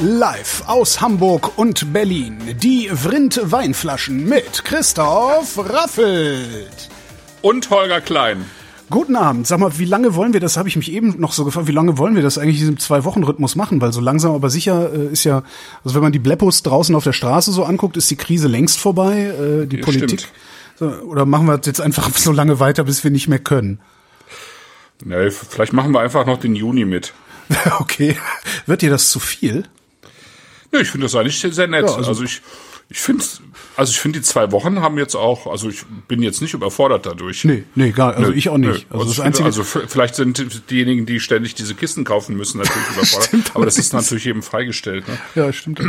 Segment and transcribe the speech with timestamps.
[0.00, 2.38] Live aus Hamburg und Berlin.
[2.60, 6.88] Die Vrindt Weinflaschen mit Christoph Raffelt.
[7.42, 8.44] Und Holger Klein.
[8.90, 9.46] Guten Abend.
[9.46, 10.56] Sag mal, wie lange wollen wir das?
[10.56, 11.68] Habe ich mich eben noch so gefragt.
[11.68, 13.80] Wie lange wollen wir das eigentlich in diesem Zwei-Wochen-Rhythmus machen?
[13.80, 15.44] Weil so langsam aber sicher äh, ist ja,
[15.84, 18.80] also wenn man die Bleppos draußen auf der Straße so anguckt, ist die Krise längst
[18.80, 19.62] vorbei.
[19.62, 20.26] Äh, die Ja, Politik.
[20.76, 23.80] So, oder machen wir das jetzt einfach so lange weiter, bis wir nicht mehr können?
[25.04, 27.14] Nee, vielleicht machen wir einfach noch den Juni mit.
[27.78, 28.16] okay.
[28.66, 29.64] Wird dir das zu viel?
[30.74, 31.86] Nee, ich finde das eigentlich sehr nett.
[31.88, 32.42] Ja, also- also, ich,
[32.90, 33.24] ich finde,
[33.76, 37.06] also ich finde die zwei Wochen haben jetzt auch, also ich bin jetzt nicht überfordert
[37.06, 37.42] dadurch.
[37.44, 38.86] Nee, nee, gar, also Nö, ich auch nicht.
[38.90, 38.98] nö.
[38.98, 43.26] Also das einzige, also vielleicht sind diejenigen, die ständig diese Kisten kaufen müssen, natürlich überfordert.
[43.28, 45.08] Stimmt aber das ist natürlich jedem freigestellt.
[45.08, 45.16] Ne?
[45.34, 45.80] Ja, stimmt.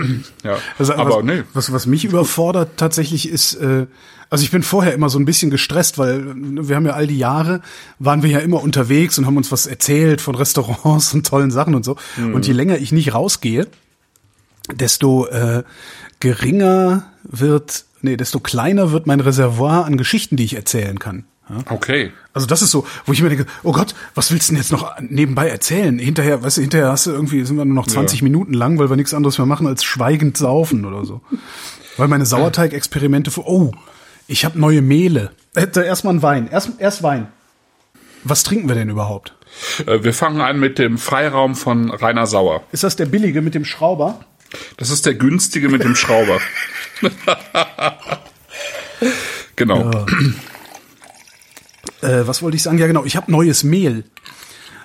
[0.44, 1.44] Ja, Also, aber was, nee.
[1.54, 3.88] was, was mich überfordert tatsächlich ist, äh,
[4.30, 7.08] also ich bin vorher immer so ein bisschen gestresst, weil äh, wir haben ja all
[7.08, 7.62] die Jahre,
[8.00, 11.76] waren wir ja immer unterwegs und haben uns was erzählt von Restaurants und tollen Sachen
[11.76, 11.98] und so.
[12.16, 12.36] Mhm.
[12.36, 13.68] Und je länger ich nicht rausgehe,
[14.74, 15.64] desto äh,
[16.20, 21.26] geringer wird, nee, desto kleiner wird mein Reservoir an Geschichten, die ich erzählen kann.
[21.50, 21.58] Ja?
[21.70, 22.12] Okay.
[22.34, 24.72] Also das ist so, wo ich mir denke, oh Gott, was willst du denn jetzt
[24.72, 25.98] noch nebenbei erzählen?
[26.00, 28.24] Hinterher, weißt du, hinterher hast du irgendwie, sind wir nur noch 20 Ja.
[28.24, 31.22] Minuten lang, weil wir nichts anderes mehr machen als schweigend saufen oder so.
[31.98, 33.72] Weil meine Sauerteigexperimente, für, oh,
[34.28, 35.32] ich habe neue Mehle.
[35.56, 37.28] Äh, Erstmal ein Wein, erst, erst Wein.
[38.24, 39.36] Was trinken wir denn überhaupt?
[39.86, 42.64] Äh, Wir fangen an mit dem Freiraum von Rainer Sauer.
[42.72, 44.20] Ist das der billige mit dem Schrauber?
[44.78, 46.40] Das ist der günstige mit dem Schrauber.
[49.56, 50.06] genau.
[52.02, 52.78] Äh, was wollte ich sagen?
[52.78, 54.04] Ja, genau, ich habe neues Mehl.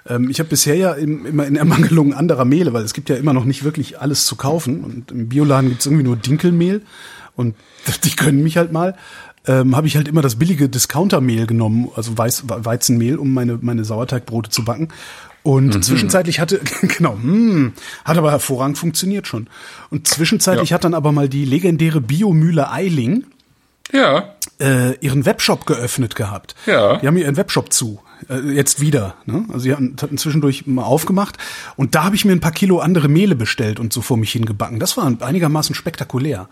[0.08, 3.16] Ähm, ich habe bisher ja im, immer in Ermangelung anderer Mehle, weil es gibt ja
[3.16, 4.84] immer noch nicht wirklich alles zu kaufen.
[4.84, 6.82] Und im Bioladen gibt's irgendwie nur Dinkelmehl.
[7.36, 7.54] Und
[8.04, 8.96] die können mich halt mal.
[9.46, 13.84] Ähm, habe ich halt immer das billige Discountermehl genommen, also Weiß, Weizenmehl, um meine, meine
[13.84, 14.88] Sauerteigbrote zu backen.
[15.42, 17.72] Und zwischenzeitlich hatte, genau, hm,
[18.04, 19.48] hat aber hervorragend funktioniert schon.
[19.90, 20.74] Und zwischenzeitlich Ja.
[20.74, 23.24] hat dann aber mal die legendäre Biomühle Eiling,
[23.92, 26.54] Ja, äh, ihren Webshop geöffnet gehabt.
[26.66, 26.98] Ja.
[26.98, 28.00] Die haben ihren Webshop zu.
[28.28, 29.14] Äh, jetzt wieder.
[29.24, 29.44] Ne?
[29.48, 31.38] Also sie hatten, hatten zwischendurch mal aufgemacht.
[31.76, 34.32] Und da habe ich mir ein paar Kilo andere Mehle bestellt und so vor mich
[34.32, 34.78] hingebacken.
[34.78, 36.48] Das war einigermaßen spektakulär.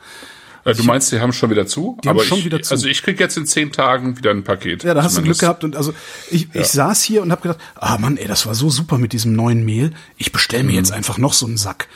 [0.69, 1.99] Äh, Du meinst, die haben schon wieder zu?
[2.03, 2.75] Die haben aber schon ich, wieder zu.
[2.75, 4.84] Also ich krieg jetzt in zehn Tagen wieder ein Paket.
[4.84, 5.41] Ja, da hast du Glück zumindest.
[5.41, 5.65] gehabt.
[5.65, 5.95] Und also
[6.31, 9.12] ich, ich saß hier und habe gedacht, ah Mann, ey, das war so super mit
[9.12, 9.93] diesem neuen Mehl.
[10.17, 11.89] Ich bestell mir jetzt einfach noch so einen Sack.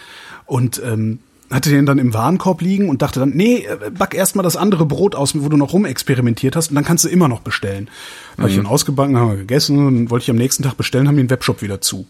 [0.47, 4.37] Und ähm, hatte den dann im Warenkorb liegen und dachte dann, nee, äh, back erst
[4.37, 7.29] mal das andere Brot aus, wo du noch rumexperimentiert hast und dann kannst du immer
[7.29, 7.89] noch bestellen.
[8.39, 11.17] Habe ich dann ausgebacken, haben wir gegessen und wollte ich am nächsten Tag bestellen, haben
[11.17, 12.07] den Webshop wieder zu.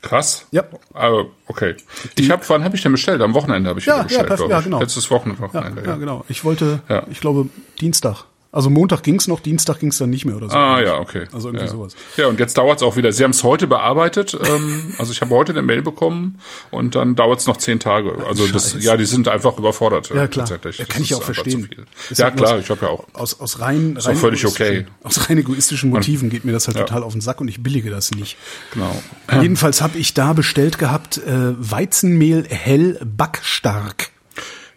[0.00, 0.46] Krass.
[0.50, 0.64] Ja.
[0.94, 1.76] Aber okay.
[2.16, 3.20] Ich habe, wann habe ich denn bestellt?
[3.20, 4.80] Am Wochenende habe ich Ja, wieder ja, bestellt, perfekt, ja, genau.
[4.80, 5.82] Letztes Wochen- Ja, Wochenende.
[5.84, 6.24] ja, genau.
[6.28, 7.06] Ich wollte, Ja.
[7.10, 7.48] ich glaube,
[7.80, 8.24] Dienstag.
[8.52, 10.54] Also Montag ging's noch, Dienstag ging's dann nicht mehr oder so.
[10.56, 11.24] Ah ja, okay.
[11.32, 11.70] Also irgendwie ja.
[11.70, 11.96] sowas.
[12.18, 13.10] Ja, und jetzt dauert's auch wieder.
[13.10, 14.38] Sie haben es heute bearbeitet.
[14.46, 16.38] ähm, also ich habe heute eine Mail bekommen
[16.70, 18.14] und dann dauert's noch zehn Tage.
[18.28, 20.10] Also das, ja, die sind einfach überfordert.
[20.10, 20.46] äh, Ja, klar.
[20.46, 20.78] Tatsächlich.
[20.78, 21.66] Ja, Das kann ich auch verstehen.
[22.14, 23.06] Ja, halt klar, aus- ich habe ja auch.
[23.14, 24.86] Aus, aus rein, rein völlig egoistischen- okay.
[25.02, 26.84] Aus rein egoistischen Motiven geht mir das halt Ja.
[26.84, 28.36] total auf den Sack und ich billige das nicht.
[28.74, 29.02] Genau.
[29.40, 34.10] Jedenfalls habe ich da bestellt gehabt äh, Weizenmehl hell backstark.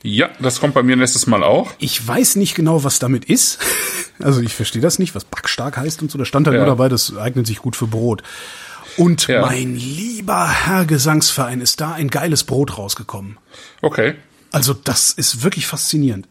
[0.07, 1.71] Ja, das kommt bei mir nächstes Mal auch.
[1.79, 3.57] Ich weiß nicht genau, was damit ist.
[4.19, 6.17] Also ich verstehe das nicht, was backstark heißt und so.
[6.17, 6.59] Da stand halt Ja.
[6.61, 8.23] nur dabei, das eignet sich gut für Brot.
[8.95, 9.41] Und Ja.
[9.41, 13.37] mein lieber Herr Gesangsverein ist da ein geiles Brot rausgekommen.
[13.81, 14.13] Okay.
[14.53, 16.29] Also das ist wirklich faszinierend.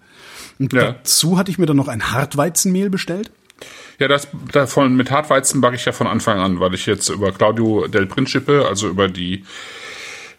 [0.59, 0.93] Und Ja.
[0.93, 3.31] dazu hatte ich mir dann noch ein Hartweizenmehl bestellt.
[3.99, 7.33] Ja, das davon mit Hartweizen backe ich ja von Anfang an, weil ich jetzt über
[7.33, 9.45] Claudio del Principe, also über die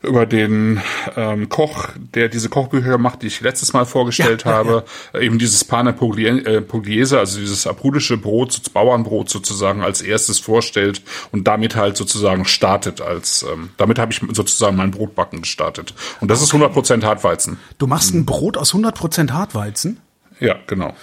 [0.05, 0.81] über den
[1.15, 5.25] ähm, Koch, der diese Kochbücher macht, die ich letztes Mal vorgestellt Ja, ja, habe, äh,
[5.25, 11.01] eben dieses Pane Puglie- äh, Pugliese, also dieses aprudische Brot, Bauernbrot sozusagen als erstes vorstellt
[11.31, 15.93] und damit halt sozusagen startet als, ähm, damit habe ich sozusagen mein Brotbacken gestartet.
[16.21, 17.57] Und das ist 100% Hartweizen.
[17.77, 18.21] Du machst Mhm.
[18.21, 19.99] ein Brot aus 100% Hartweizen.
[20.39, 20.93] Ja, genau.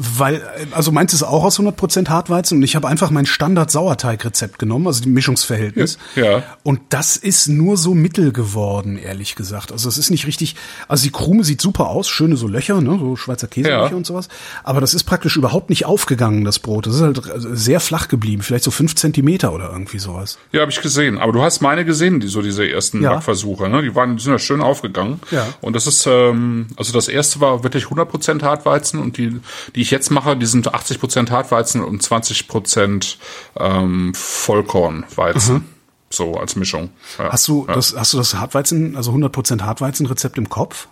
[0.00, 4.86] Weil, also meins ist auch aus 100% Hartweizen und ich habe einfach mein Standard-Sauerteig-Rezept genommen,
[4.86, 5.98] also die Mischungsverhältnis.
[6.14, 6.44] Ja.
[6.62, 9.72] Und das ist nur so mittel geworden, ehrlich gesagt.
[9.72, 10.54] Also es ist nicht richtig,
[10.86, 13.96] also die Krume sieht super aus, schöne so Löcher, ne, so Schweizer Käselöcher Ja.
[13.96, 14.28] und sowas.
[14.62, 16.86] Aber das ist praktisch überhaupt nicht aufgegangen, das Brot.
[16.86, 17.20] Das ist halt
[17.52, 20.38] sehr flach geblieben, vielleicht so fünf Zentimeter oder irgendwie sowas.
[20.52, 21.18] Ja, habe ich gesehen.
[21.18, 23.14] Aber du hast meine gesehen, die so diese ersten Ja.
[23.14, 23.68] Backversuche.
[23.68, 23.82] Ne?
[23.82, 25.18] Die waren, die sind ja schön aufgegangen.
[25.32, 25.44] Ja.
[25.60, 29.40] Und das ist, ähm, also das erste war wirklich 100% Hartweizen und die,
[29.74, 33.16] die ich jetzt mache, die sind 80% Hartweizen und 20%
[33.58, 35.64] ähm, Vollkornweizen.
[36.10, 36.90] So als Mischung.
[37.18, 37.24] Ja.
[37.24, 37.32] Mhm.
[37.32, 37.74] Hast du ja.
[37.74, 40.88] das, hast du das Hartweizen, also 100% Hartweizen-Rezept im Kopf?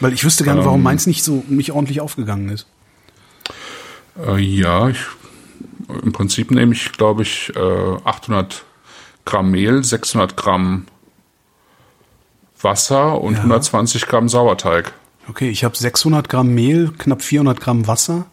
[0.00, 0.66] Weil ich wüsste gerne, Ähm.
[0.66, 2.66] warum meins nicht so, nicht ordentlich aufgegangen ist.
[4.26, 4.98] Äh, ja, ich,
[6.02, 8.64] im Prinzip nehme ich, glaube ich, äh, 800
[9.26, 10.86] Gramm Mehl, 600 Gramm
[12.60, 13.40] Wasser und Ja.
[13.40, 14.92] 120 Gramm Sauerteig.
[15.30, 18.26] Okay, ich habe 600 Gramm Mehl, knapp 400 Gramm Wasser.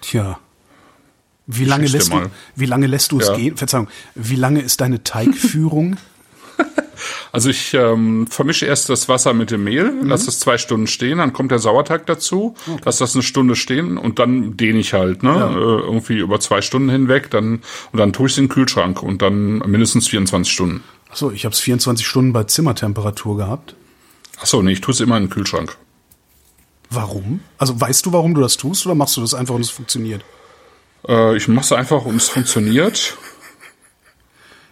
[0.00, 0.38] Tja.
[1.48, 3.34] Wie lange lässt du, wie lange lässt du es Ja.
[3.36, 3.56] gehen?
[3.56, 3.88] Verzeihung.
[4.14, 5.96] Wie lange ist deine Teigführung?
[7.30, 11.18] Also ich ähm, vermische erst das Wasser mit dem Mehl, lasse es zwei Stunden stehen,
[11.18, 15.22] dann kommt der Sauerteig dazu, lasse das eine Stunde stehen und dann dehne ich halt,
[15.22, 15.30] ne?
[15.30, 17.60] Äh, irgendwie über zwei Stunden hinweg, dann
[17.92, 20.82] und dann tue ich es in den Kühlschrank und dann mindestens 24 Stunden.
[21.08, 23.76] Achso, ich habe es 24 Stunden bei Zimmertemperatur gehabt.
[24.40, 25.76] Ach so, nee, ich tue es immer in den Kühlschrank.
[26.90, 27.40] Warum?
[27.58, 30.24] Also weißt du, warum du das tust oder machst du das einfach und es funktioniert?
[31.06, 33.16] Äh, ich mache es einfach und es funktioniert.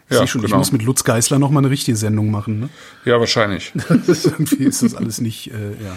[0.08, 2.60] Ich sehe schon, ich muss mit Lutz Geißler noch mal eine richtige Sendung machen.
[2.60, 2.68] Ne?
[3.04, 3.72] Ja, wahrscheinlich.
[3.88, 5.96] Irgendwie ist das alles nicht, äh, ja.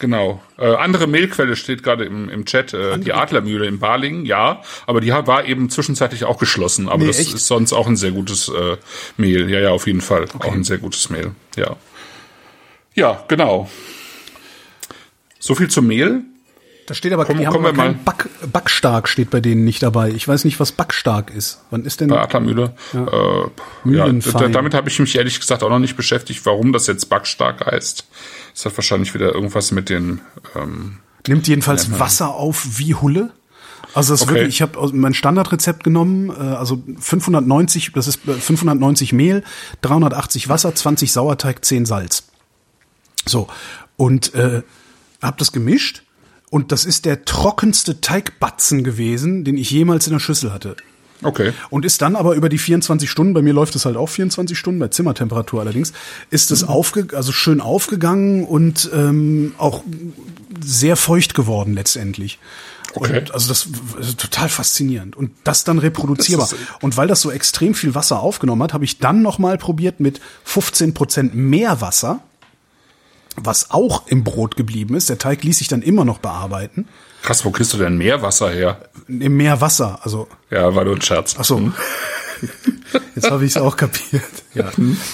[0.00, 0.42] Genau.
[0.58, 2.74] Äh, andere Mehlquelle steht gerade im, im Chat.
[2.74, 4.62] Äh, die Adlermühle in Balingen, ja.
[4.86, 6.88] Aber die war eben zwischenzeitlich auch geschlossen.
[6.88, 7.34] Aber Nee, das echt?
[7.34, 8.76] ist sonst auch ein sehr gutes äh,
[9.16, 9.48] Mehl.
[9.48, 10.24] Ja, ja, auf jeden Fall.
[10.40, 11.32] Auch ein sehr gutes Mehl.
[11.56, 11.76] Ja.
[12.94, 13.70] Ja, genau.
[15.48, 16.24] So viel zum Mehl.
[16.86, 20.10] Da steht aber, Kommen- die haben aber mal- Back, Backstark steht bei denen nicht dabei.
[20.10, 21.62] Ich weiß nicht, was Backstark ist.
[21.70, 22.08] Wann ist denn?
[22.08, 22.74] Bei Adlermühle.
[22.92, 23.06] Ja.
[23.06, 23.50] Äh, ja,
[23.84, 24.46] Mühlenfein.
[24.48, 27.64] d- damit habe ich mich ehrlich gesagt auch noch nicht beschäftigt, warum das jetzt backstark
[27.64, 28.06] heißt.
[28.52, 30.20] Das hat wahrscheinlich wieder irgendwas mit den
[30.54, 33.30] ähm, Nimmt jedenfalls Wasser auf wie Hulle.
[33.94, 34.34] Also das Okay.
[34.34, 39.44] wirklich, ich habe mein Standardrezept genommen, äh, also 590, das ist äh, 590 Mehl,
[39.80, 42.24] 380 Wasser, 20 Sauerteig, 10 Salz.
[43.26, 43.48] So
[43.96, 44.62] und äh,
[45.22, 46.02] habe das gemischt
[46.50, 50.76] und das ist der trockenste Teigbatzen gewesen, den ich jemals in der Schüssel hatte.
[51.22, 51.52] Okay.
[51.70, 54.56] Und ist dann aber über die 24 Stunden, bei mir läuft es halt auch 24
[54.56, 55.92] Stunden, bei Zimmertemperatur allerdings,
[56.30, 59.82] ist es aufge, also schön aufgegangen und ähm, auch
[60.60, 62.38] sehr feucht geworden letztendlich.
[62.94, 63.18] Okay.
[63.18, 63.68] Und also das
[64.00, 65.16] ist total faszinierend.
[65.16, 66.48] Und das dann reproduzierbar.
[66.50, 70.00] Das und weil das so extrem viel Wasser aufgenommen hat, habe ich dann nochmal probiert
[70.00, 72.20] mit 15 Prozent mehr Wasser,
[73.44, 75.08] was auch im Brot geblieben ist.
[75.08, 76.88] Der Teig ließ sich dann immer noch bearbeiten.
[77.22, 78.78] Krass, wo kriegst du denn mehr Wasser her?
[79.08, 81.34] Mehr Wasser, also Ja, war nur ein Scherz.
[81.38, 81.72] Ach so.
[83.14, 84.22] Jetzt habe ich es auch kapiert.
[84.54, 84.70] Ja.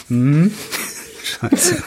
[0.08, 0.52] Hm.
[1.22, 1.82] Scheiße.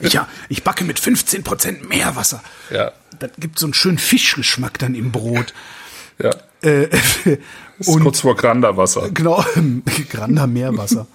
[0.00, 2.42] Ja, ich backe mit 15% mehr Wasser.
[2.70, 2.92] Ja.
[3.18, 5.52] Das gibt so einen schönen Fischgeschmack dann im Brot.
[6.18, 6.30] Ja.
[6.62, 6.88] Äh,
[7.78, 9.10] Das ist kurz vor Granderwasser.
[9.10, 9.44] genau,
[10.10, 11.06] Grander Meerwasser.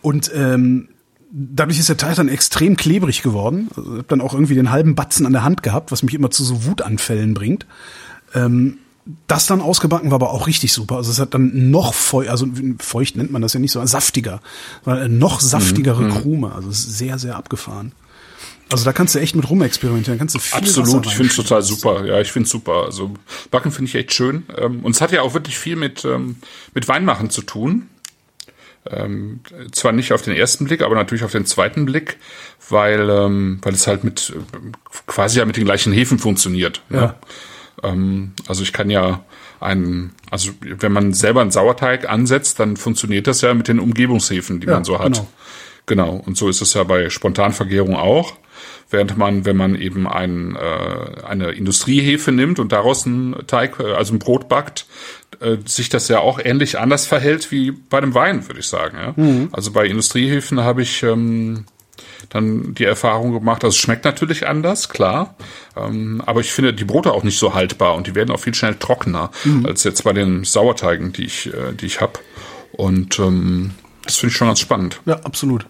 [0.00, 0.88] Und ähm,
[1.36, 3.68] dadurch ist der Teig dann extrem klebrig geworden.
[3.76, 6.14] Also ich habe dann auch irgendwie den halben Batzen an der Hand gehabt, was mich
[6.14, 7.66] immer zu so Wutanfällen bringt.
[8.34, 8.78] Ähm,
[9.28, 10.96] das dann ausgebacken war aber auch richtig super.
[10.96, 12.48] Also es hat dann noch feucht, also
[12.80, 14.40] feucht nennt man das ja nicht so, saftiger.
[14.84, 16.52] Eine noch saftigere Krume.
[16.52, 17.92] Also es ist sehr, sehr abgefahren.
[18.72, 20.16] Also da kannst du echt mit rumexperimentieren.
[20.16, 22.04] Da kannst du viel Absolut, ich finde es total super.
[22.04, 22.82] Ja, ich finde es super.
[22.86, 23.14] Also
[23.52, 24.44] Backen finde ich echt schön.
[24.56, 26.36] Ähm, Und es hat ja auch wirklich viel mit, ähm,
[26.74, 27.86] mit Weinmachen zu tun.
[28.90, 29.40] Ähm,
[29.72, 32.18] zwar nicht auf den ersten Blick, aber natürlich auf den zweiten Blick,
[32.68, 34.32] weil, ähm, weil es halt mit
[35.06, 36.82] quasi ja mit den gleichen Hefen funktioniert.
[36.88, 37.14] Ne?
[37.82, 39.24] Ähm, also ich kann ja
[39.60, 44.60] einen, also wenn man selber einen Sauerteig ansetzt, dann funktioniert das ja mit den Umgebungshefen,
[44.60, 45.12] die Ja, man so hat.
[45.12, 45.26] genau.
[45.88, 48.32] Genau, und so ist es ja bei Spontanvergärung auch.
[48.90, 53.92] Während man, wenn man eben ein, äh, eine Industriehefe nimmt und daraus einen Teig, äh,
[53.92, 54.86] also ein Brot backt,
[55.40, 58.96] äh, sich das ja auch ähnlich anders verhält wie bei dem Wein, würde ich sagen.
[58.96, 59.48] Ja?
[59.52, 61.66] Also bei Industriehefen habe ich ähm,
[62.30, 65.36] dann die Erfahrung gemacht, also es schmeckt natürlich anders, klar,
[65.76, 68.54] ähm, aber ich finde die Brote auch nicht so haltbar und die werden auch viel
[68.54, 69.30] schnell trockener
[69.64, 72.14] als jetzt bei den Sauerteigen, die ich, äh, die ich habe.
[72.72, 73.72] Und ähm,
[74.04, 75.00] das finde ich schon ganz spannend.
[75.06, 75.66] Ja, absolut.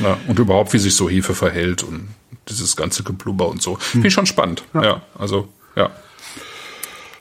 [0.00, 2.08] Ja, und überhaupt, wie sich so Hefe verhält und
[2.48, 3.76] dieses ganze Geblubber und so.
[3.76, 4.64] Finde ich schon spannend.
[4.74, 5.02] Ja.
[5.18, 5.90] also, ja.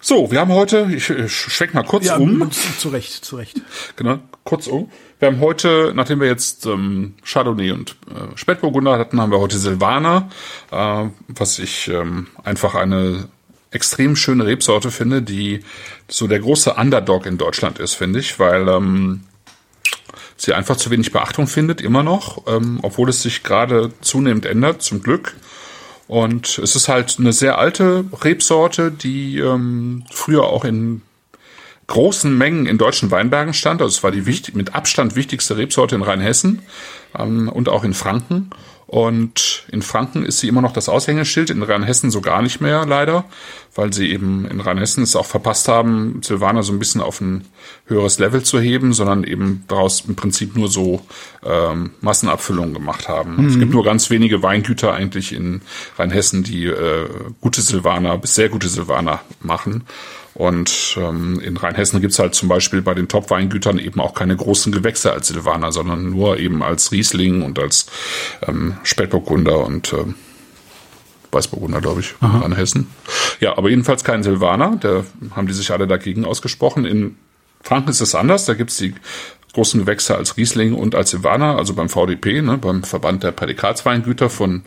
[0.06, 2.52] So, wir haben heute, ich, ich schwenk mal kurz Ja, um.
[2.52, 3.62] zu Recht, zu Recht.
[3.96, 4.92] Genau, kurz um.
[5.20, 9.58] Wir haben heute, nachdem wir jetzt ähm, Chardonnay und äh, Spätburgunder hatten, haben wir heute
[9.58, 10.30] Silvaner,
[10.72, 13.30] äh, was ich ähm, einfach eine
[13.72, 15.62] extrem schöne Rebsorte finde, die
[16.10, 19.22] so der große Underdog in Deutschland ist, finde ich, weil ähm,
[20.36, 24.82] sie einfach zu wenig Beachtung findet, immer noch, ähm, obwohl es sich gerade zunehmend ändert,
[24.82, 25.38] zum Glück.
[26.08, 31.02] Und es ist halt eine sehr alte Rebsorte, die ähm, früher auch in
[31.88, 33.82] großen Mengen in deutschen Weinbergen stand.
[33.82, 36.62] Also es war die wichtig, mit Abstand wichtigste Rebsorte in Rheinhessen
[37.18, 38.50] ähm, und auch in Franken.
[38.94, 42.86] Und in Franken ist sie immer noch das Aushängeschild, in Rheinhessen so gar nicht mehr,
[42.86, 43.26] leider,
[43.74, 47.44] weil sie eben in Rheinhessen es auch verpasst haben, Silvaner so ein bisschen auf ein
[47.88, 51.02] höheres Level zu heben, sondern eben daraus im Prinzip nur so
[51.44, 53.38] ähm, Massenabfüllungen gemacht haben.
[53.38, 53.48] Mhm.
[53.48, 55.64] Es gibt nur ganz wenige Weingüter eigentlich in
[55.98, 57.10] Rheinhessen, die äh,
[57.42, 59.86] gute Silvaner bis sehr gute Silvaner machen.
[60.34, 64.72] Und ähm, in Rheinhessen gibt's halt zum Beispiel bei den Top-Weingütern eben auch keine großen
[64.72, 67.86] Gewächse als Silvaner, sondern nur eben als Riesling und als
[68.48, 70.16] ähm, Spätburgunder und ähm,
[71.32, 72.38] Weißburgunder, glaube ich, Aha.
[72.38, 72.88] in Rheinhessen.
[73.40, 75.04] Ja, aber jedenfalls kein Silvaner, da
[75.36, 76.86] haben die sich alle dagegen ausgesprochen.
[76.86, 77.18] In
[77.62, 78.94] Franken ist es anders, da gibt's die
[79.54, 84.30] großen Gewächse als Riesling und als Silvaner, also beim VDP, ne, beim Verband der Prädikatsweingüter,
[84.30, 84.64] von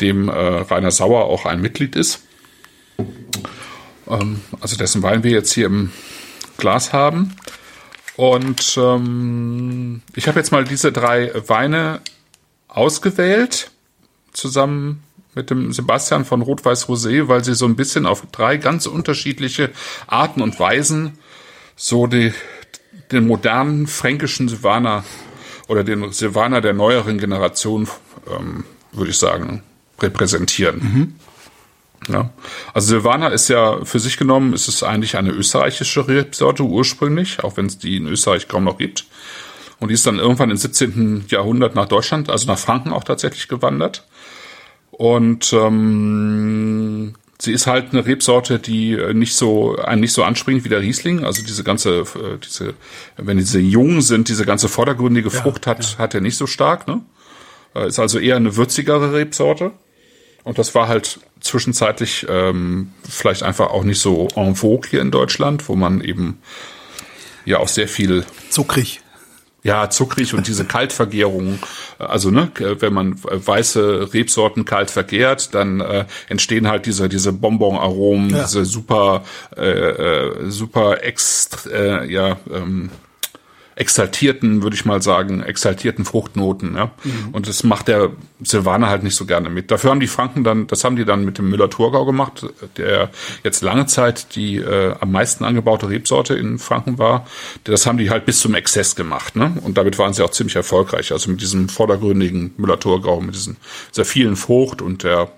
[0.00, 2.22] dem äh, Rainer Sauer auch ein Mitglied ist.
[4.12, 5.90] Ähm, also dessen Wein wir jetzt hier im
[6.56, 7.34] Glas haben.
[8.16, 12.00] Und ähm, ich habe jetzt mal diese drei Weine
[12.68, 13.70] ausgewählt,
[14.32, 15.02] zusammen
[15.34, 19.70] mit dem Sebastian von Rot-Weiß Rosé, weil sie so ein bisschen auf drei ganz unterschiedliche
[20.06, 21.18] Arten und Weisen
[21.74, 22.34] so die,
[23.10, 25.04] den modernen fränkischen Silvaner
[25.68, 27.88] oder den Silvaner der neueren Generation,
[28.30, 29.62] ähm, würde ich sagen,
[30.00, 30.78] repräsentieren.
[30.78, 31.14] Mhm.
[32.08, 32.30] Ja.
[32.74, 37.56] Also Silvaner ist ja für sich genommen, ist es eigentlich eine österreichische Rebsorte ursprünglich, auch
[37.56, 39.06] wenn es die in Österreich kaum noch gibt.
[39.78, 41.26] Und die ist dann irgendwann im 17.
[41.28, 44.06] Jahrhundert nach Deutschland, also nach Franken auch tatsächlich gewandert.
[44.92, 50.68] Und ähm, sie ist halt eine Rebsorte, die nicht so einen nicht so anspringt wie
[50.68, 51.24] der Riesling.
[51.24, 52.74] Also diese ganze, äh, diese,
[53.16, 55.98] wenn diese jung sind, diese ganze vordergründige Frucht ja, hat, ja.
[55.98, 56.86] hat er nicht so stark.
[56.86, 57.00] Ne?
[57.74, 59.72] Äh, ist also eher eine würzigere Rebsorte.
[60.44, 65.10] Und das war halt zwischenzeitlich ähm, vielleicht einfach auch nicht so en vogue hier in
[65.10, 66.38] Deutschland, wo man eben
[67.44, 69.02] ja auch sehr viel zuckrig
[69.64, 71.60] ja, zuckrig und diese Kaltvergärung,
[71.98, 78.30] also ne, wenn man weiße Rebsorten kalt vergärt, dann äh, entstehen halt diese diese Bonbon-Aromen,
[78.30, 78.42] ja.
[78.42, 79.22] diese super
[79.56, 82.90] äh, äh, super extra, äh, ja ähm,
[83.74, 86.74] exaltierten, würde ich mal sagen, exaltierten Fruchtnoten.
[86.74, 86.90] Ja?
[87.04, 87.28] Mhm.
[87.32, 88.10] Und das macht der
[88.42, 89.70] Silvaner halt nicht so gerne mit.
[89.70, 93.10] Dafür haben die Franken dann, das haben die dann mit dem Müller-Thurgau gemacht, der
[93.44, 97.26] jetzt lange Zeit die äh, am meisten angebaute Rebsorte in Franken war.
[97.64, 99.36] Das haben die halt bis zum Exzess gemacht.
[99.36, 99.56] Ne?
[99.62, 101.12] Und damit waren sie auch ziemlich erfolgreich.
[101.12, 103.56] Also mit diesem vordergründigen Müller-Thurgau, mit diesen,
[103.92, 105.28] dieser vielen Frucht und der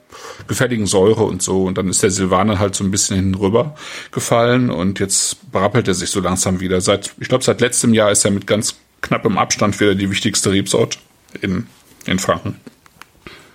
[0.46, 1.64] gefälligen Säure und so.
[1.64, 3.74] Und dann ist der Silvaner halt so ein bisschen hinüber
[4.10, 6.80] gefallen und jetzt berappelt er sich so langsam wieder.
[6.80, 10.50] Seit, ich glaube, seit letztem Jahr ist er mit ganz knappem Abstand wieder die wichtigste
[10.50, 10.98] Rebsort
[11.40, 11.66] in,
[12.06, 12.60] in Franken.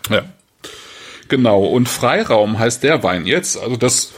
[0.10, 0.24] Ja.
[1.28, 1.64] Genau.
[1.64, 3.58] Und Freiraum heißt der Wein jetzt.
[3.58, 4.14] Also das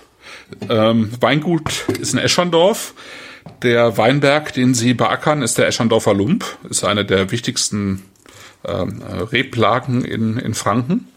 [0.69, 2.93] ähm, Weingut ist in Eschandorf.
[3.63, 6.45] Der Weinberg, den sie beackern, ist der Eschandorfer Lump.
[6.69, 8.03] Ist eine der wichtigsten
[8.65, 11.07] ähm, Reblagen in, in Franken.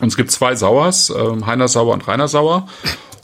[0.00, 2.68] Und es gibt zwei Sauers, ähm, Heiner Sauer und Rainer Sauer.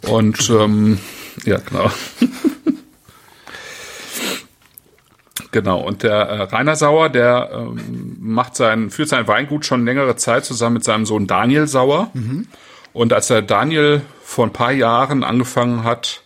[0.08, 0.98] Und ähm,
[1.44, 1.90] ja, genau.
[5.50, 5.80] genau.
[5.80, 10.44] Und der äh, Rainer Sauer, der ähm, macht sein, führt sein Weingut schon längere Zeit
[10.44, 12.10] zusammen mit seinem Sohn Daniel Sauer.
[12.14, 12.46] Mhm.
[12.92, 16.22] Und als der Daniel vor ein paar Jahren angefangen hat,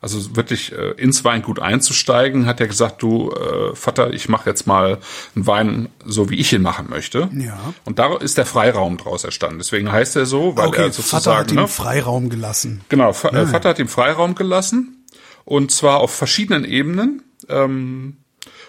[0.00, 4.66] also wirklich äh, ins Weingut einzusteigen, hat er gesagt, du äh, Vater, ich mache jetzt
[4.66, 4.98] mal
[5.34, 7.28] einen Wein so, wie ich ihn machen möchte.
[7.32, 7.74] Ja.
[7.84, 9.58] Und da ist der Freiraum draus entstanden.
[9.58, 12.82] Deswegen heißt er so, weil okay, er sozusagen Vater hat ihm ne, Freiraum gelassen.
[12.88, 13.46] Genau, Va ja.
[13.46, 15.04] Vater hat ihm Freiraum gelassen
[15.44, 17.22] und zwar auf verschiedenen Ebenen.
[17.48, 18.18] Ähm,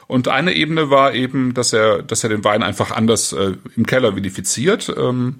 [0.07, 3.85] und eine Ebene war eben, dass er, dass er den Wein einfach anders äh, im
[3.85, 4.93] Keller vinifiziert.
[4.97, 5.35] Ähm,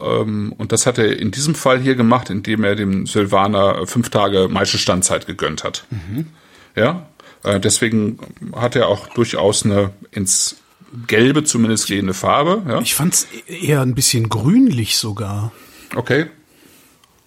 [0.00, 4.10] ähm, und das hat er in diesem Fall hier gemacht, indem er dem Silvaner fünf
[4.10, 5.86] Tage Maischestandzeit gegönnt hat.
[5.90, 6.26] Mhm.
[6.76, 7.06] Ja,
[7.42, 8.18] äh, deswegen
[8.54, 10.56] hat er auch durchaus eine ins
[11.08, 12.62] Gelbe zumindest gehende Farbe.
[12.68, 12.80] Ja?
[12.80, 15.52] Ich fand's eher ein bisschen grünlich sogar.
[15.96, 16.26] Okay.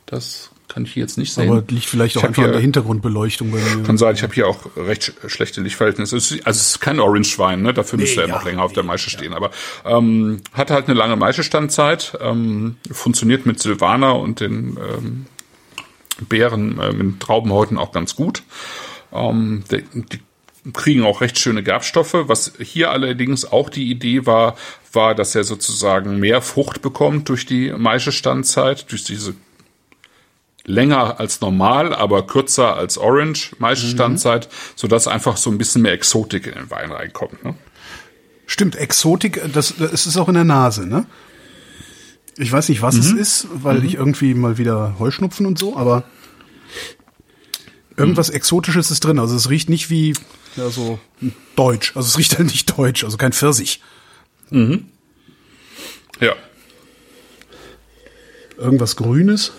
[0.06, 0.47] Das
[0.78, 1.50] kann ich hier jetzt nicht sehen.
[1.50, 3.82] Aber liegt vielleicht auch einfach hier, an der Hintergrundbeleuchtung bei mir.
[3.82, 6.16] Kann sein, ich habe hier auch recht schlechte Lichtverhältnisse.
[6.16, 7.74] Also es ist kein Orange-Wein, ne?
[7.74, 9.34] dafür nee, müsste er ja, noch länger auf der Maische stehen.
[9.34, 9.50] Aber
[9.86, 15.26] ähm, hat halt eine lange Maischestandzeit, ähm, funktioniert mit Silvaner und den ähm,
[16.30, 18.44] Beeren äh, mit Traubenhäuten auch ganz gut.
[19.12, 20.20] Ähm, die, die
[20.74, 22.14] kriegen auch recht schöne Gerbstoffe.
[22.14, 24.56] Was hier allerdings auch die Idee war,
[24.92, 29.34] war, dass er sozusagen mehr Frucht bekommt durch die Maischestandzeit, durch diese
[30.68, 35.94] länger als normal, aber kürzer als Orange meiste Standzeit, sodass einfach so ein bisschen mehr
[35.94, 37.44] Exotik in den Wein reinkommt.
[37.44, 37.56] Ne?
[38.46, 41.08] Stimmt, Exotik, das, das ist auch in der Nase, ne?
[42.38, 46.04] Ich weiß nicht, was es ist, weil ich irgendwie mal wieder Heuschnupfen und so, aber
[47.96, 49.18] irgendwas Exotisches ist drin.
[49.18, 50.14] Also es riecht nicht wie
[50.56, 51.00] ja, so
[51.56, 51.96] deutsch.
[51.96, 53.82] Also es riecht halt nicht deutsch, also kein Pfirsich.
[54.52, 56.36] Ja.
[58.58, 59.54] Irgendwas Grünes.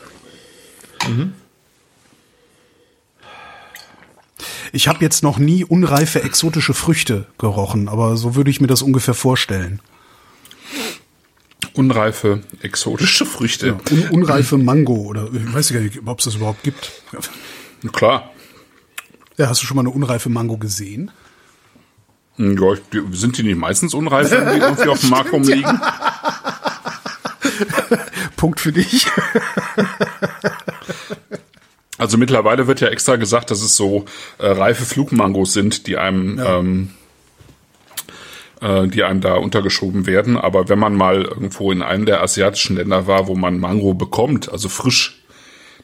[4.72, 8.82] Ich habe jetzt noch nie unreife exotische Früchte gerochen, aber so würde ich mir das
[8.82, 9.80] ungefähr vorstellen.
[11.74, 13.68] Unreife, exotische Früchte.
[13.68, 16.90] Ja, un unreife Mango oder ich weiß gar nicht, ob es das überhaupt gibt.
[17.92, 18.30] Klar.
[19.36, 21.10] Ja, hast du schon mal eine unreife Mango gesehen?
[22.36, 22.74] Hm, Ja,
[23.12, 25.80] sind die nicht meistens unreif, wenn die irgendwie auf dem Markt rumliegen?
[28.38, 29.06] Punkt für dich.
[31.98, 34.04] Also mittlerweile wird ja extra gesagt, dass es so
[34.38, 36.90] äh, reife Flugmangos sind, die einem, ähm,
[38.60, 40.36] äh, die einem da untergeschoben werden.
[40.36, 44.48] Aber wenn man mal irgendwo in einem der asiatischen Länder war, wo man Mango bekommt,
[44.48, 45.17] also frisch,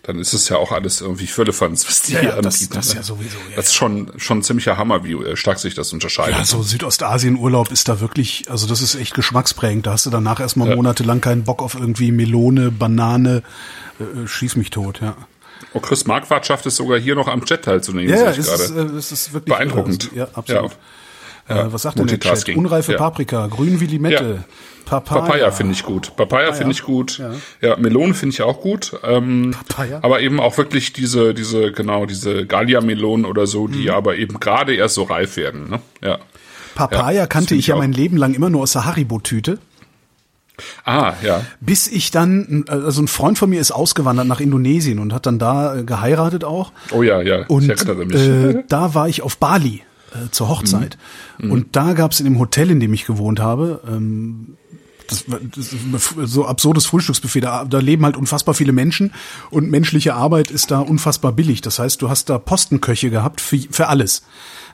[0.05, 2.75] dann ist es ja auch alles irgendwie Völlefanz, was die Ja, hier ja, das- anbieten.
[2.75, 2.95] das ne?
[2.97, 5.93] ja sowieso, ja, das ist schon, schon ein ziemlicher Hammer, wie äh, stark sich das
[5.93, 6.37] unterscheidet.
[6.37, 9.87] Ja, so Südostasien-Urlaub ist da wirklich, also das ist echt geschmacksprägend.
[9.87, 10.77] Da hast du danach erstmal Ja.
[10.77, 13.43] monatelang keinen Bock auf irgendwie Melone, Banane,
[13.99, 15.17] äh, schieß mich tot, ja.
[15.73, 18.39] Oh, Chris Marquardt schafft es sogar hier noch am Chat teilzunehmen, Ja, sehe ja, ich
[18.39, 18.63] es gerade.
[18.63, 20.05] ist, äh, es ist wirklich Beeindruckend.
[20.13, 20.17] irre.
[20.17, 20.73] Ja, absolut.
[21.49, 22.49] Äh, was sagt denn der Chat?
[22.57, 22.99] Unreife Ja.
[22.99, 24.45] Paprika, grün wie Limette,
[24.87, 25.21] Papaya.
[25.23, 26.15] Papaya finde ich gut.
[26.17, 27.21] Papaya finde ich gut.
[27.61, 28.93] Ja, Melone finde ich auch gut.
[29.03, 29.99] Ähm, Papaya?
[30.03, 33.95] Aber eben auch wirklich diese, diese, genau, diese Gallia-Melonen oder so, die Mhm.
[33.95, 35.69] aber eben gerade erst so reif werden.
[35.71, 35.81] Ne?
[36.03, 36.19] Ja.
[36.75, 37.79] Papaya Ja, kannte ich ja auch.
[37.79, 39.59] mein Leben lang immer nur aus der Haribo-Tüte.
[40.85, 41.45] Ah, ja.
[41.61, 45.39] Bis ich dann, also ein Freund von mir ist ausgewandert nach Indonesien und hat dann
[45.41, 46.71] da äh, geheiratet auch.
[46.93, 47.45] Oh ja, ja.
[47.49, 48.17] Und ich erinnere mich.
[48.57, 49.83] äh, da war ich auf Bali
[50.15, 50.97] äh, zur Hochzeit.
[51.39, 54.57] Und da gab es in dem Hotel, in dem ich gewohnt habe, ähm,
[55.09, 55.75] das, war- das
[56.33, 57.41] so absurdes Frühstücksbuffet.
[57.43, 59.13] Da, da leben halt unfassbar viele Menschen
[59.51, 61.61] und menschliche Arbeit ist da unfassbar billig.
[61.61, 64.23] Das heißt, du hast da Postenköche gehabt für, für alles.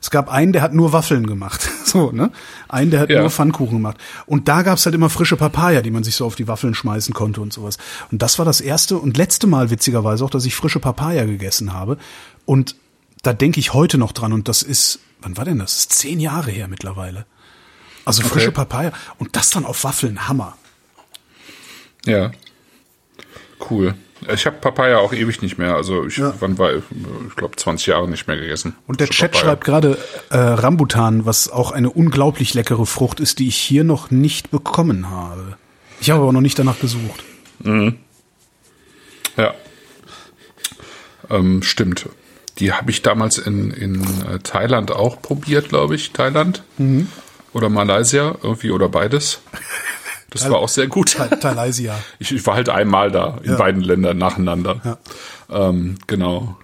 [0.02, 1.68] Es gab einen, der hat nur Waffeln gemacht.
[1.90, 2.30] So, ne?
[2.68, 3.20] Einen, der hat Ja.
[3.22, 3.96] nur Pfannkuchen gemacht.
[4.26, 7.12] Und da gab's halt immer frische Papaya, die man sich so auf die Waffeln schmeißen
[7.12, 7.78] konnte und sowas.
[8.12, 11.72] Und das war das erste und letzte Mal, witzigerweise auch, dass ich frische Papaya gegessen
[11.72, 11.98] habe.
[12.46, 12.76] Und
[13.24, 14.32] da denke ich heute noch dran.
[14.32, 15.72] Und das ist, wann war denn das?
[15.74, 17.26] das ist zehn Jahre her mittlerweile.
[18.04, 18.92] Also frische Papaya.
[19.18, 20.56] Und das dann auf Waffeln, Hammer.
[22.06, 22.30] Ja.
[23.70, 23.94] Cool.
[24.32, 25.74] Ich habe Papaya auch ewig nicht mehr.
[25.76, 26.34] Also ich, Ja.
[26.40, 26.82] wann war ich,
[27.28, 28.74] ich glaube 20 Jahre nicht mehr gegessen.
[28.86, 29.44] Und der Chat Papaya.
[29.44, 29.98] schreibt gerade
[30.30, 35.10] äh, Rambutan, was auch eine unglaublich leckere Frucht ist, die ich hier noch nicht bekommen
[35.10, 35.56] habe.
[36.00, 37.22] Ich habe aber noch nicht danach gesucht.
[39.36, 39.54] Ja.
[41.30, 42.08] Ähm, stimmt.
[42.60, 46.12] Die habe ich damals in, in äh, Thailand auch probiert, glaube ich.
[46.12, 46.62] Thailand
[47.52, 49.40] oder Malaysia, irgendwie oder beides.
[50.30, 51.16] Das war auch sehr gut.
[51.40, 51.98] Thalaysia.
[52.20, 53.56] Ich, ich war halt einmal da in Ja.
[53.56, 54.98] beiden Ländern nacheinander.
[55.50, 56.56] Ähm, genau.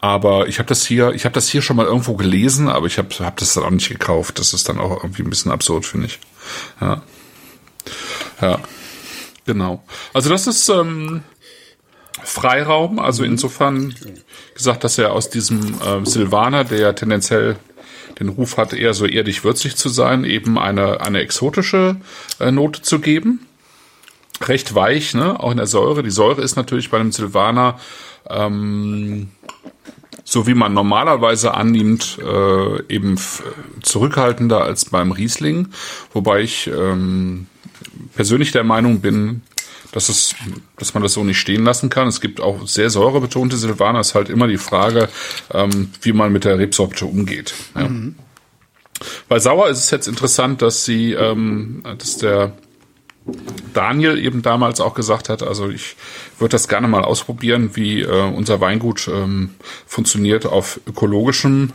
[0.00, 2.98] Aber ich habe das hier, ich habe das hier schon mal irgendwo gelesen, aber ich
[2.98, 4.40] habe hab das dann auch nicht gekauft.
[4.40, 6.18] Das ist dann auch irgendwie ein bisschen absurd, finde ich.
[6.80, 7.02] Ja.
[8.40, 8.58] Ja.
[9.46, 9.84] Genau.
[10.12, 11.22] Also das ist ähm,
[12.22, 12.98] Freiraum.
[12.98, 13.94] Also insofern
[14.54, 17.56] gesagt, dass er aus diesem ähm, Silvaner, der ja tendenziell
[18.18, 21.96] den Ruf hat, eher so erdig würzig zu sein, eben eine, eine exotische
[22.40, 23.46] äh, Note zu geben.
[24.42, 25.38] Recht weich, ne?
[25.38, 26.02] Auch in der Säure.
[26.02, 27.78] Die Säure ist natürlich bei einem Silvaner
[28.28, 29.28] ähm,
[30.24, 33.18] so wie man normalerweise annimmt, äh, eben
[33.82, 35.68] zurückhaltender als beim Riesling.
[36.12, 37.46] Wobei ich ähm,
[38.14, 39.42] persönlich der Meinung bin,
[39.92, 40.34] dass es,
[40.76, 42.08] dass man das so nicht stehen lassen kann.
[42.08, 44.00] Es gibt auch sehr säurebetonte Silvaner.
[44.00, 45.08] Es ist halt immer die Frage,
[45.52, 47.54] ähm, wie man mit der Rebsorte umgeht.
[47.76, 47.88] Ja.
[49.28, 52.52] Bei Sauer ist es jetzt interessant, dass sie, ähm, dass der
[53.72, 55.96] Daniel eben damals auch gesagt hat, also ich
[56.38, 59.54] würde das gerne mal ausprobieren, wie äh, unser Weingut ähm,
[59.86, 61.72] funktioniert auf ökologischem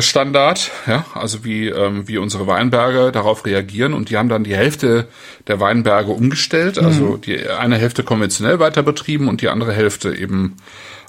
[0.00, 3.94] Standard, ja, also wie, ähm, wie unsere Weinberge darauf reagieren.
[3.94, 5.08] Und die haben dann die Hälfte
[5.46, 10.56] der Weinberge umgestellt, also die eine Hälfte konventionell weiter betrieben und die andere Hälfte eben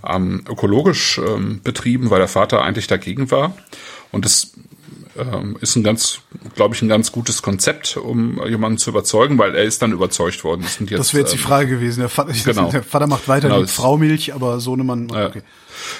[0.07, 3.57] ähm, ökologisch ähm, betrieben, weil der Vater eigentlich dagegen war.
[4.11, 4.53] Und das
[5.17, 6.21] ähm, ist ein ganz,
[6.55, 10.43] glaube ich, ein ganz gutes Konzept, um jemanden zu überzeugen, weil er ist dann überzeugt
[10.43, 10.61] worden.
[10.63, 11.99] Das, jetzt, das wäre jetzt ähm, die Frage gewesen.
[12.01, 12.71] Der Vater, genau.
[12.71, 15.09] der Vater macht weiter genau, Frau Milch, aber Sohnemann.
[15.11, 15.41] Okay.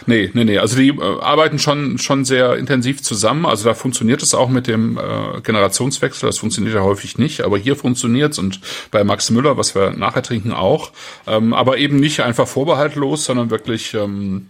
[0.06, 0.58] Nee, nee, nee.
[0.58, 3.46] Also die äh, arbeiten schon, schon sehr intensiv zusammen.
[3.46, 6.28] Also da funktioniert es auch mit dem äh, Generationswechsel.
[6.28, 8.60] Das funktioniert ja häufig nicht, aber hier funktioniert's und
[8.92, 10.92] bei Max Müller, was wir nachher trinken, auch.
[11.28, 14.50] Ähm, aber eben nicht einfach vorbehaltlos, sondern wirklich ähm,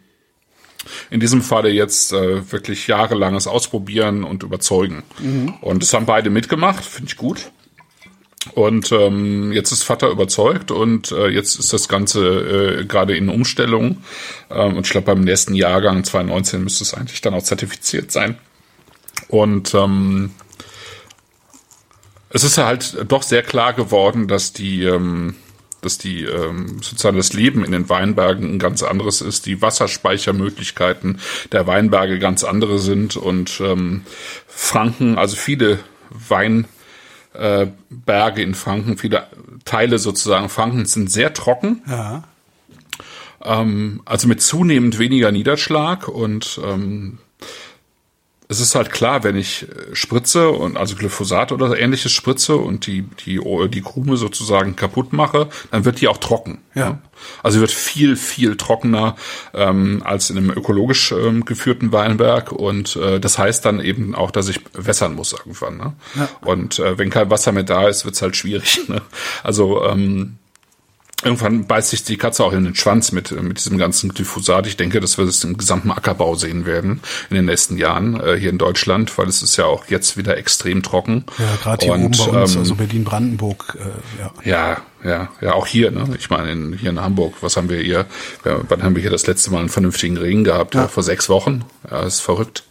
[1.09, 5.03] in diesem Falle jetzt äh, wirklich jahrelanges Ausprobieren und Überzeugen.
[5.19, 5.55] Mhm.
[5.61, 7.51] Und das haben beide mitgemacht, finde ich gut.
[8.55, 13.29] Und ähm, jetzt ist Vater überzeugt und äh, jetzt ist das Ganze äh, gerade in
[13.29, 13.97] Umstellung.
[14.49, 18.37] Ähm, und ich glaube, beim nächsten Jahrgang 2019 müsste es eigentlich dann auch zertifiziert sein.
[19.27, 20.31] Und ähm,
[22.29, 25.35] es ist halt doch sehr klar geworden, dass die ähm,
[25.81, 31.19] dass die ähm, sozusagen das Leben in den Weinbergen ein ganz anderes ist, die Wasserspeichermöglichkeiten
[31.51, 34.03] der Weinberge ganz andere sind und ähm,
[34.47, 36.67] Franken, also viele Weinberge
[37.35, 39.27] äh, in Franken, viele
[39.65, 41.81] Teile sozusagen Franken sind sehr trocken.
[41.87, 42.23] Ja.
[43.43, 47.17] Ähm, also mit zunehmend weniger Niederschlag und ähm,
[48.51, 52.85] es ist halt klar, wenn ich äh, spritze und also Glyphosat oder ähnliches spritze und
[52.85, 56.59] die die die Krume sozusagen kaputt mache, dann wird die auch trocken.
[56.75, 56.99] Ja.
[57.43, 59.15] Also wird viel viel trockener
[59.53, 64.31] ähm, als in einem ökologisch ähm, geführten Weinberg und äh, das heißt dann eben auch,
[64.31, 65.77] dass ich wässern muss irgendwann.
[65.77, 65.93] Ne?
[66.15, 66.29] Ja.
[66.41, 68.81] Und äh, wenn kein Wasser mehr da ist, wird's halt schwierig.
[68.91, 69.01] Ne?
[69.43, 70.39] Also ähm,
[71.23, 74.65] Irgendwann beißt sich die Katze auch in den Schwanz mit, mit diesem ganzen Glyphosat.
[74.67, 78.37] Ich denke, dass wir das im gesamten Ackerbau sehen werden in den nächsten Jahren äh,
[78.37, 81.25] hier in Deutschland, weil es ist ja auch jetzt wieder extrem trocken.
[81.37, 83.77] Ja, gerade hier Und, oben bei uns, ähm, also Berlin-Brandenburg.
[83.79, 84.77] Äh, ja.
[85.03, 85.91] ja, ja, ja, auch hier.
[85.91, 86.15] Ne?
[86.17, 88.05] Ich meine, in, hier in Hamburg, was haben wir hier?
[88.45, 90.75] Ja, wann haben wir hier das letzte Mal einen vernünftigen Regen gehabt?
[90.75, 90.87] Ja.
[90.87, 91.63] Vor sechs Wochen.
[91.89, 92.63] Ja, das ist verrückt.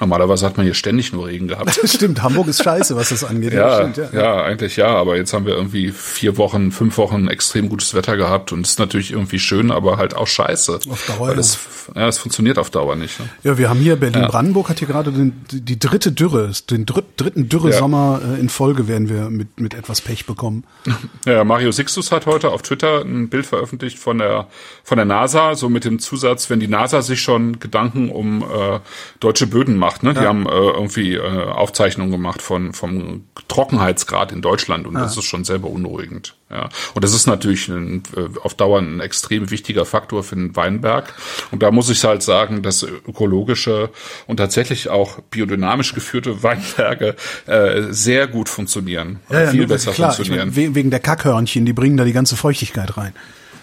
[0.00, 1.78] Normalerweise hat man hier ständig nur Regen gehabt.
[1.84, 3.52] stimmt, Hamburg ist scheiße, was das angeht.
[3.52, 7.28] ja, stimmt, ja, ja, eigentlich ja, aber jetzt haben wir irgendwie vier Wochen, fünf Wochen
[7.28, 10.80] extrem gutes Wetter gehabt und es ist natürlich irgendwie schön, aber halt auch scheiße.
[10.88, 11.58] Auf Dauer, weil es,
[11.94, 13.18] ja, es funktioniert auf Dauer nicht.
[13.20, 13.28] Ne?
[13.42, 18.20] Ja, wir haben hier Berlin-Brandenburg hat hier gerade den, die dritte Dürre, den dritten Dürre-Sommer
[18.22, 18.34] ja.
[18.34, 20.64] Äh, in Folge werden wir mit, mit etwas Pech bekommen.
[21.26, 24.46] Ja, Mario Sixtus hat heute auf Twitter ein Bild veröffentlicht von der,
[24.84, 28.80] von der NASA, so mit dem Zusatz, wenn die NASA sich schon Gedanken um äh,
[29.18, 30.14] deutsche Böden macht, ne?
[30.14, 30.26] Die ja.
[30.26, 35.00] haben äh, irgendwie äh, Aufzeichnungen gemacht von vom Trockenheitsgrad in Deutschland und ja.
[35.00, 36.34] das ist schon sehr beunruhigend.
[36.50, 36.68] Ja.
[36.94, 41.12] Und das ist natürlich ein, äh, auf Dauer ein extrem wichtiger Faktor für den Weinberg.
[41.50, 43.90] Und da muss ich halt sagen, dass ökologische
[44.26, 49.20] und tatsächlich auch biodynamisch geführte Weinberge äh, sehr gut funktionieren.
[49.30, 50.50] Ja, ja, viel besser klar, funktionieren.
[50.50, 53.12] Ich mein, wegen der Kackhörnchen, die bringen da die ganze Feuchtigkeit rein.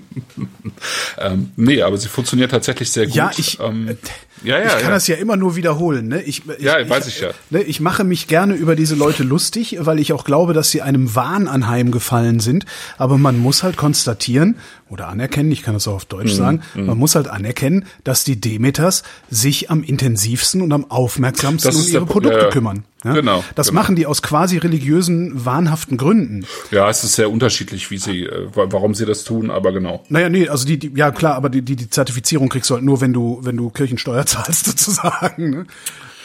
[1.19, 3.15] ähm, nee, aber sie funktioniert tatsächlich sehr gut.
[3.15, 3.97] Ja, ich, ähm,
[4.43, 4.89] ja, ja, ich kann ja.
[4.91, 6.07] das ja immer nur wiederholen.
[6.07, 6.21] Ne?
[6.21, 7.29] Ich, ich, ja, weiß ich, ich ja.
[7.49, 10.81] Ne, ich mache mich gerne über diese Leute lustig, weil ich auch glaube, dass sie
[10.81, 12.65] einem Wahn anheimgefallen sind.
[12.97, 14.55] Aber man muss halt konstatieren
[14.89, 16.37] oder anerkennen, ich kann das auch auf Deutsch mhm.
[16.37, 16.85] sagen, mhm.
[16.87, 22.05] man muss halt anerkennen, dass die Demeters sich am intensivsten und am aufmerksamsten um ihre
[22.05, 22.83] Produkte ja, kümmern.
[23.03, 23.13] Ja?
[23.13, 23.43] Genau.
[23.55, 23.81] Das genau.
[23.81, 26.45] machen die aus quasi religiösen, wahnhaften Gründen.
[26.71, 30.03] Ja, es ist sehr unterschiedlich, wie sie, äh, warum sie das tun, aber genau.
[30.09, 32.83] Naja, nee, also die, die ja klar, aber die, die, die Zertifizierung kriegst du halt
[32.83, 35.49] nur, wenn du, wenn du Kirchensteuer zahlst, sozusagen.
[35.49, 35.65] Ne?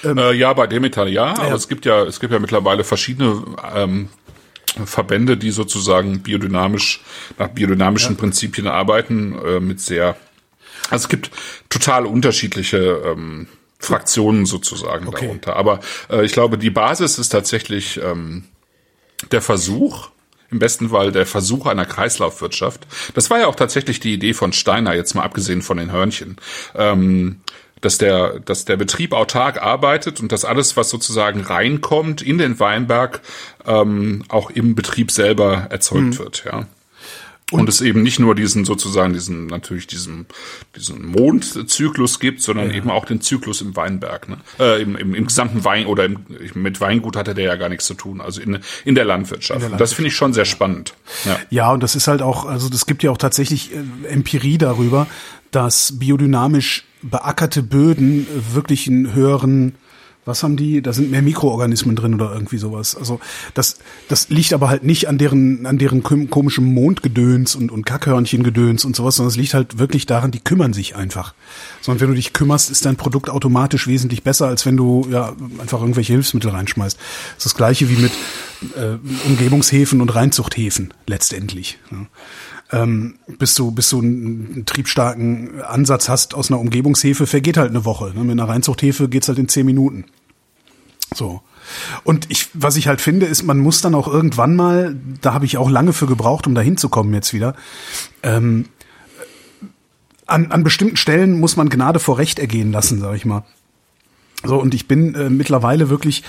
[0.04, 2.84] Ähm, äh, ja, bei Demeter ja, ja, aber es gibt ja, es gibt ja mittlerweile
[2.84, 3.42] verschiedene
[3.74, 4.08] ähm,
[4.84, 7.00] Verbände, die sozusagen biodynamisch,
[7.38, 8.20] nach biodynamischen ja.
[8.20, 10.16] Prinzipien arbeiten, äh, mit sehr,
[10.90, 11.30] also es gibt
[11.68, 15.26] total unterschiedliche ähm, Fraktionen sozusagen okay.
[15.26, 15.56] darunter.
[15.56, 18.44] Aber äh, ich glaube, die Basis ist tatsächlich ähm,
[19.30, 20.10] der Versuch,
[20.50, 22.86] im besten Fall der Versuch einer Kreislaufwirtschaft.
[23.14, 26.36] Das war ja auch tatsächlich die Idee von Steiner, jetzt mal abgesehen von den Hörnchen.
[26.74, 27.40] Ähm,
[27.84, 32.58] dass der, dass der Betrieb autark arbeitet und dass alles, was sozusagen reinkommt in den
[32.58, 33.20] Weinberg,
[33.66, 36.18] ähm, auch im Betrieb selber erzeugt mhm.
[36.18, 36.66] wird, ja.
[37.52, 40.24] Und, und, es eben nicht nur diesen sozusagen diesen natürlich diesen
[40.74, 42.76] diesen Mondzyklus gibt, sondern ja.
[42.76, 44.38] eben auch den Zyklus im Weinberg, ne?
[44.58, 47.84] äh, im, im, im gesamten Wein oder im, mit Weingut hatte der ja gar nichts
[47.84, 49.58] zu tun, also in, in der Landwirtschaft.
[49.58, 49.80] In der Landwirtschaft.
[49.80, 50.94] Das finde ich schon sehr spannend.
[51.26, 51.38] Ja.
[51.50, 55.06] ja, und das ist halt auch, also das gibt ja auch tatsächlich äh, Empirie darüber,
[55.50, 59.74] dass biodynamisch beackerte Böden wirklich einen höheren
[60.24, 60.80] was haben die?
[60.80, 62.96] Da sind mehr Mikroorganismen drin oder irgendwie sowas.
[62.96, 63.20] Also
[63.52, 68.84] das, das liegt aber halt nicht an deren, an deren komischen Mondgedöns und, und Kackhörnchengedöns
[68.84, 71.34] und sowas, sondern es liegt halt wirklich daran, die kümmern sich einfach.
[71.82, 75.34] Sondern wenn du dich kümmerst, ist dein Produkt automatisch wesentlich besser, als wenn du ja
[75.58, 76.96] einfach irgendwelche Hilfsmittel reinschmeißt.
[76.96, 78.12] Das ist das gleiche wie mit
[78.76, 81.78] äh, Umgebungshäfen und Reinzuchthäfen letztendlich.
[81.90, 82.06] Ja
[82.74, 87.84] ähm, bis du bis du einen, triebstarken Ansatz hast aus einer Umgebungshefe, vergeht halt eine
[87.84, 88.12] Woche.
[88.14, 88.24] Ne?
[88.24, 90.06] Mit einer Reinzuchthefe geht's halt in zehn Minuten.
[91.14, 91.42] So.
[92.02, 95.46] Und ich, was ich halt finde, ist, man muss dann auch irgendwann mal, da habe
[95.46, 97.54] ich auch lange für gebraucht, um da hinzukommen jetzt wieder,
[98.22, 98.66] ähm,
[100.26, 103.44] an, an bestimmten Stellen muss man Gnade vor Recht ergehen lassen, sag ich mal.
[104.42, 106.22] So, und ich bin äh, mittlerweile wirklich,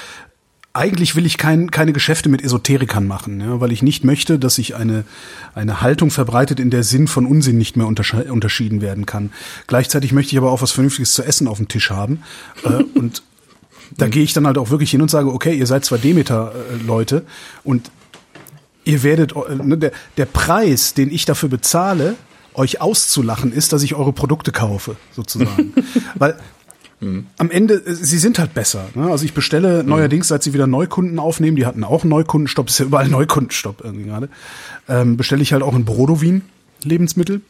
[0.75, 4.55] eigentlich will ich kein, keine Geschäfte mit Esoterikern machen, ja, weil ich nicht möchte, dass
[4.55, 5.05] sich eine,
[5.53, 9.31] eine Haltung verbreitet, in der Sinn von Unsinn nicht mehr untersche unterschieden werden kann.
[9.67, 12.23] Gleichzeitig möchte ich aber auch was Vernünftiges zu essen auf dem Tisch haben.
[12.63, 13.23] Äh, und
[13.97, 17.23] da gehe ich dann halt auch wirklich hin und sage, okay, ihr seid zwar Demeter-Leute
[17.63, 17.89] und
[18.83, 22.15] ihr werdet, äh, ne, der, der Preis, den ich dafür bezahle,
[22.53, 25.73] euch auszulachen, ist, dass ich eure Produkte kaufe, sozusagen.
[26.15, 26.37] Weil
[27.01, 28.85] am Ende, äh, sie sind halt besser.
[28.95, 29.09] Ne?
[29.11, 32.79] Also ich bestelle neuerdings, seit sie wieder Neukunden aufnehmen, die hatten auch einen Neukundenstopp, ist
[32.79, 34.29] ja überall Neukundenstopp irgendwie gerade,
[34.87, 36.43] ähm, bestelle ich halt auch in Brodowin
[36.83, 37.41] Lebensmittel.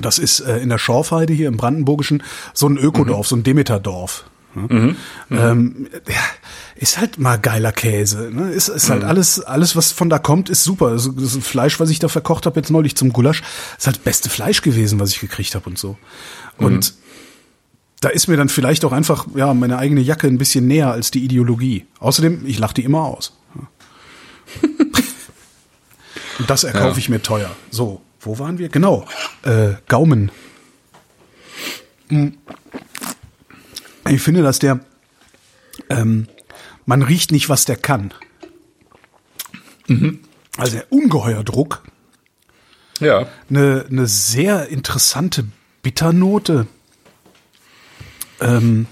[0.00, 2.22] Das ist äh, in der Schorfheide hier im Brandenburgischen
[2.54, 4.24] so ein Ökodorf, so ein Demeterdorf.
[4.54, 4.96] Ne?
[5.30, 6.14] Ähm, ja,
[6.76, 8.30] ist halt mal geiler Käse.
[8.32, 8.50] Ne?
[8.50, 10.86] Ist, ist halt alles, alles, was von da kommt, ist super.
[10.86, 13.42] Also, das Fleisch, was ich da verkocht habe jetzt neulich zum Gulasch,
[13.76, 15.98] ist halt das beste Fleisch gewesen, was ich gekriegt habe und so.
[16.56, 16.94] Und
[18.00, 21.10] da ist mir dann vielleicht auch einfach ja meine eigene Jacke ein bisschen näher als
[21.10, 21.86] die Ideologie.
[21.98, 23.36] Außerdem, ich lache die immer aus.
[26.38, 26.98] Und das erkaufe Ja.
[26.98, 27.50] ich mir teuer.
[27.70, 28.68] So, wo waren wir?
[28.68, 29.04] Genau,
[29.42, 30.30] äh, Gaumen.
[32.08, 32.38] Hm.
[34.08, 34.80] Ich finde, dass der,
[35.90, 36.28] ähm,
[36.86, 38.14] man riecht nicht, was der kann.
[40.56, 41.82] Also der ungeheuer Druck,
[43.00, 43.26] Ja.
[43.50, 45.44] eine, eine sehr interessante
[45.82, 46.66] Bitternote.
[48.40, 48.86] Ähm,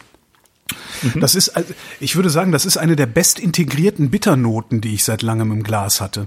[1.20, 5.04] Das ist, also, ich würde sagen, das ist eine der best integrierten Bitternoten, die ich
[5.04, 6.26] seit langem im Glas hatte.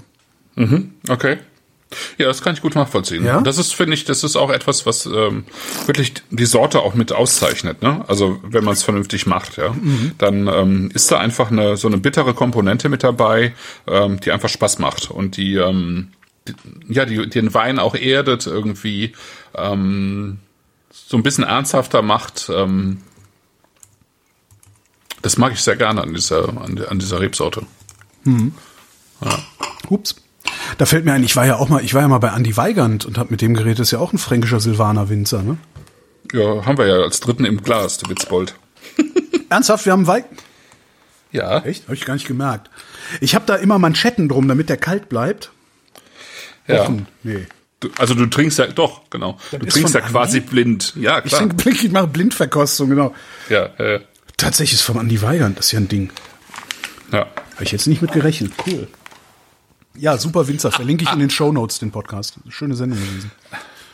[1.07, 1.37] Okay.
[2.19, 3.25] Ja, das kann ich gut nachvollziehen.
[3.25, 3.39] Ja?
[3.39, 5.45] Und das ist, finde ich, das ist auch etwas, was ähm,
[5.87, 7.81] wirklich die Sorte auch mit auszeichnet.
[7.81, 8.05] Ne?
[8.07, 9.73] Also wenn man es vernünftig macht, ja,
[10.19, 13.55] dann ähm, ist da einfach eine so eine bittere Komponente mit dabei,
[13.87, 16.09] ähm, die einfach Spaß macht und die, ähm,
[16.47, 16.53] die
[16.93, 19.13] ja, die den Wein auch erdet irgendwie,
[19.55, 20.37] ähm,
[20.91, 22.51] so ein bisschen ernsthafter macht.
[22.53, 23.01] Ähm,
[25.21, 27.63] das mag ich sehr gerne an dieser an, dieser Rebsorte.
[29.89, 30.15] Ups.
[30.77, 32.55] Da fällt mir ein, ich war ja auch mal, ich war ja mal bei Andy
[32.55, 35.57] Weigand und habe mit dem geredet, das ist ja auch ein fränkischer Silvaner Winzer, ne?
[36.31, 38.55] Ja, haben wir ja als dritten im Glas, der Witzbold.
[39.49, 40.25] Ernsthaft, wir haben Weig.
[41.31, 41.59] Ja.
[41.59, 41.85] Echt?
[41.85, 42.69] Habe ich gar nicht gemerkt.
[43.19, 45.51] Ich habe da immer Manschetten drum, damit der kalt bleibt.
[46.67, 46.83] Ja.
[46.83, 47.07] Wochen.
[47.23, 47.47] Nee.
[47.79, 49.37] Du, also du trinkst ja, doch, genau.
[49.51, 50.49] Du ist trinkst ja quasi Andi?
[50.49, 50.93] blind.
[50.97, 51.41] Ja, Ich, klar.
[51.41, 53.13] denk, blick, ich mache Blindverkostung, genau.
[53.49, 54.01] Ja, äh,
[54.39, 56.11] Tatsächlich ist vom Andy Weigand, das ist ja ein Ding.
[57.11, 57.27] ja.
[57.55, 58.53] Habe ich jetzt nicht mit gerechnet.
[58.65, 58.87] Cool.
[59.97, 60.71] Ja, super Winzer.
[60.71, 62.35] Verlinke ich in den Shownotes den Podcast.
[62.47, 63.31] Schöne Sendung gewesen.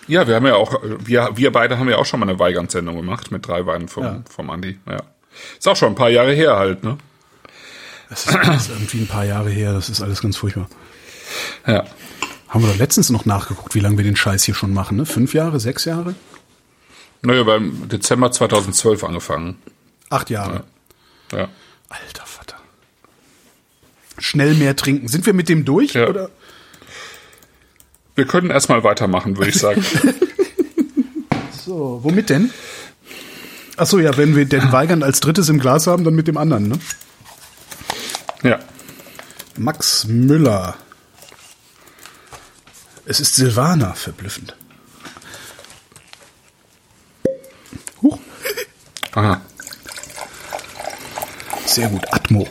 [0.07, 2.95] Ja, wir haben ja auch, wir, wir beide haben ja auch schon mal eine Weigand-Sendung
[2.95, 4.21] gemacht mit drei Weinen vom, Ja.
[4.29, 4.77] vom Andi.
[4.87, 5.01] Ja.
[5.57, 6.99] Ist auch schon ein paar Jahre her halt, ne?
[8.09, 9.73] Das ist alles irgendwie ein paar Jahre her.
[9.73, 10.69] Das ist alles ganz furchtbar.
[11.65, 11.85] Ja.
[12.49, 15.07] Haben wir doch letztens noch nachgeguckt, wie lange wir den Scheiß hier schon machen, ne?
[15.07, 16.13] Fünf Jahre, sechs Jahre?
[17.23, 19.57] Naja, beim Dezember 2012 angefangen.
[20.09, 20.63] Acht Jahre.
[21.31, 21.49] Ja.
[21.89, 22.57] Alter Vater.
[24.17, 25.07] Schnell mehr trinken.
[25.07, 25.93] Sind wir mit dem durch?
[25.93, 26.07] Ja.
[26.07, 26.29] Oder?
[28.15, 29.83] Wir können erstmal weitermachen, würde ich sagen.
[31.65, 32.51] So, womit denn?
[33.75, 36.37] Ach so, ja, wenn wir den Weigand als drittes im Glas haben, dann mit dem
[36.37, 36.79] anderen, ne?
[38.43, 38.59] ja.
[39.57, 40.75] Max Müller.
[43.05, 44.55] Es ist Silvaner, verblüffend.
[48.03, 48.19] Huch.
[49.13, 49.41] Aha.
[51.75, 52.05] Sehr gut.
[52.13, 52.47] Atmo.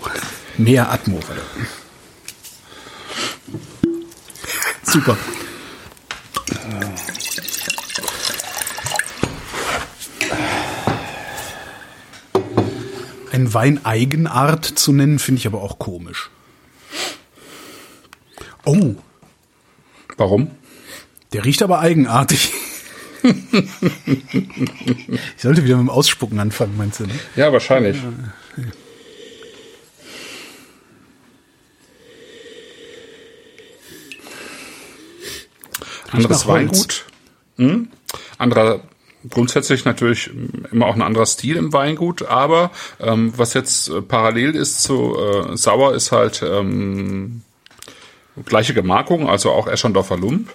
[0.58, 1.18] Mehr Atmo.
[4.82, 5.16] Super.
[13.32, 16.28] Ein Wein Eigenart zu nennen, finde ich aber auch komisch.
[18.66, 18.94] Oh,
[20.18, 20.50] Warum?
[21.32, 22.52] der riecht aber eigenartig.
[23.22, 23.32] ich
[25.38, 27.06] sollte wieder mit dem Ausspucken anfangen, meinst du?
[27.06, 27.14] Ne?
[27.36, 27.96] Ja, wahrscheinlich.
[36.14, 36.46] Anderes.
[36.46, 37.04] Weingut.
[37.56, 37.88] Hm?
[38.38, 38.80] Anderer,
[39.30, 40.30] grundsätzlich natürlich
[40.70, 45.16] immer auch ein anderer Stil im Weingut, aber ähm, was jetzt äh, parallel ist zu
[45.16, 47.42] äh, Sauer, ist halt ähm,
[48.44, 50.52] gleiche Gemarkung, also auch Eschendorfer Lump.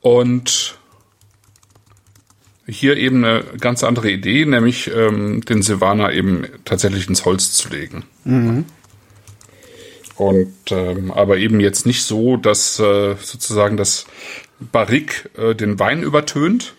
[0.00, 0.78] Und
[2.66, 7.68] hier eben eine ganz andere Idee, nämlich ähm, den Silvaner eben tatsächlich ins Holz zu
[7.68, 8.04] legen.
[10.20, 14.04] Und ähm, aber eben jetzt nicht so, dass äh, sozusagen das
[14.60, 16.74] Barrique äh, den Wein übertönt,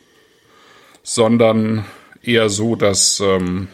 [1.01, 1.83] sondern
[2.21, 3.67] eher so, dass ähm,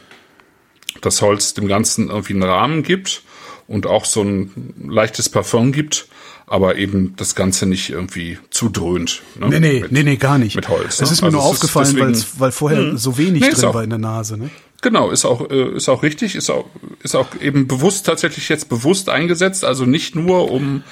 [1.01, 3.23] das Holz dem Ganzen irgendwie einen Rahmen gibt
[3.67, 6.07] und auch so ein leichtes Parfum gibt,
[6.45, 9.21] aber eben das Ganze nicht irgendwie zu dröhnt.
[9.37, 9.49] Ne?
[9.49, 10.55] Nee, nee, mit, nee, nee, gar nicht.
[10.55, 11.01] Mit Holz.
[11.01, 11.07] Es ne?
[11.11, 13.99] ist mir Also nur aufgefallen, deswegen- weil vorher so wenig Nee, drin war in der
[13.99, 14.37] Nase.
[14.37, 14.49] Ne?
[14.81, 16.65] Genau, ist auch, äh, ist auch richtig, ist auch,
[17.01, 20.83] ist auch eben bewusst, tatsächlich jetzt bewusst eingesetzt, also nicht nur um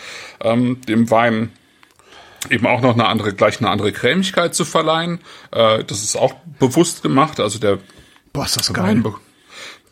[0.42, 1.52] ähm, dem Wein
[2.50, 5.20] eben auch noch eine andere, gleich eine andere Cremigkeit zu verleihen.
[5.52, 7.80] Äh, das ist auch bewusst gemacht, also der
[8.34, 9.14] Boah, ist das Wein, geil.
[9.14, 9.16] be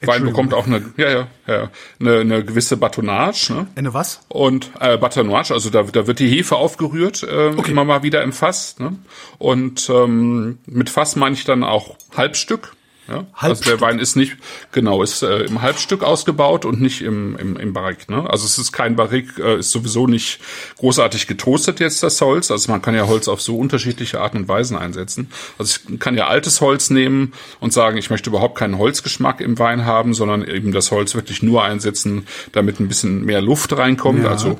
[0.05, 3.67] Wein bekommt auch eine, ja, ja, ja, eine, eine gewisse Batonnage, ne?
[3.75, 4.19] Eine was?
[4.27, 8.33] Und äh, Batonnage, also da, da wird die Hefe aufgerührt, äh, immer mal wieder im
[8.33, 8.79] Fass.
[8.79, 8.97] Ne?
[9.37, 12.73] Und ähm, mit Fass meine ich dann auch Halbstück.
[13.07, 13.25] Ja?
[13.33, 14.37] Also der Wein ist nicht,
[14.71, 18.09] genau, ist äh, im Halbstück ausgebaut und nicht im, im, im Barrique.
[18.09, 18.29] Ne?
[18.29, 20.39] Also es ist kein Barrique, äh, ist sowieso nicht
[20.77, 22.49] großartig getoastet jetzt das Holz.
[22.51, 25.29] Also man kann ja Holz auf so unterschiedliche Arten und Weisen einsetzen.
[25.57, 29.59] Also ich kann ja altes Holz nehmen und sagen, ich möchte überhaupt keinen Holzgeschmack im
[29.59, 34.23] Wein haben, sondern eben das Holz wirklich nur einsetzen, damit ein bisschen mehr Luft reinkommt.
[34.23, 34.31] Ja.
[34.31, 34.57] Also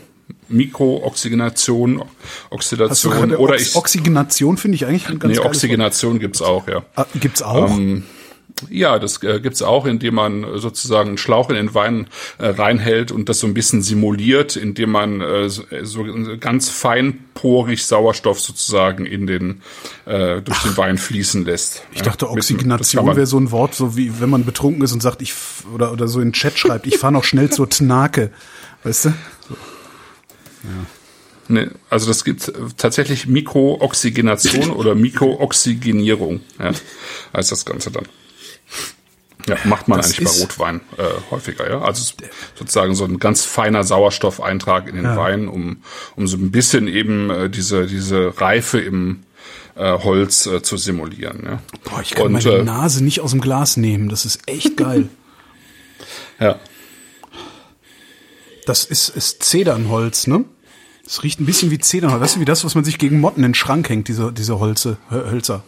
[0.50, 2.04] Mikrooxygenation,
[2.50, 3.76] Oxidation oder Ox ich.
[3.76, 6.84] Oxygenation finde ich eigentlich ein ganz Nee, Oxygenation gibt's auch, ja.
[6.96, 7.70] Ah, gibt's auch?
[7.70, 8.04] Ähm,
[8.70, 12.48] Ja, das äh, gibt's auch, indem man äh, sozusagen einen Schlauch in den Wein äh,
[12.48, 16.06] reinhält und das so ein bisschen simuliert, indem man äh, so, äh, so
[16.40, 19.62] ganz feinporig Sauerstoff sozusagen in den
[20.06, 21.84] äh, durch den Wein fließen lässt.
[21.94, 25.22] ich dachte, Oxygenation wäre so ein Wort, so wie wenn man betrunken ist und sagt,
[25.22, 25.34] ich
[25.74, 28.32] oder oder so in den Chat schreibt, ich fahre noch schnell zur Tnake.
[28.84, 29.14] Weißt du?
[31.50, 36.72] Ne, also das gibt tatsächlich Mikrooxygenation oder Mikrooxygenierung, ja,
[37.36, 38.06] heißt das Ganze dann.
[39.46, 41.82] Ja, macht man Das eigentlich bei Rotwein äh, häufiger, ja.
[41.82, 42.14] Also
[42.56, 45.18] sozusagen so ein ganz feiner Sauerstoffeintrag in den Ja.
[45.18, 45.84] Wein, um,
[46.16, 49.24] um so ein bisschen eben äh, diese, diese Reife im
[49.76, 51.42] äh, Holz äh, zu simulieren.
[51.46, 51.62] Ja.
[51.84, 54.08] Boah, ich kann Und, meine äh, Nase nicht aus dem Glas nehmen.
[54.08, 55.10] Das ist echt geil.
[56.40, 56.58] ja.
[58.66, 60.46] Das ist, ist Zedernholz, ne?
[61.04, 62.22] Das riecht ein bisschen wie Zedernholz.
[62.22, 64.60] Weißt du, wie das, was man sich gegen Motten in den Schrank hängt, diese, diese
[64.60, 65.64] Holze, Hö- Hölzer.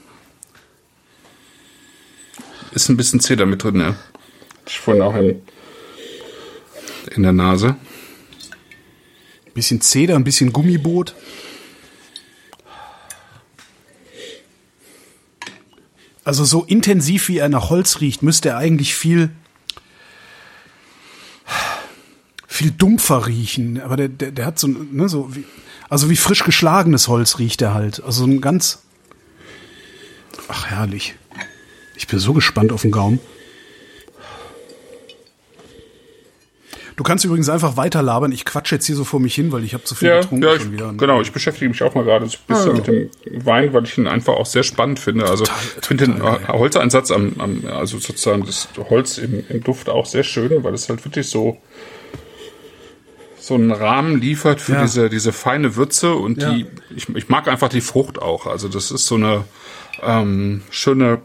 [2.76, 3.96] Ist ein bisschen Zeder mit drin, ja.
[4.68, 5.42] Ich vorhin auch in,
[7.16, 7.76] in der Nase.
[9.54, 11.16] Bisschen Zeder, ein bisschen Gummiboot.
[16.24, 19.30] Also so intensiv wie er nach Holz riecht, müsste er eigentlich viel
[22.48, 23.82] viel dumpfer riechen.
[23.82, 25.44] Aber der, der, der hat so, ein- ne, so wie,
[25.90, 28.02] also wie frisch geschlagenes Holz riecht er halt.
[28.04, 28.80] Also ein ganz,
[30.48, 31.16] ach herrlich.
[31.98, 33.20] Ich bin so gespannt auf den Gaumen.
[36.98, 38.32] Du kannst übrigens einfach weiter labern.
[38.32, 40.46] Ich quatsche jetzt hier so vor mich hin, weil ich habe zu viel Ja, getrunken
[40.46, 40.94] ja ich, schon wieder.
[40.94, 41.20] genau.
[41.20, 43.10] Ich beschäftige mich auch mal gerade so ein bisschen Ah, mit dem
[43.46, 45.26] Wein, weil ich ihn einfach auch sehr spannend finde.
[45.30, 49.90] Also ich finde den äh, Holzeinsatz am, am, also sozusagen das Holz im, im Duft
[49.90, 51.58] auch sehr schön, weil es halt wirklich so
[53.38, 54.82] so einen Rahmen liefert für Ja.
[54.84, 56.52] diese diese feine Würze und Ja.
[56.54, 58.48] die ich, ich mag einfach die Frucht auch.
[58.48, 59.44] Also das ist so eine
[60.02, 61.22] ähm, schöne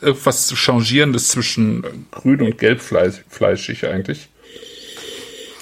[0.00, 4.28] etwas Changierendes zwischen grün und gelbfleischig eigentlich.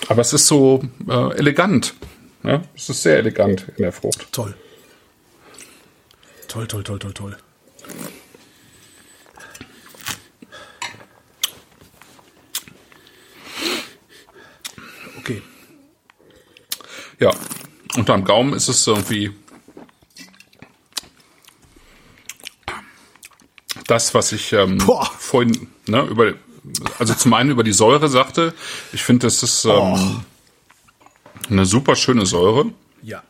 [0.09, 1.95] Aber es ist so äh, elegant.
[2.43, 2.63] Ja?
[2.75, 4.27] Es ist sehr elegant in der Frucht.
[4.33, 4.55] Toll.
[6.49, 7.37] Toll, toll, toll, toll, toll.
[15.19, 15.43] Okay.
[17.19, 17.31] Ja.
[17.97, 19.33] Und am Gaumen ist es irgendwie
[23.87, 25.11] das, was ich ähm, Boah.
[25.19, 26.35] vorhin ne, über,
[26.99, 28.55] also zum einen über die Säure sagte.
[28.93, 29.99] Ich finde, das ist ähm, Oh.
[31.51, 32.67] eine super schöne Säure.
[33.03, 33.23] Ja.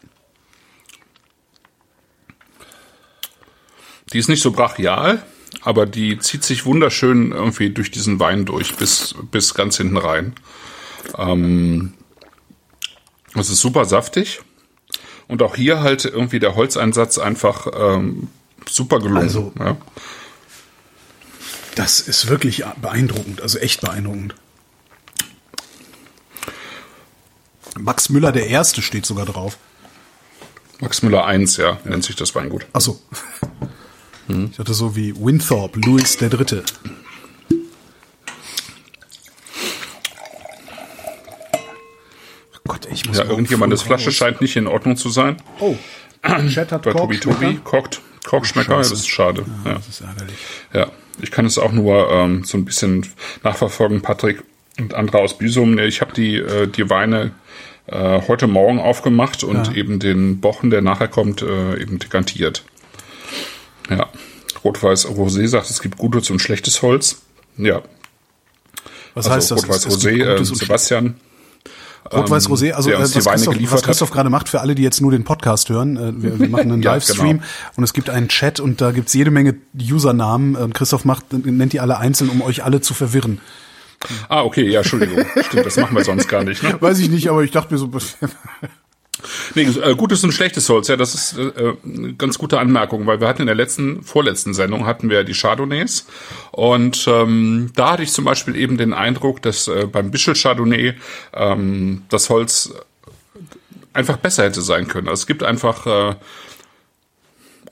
[4.12, 5.22] Die ist nicht so brachial,
[5.62, 10.34] aber die zieht sich wunderschön irgendwie durch diesen Wein durch bis, bis ganz hinten rein.
[11.18, 11.94] Ähm,
[13.34, 14.40] es ist super saftig.
[15.26, 18.28] Und auch hier halt irgendwie der Holzeinsatz einfach ähm,
[18.68, 19.22] super gelungen.
[19.22, 19.76] Also- ja.
[21.74, 24.34] Das ist wirklich beeindruckend, also echt beeindruckend.
[27.78, 29.58] Max Müller der Erste steht sogar drauf.
[30.80, 32.66] Max Müller 1, ja, nennt sich das Weingut.
[32.72, 33.00] Achso.
[34.52, 36.64] Ich hatte so wie Winthrop, Louis der Dritte.
[42.66, 44.14] Gott, ich muss Ja, irgendjemandes Flasche raus.
[44.14, 45.36] scheint nicht in Ordnung zu sein.
[45.60, 45.76] Oh,
[46.48, 49.44] Chat hat Bei Tobi Tobi kocht, Kochschmecker, ja, das ist schade.
[49.64, 49.74] Ja.
[49.74, 50.36] Das ist ärgerlich.
[50.72, 50.90] Ja,
[51.22, 53.06] ich kann es auch nur ähm, so ein bisschen
[53.42, 54.42] nachverfolgen, Patrick
[54.78, 55.78] und andere aus Büsum.
[55.78, 57.32] Ich habe die, äh, die Weine
[57.86, 59.72] äh, heute Morgen aufgemacht und Ja.
[59.74, 62.64] eben den Bochen, der nachher kommt, äh, eben dekantiert.
[63.90, 64.08] Ja,
[64.64, 67.22] Rot-Weiß Rosé sagt, es gibt gutes und schlechtes Holz.
[67.58, 67.82] Ja.
[69.14, 69.62] Was Also heißt das?
[69.68, 71.16] Rot-Weiß Rosé, äh, Sebastian.
[72.12, 75.10] Rot-Weiß Rosé, also äh, was, Christoph, was Christoph gerade macht, für alle, die jetzt nur
[75.10, 77.42] den Podcast hören, äh, wir, wir machen einen Ja, Livestream genau.
[77.76, 80.56] und es gibt einen Chat und da gibt's jede Menge Usernamen.
[80.60, 83.40] Ähm, Christoph macht, nennt die alle einzeln, um euch alle zu verwirren.
[84.28, 85.24] Ah, okay, ja, Entschuldigung.
[85.48, 86.62] Stimmt, das machen wir sonst gar nicht.
[86.62, 86.76] Ne?
[86.80, 87.90] Weiß ich nicht, aber ich dachte mir so,
[89.54, 93.20] Nee, äh, gutes und schlechtes Holz, ja, das ist äh, eine ganz gute Anmerkung, weil
[93.20, 96.06] wir hatten in der letzten, vorletzten Sendung hatten wir die Chardonnays
[96.50, 100.94] und ähm, da hatte ich zum Beispiel eben den Eindruck, dass äh, beim Bischel Chardonnay
[101.32, 102.72] ähm, das Holz
[103.92, 105.08] einfach besser hätte sein können.
[105.08, 106.14] Also es gibt einfach äh,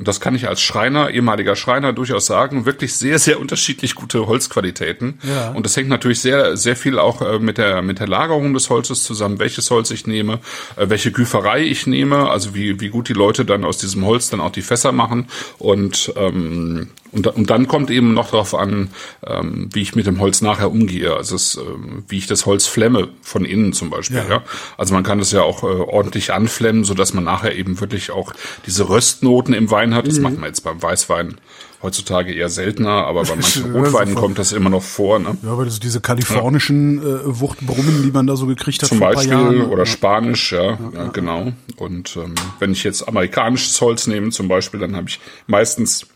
[0.09, 5.19] das kann ich als Schreiner, ehemaliger Schreiner durchaus sagen, wirklich sehr, sehr unterschiedlich gute Holzqualitäten.
[5.23, 5.51] Ja.
[5.53, 8.71] Und das hängt natürlich sehr, sehr viel auch äh, mit der, mit der Lagerung des
[8.71, 10.41] Holzes zusammen, welches Holz ich nehme,
[10.77, 14.31] äh, welche Güferei ich nehme, also wie, wie gut die Leute dann aus diesem Holz
[14.31, 15.29] dann auch die Fässer machen.
[15.59, 18.89] Und, ähm, und, und dann kommt eben noch darauf an,
[19.27, 21.15] ähm, wie ich mit dem Holz nachher umgehe.
[21.15, 24.17] Also es, ähm, wie ich das Holz flemme, von innen zum Beispiel.
[24.19, 24.29] Ja.
[24.29, 24.43] Ja.
[24.79, 28.11] Also man kann es ja auch äh, ordentlich anflemmen, so dass man nachher eben wirklich
[28.11, 28.33] auch
[28.67, 30.07] diese Röstnoten im Wein hat.
[30.07, 30.23] Das Mhm.
[30.23, 31.37] macht man jetzt beim Weißwein
[31.83, 35.19] heutzutage eher seltener, aber bei manchen Ja, Rotweinen kommt das immer noch vor.
[35.19, 35.37] Ne?
[35.43, 39.31] ja, aber das diese kalifornischen äh, Wuchtbrummen, die man da so gekriegt hat Zum Beispiel
[39.31, 39.63] Jahren.
[39.67, 41.53] oder Spanisch, ja, ja, genau.
[41.77, 46.07] Und ähm, wenn ich jetzt amerikanisches Holz nehme zum Beispiel, dann habe ich meistens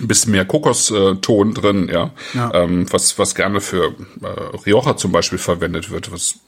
[0.00, 2.52] ein bisschen mehr Kokoston drin, ja, Ja.
[2.54, 6.40] Ähm, was was gerne für äh, Rioja zum Beispiel verwendet wird, was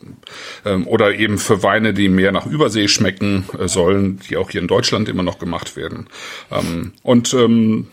[0.64, 4.60] ähm, oder eben für Weine, die mehr nach Übersee schmecken äh, sollen, die auch hier
[4.60, 6.06] in Deutschland immer noch gemacht werden.
[6.50, 7.88] Ähm, und ähm,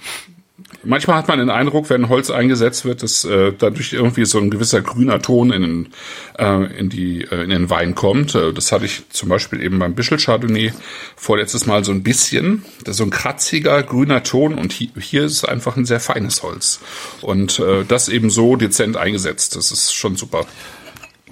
[0.83, 4.49] Manchmal hat man den Eindruck, wenn Holz eingesetzt wird, dass äh, dadurch irgendwie so ein
[4.49, 5.93] gewisser grüner Ton in den,
[6.37, 8.35] äh, in, die, äh, in den Wein kommt.
[8.35, 10.73] Äh, das hatte ich zum Beispiel eben beim Bischel Chardonnay
[11.15, 12.63] vorletztes Mal so ein bisschen.
[12.83, 16.43] Das ist so ein kratziger grüner Ton und hier, hier ist einfach ein sehr feines
[16.43, 16.79] Holz.
[17.21, 19.55] Und äh, das eben so dezent eingesetzt.
[19.55, 20.45] Das ist schon super.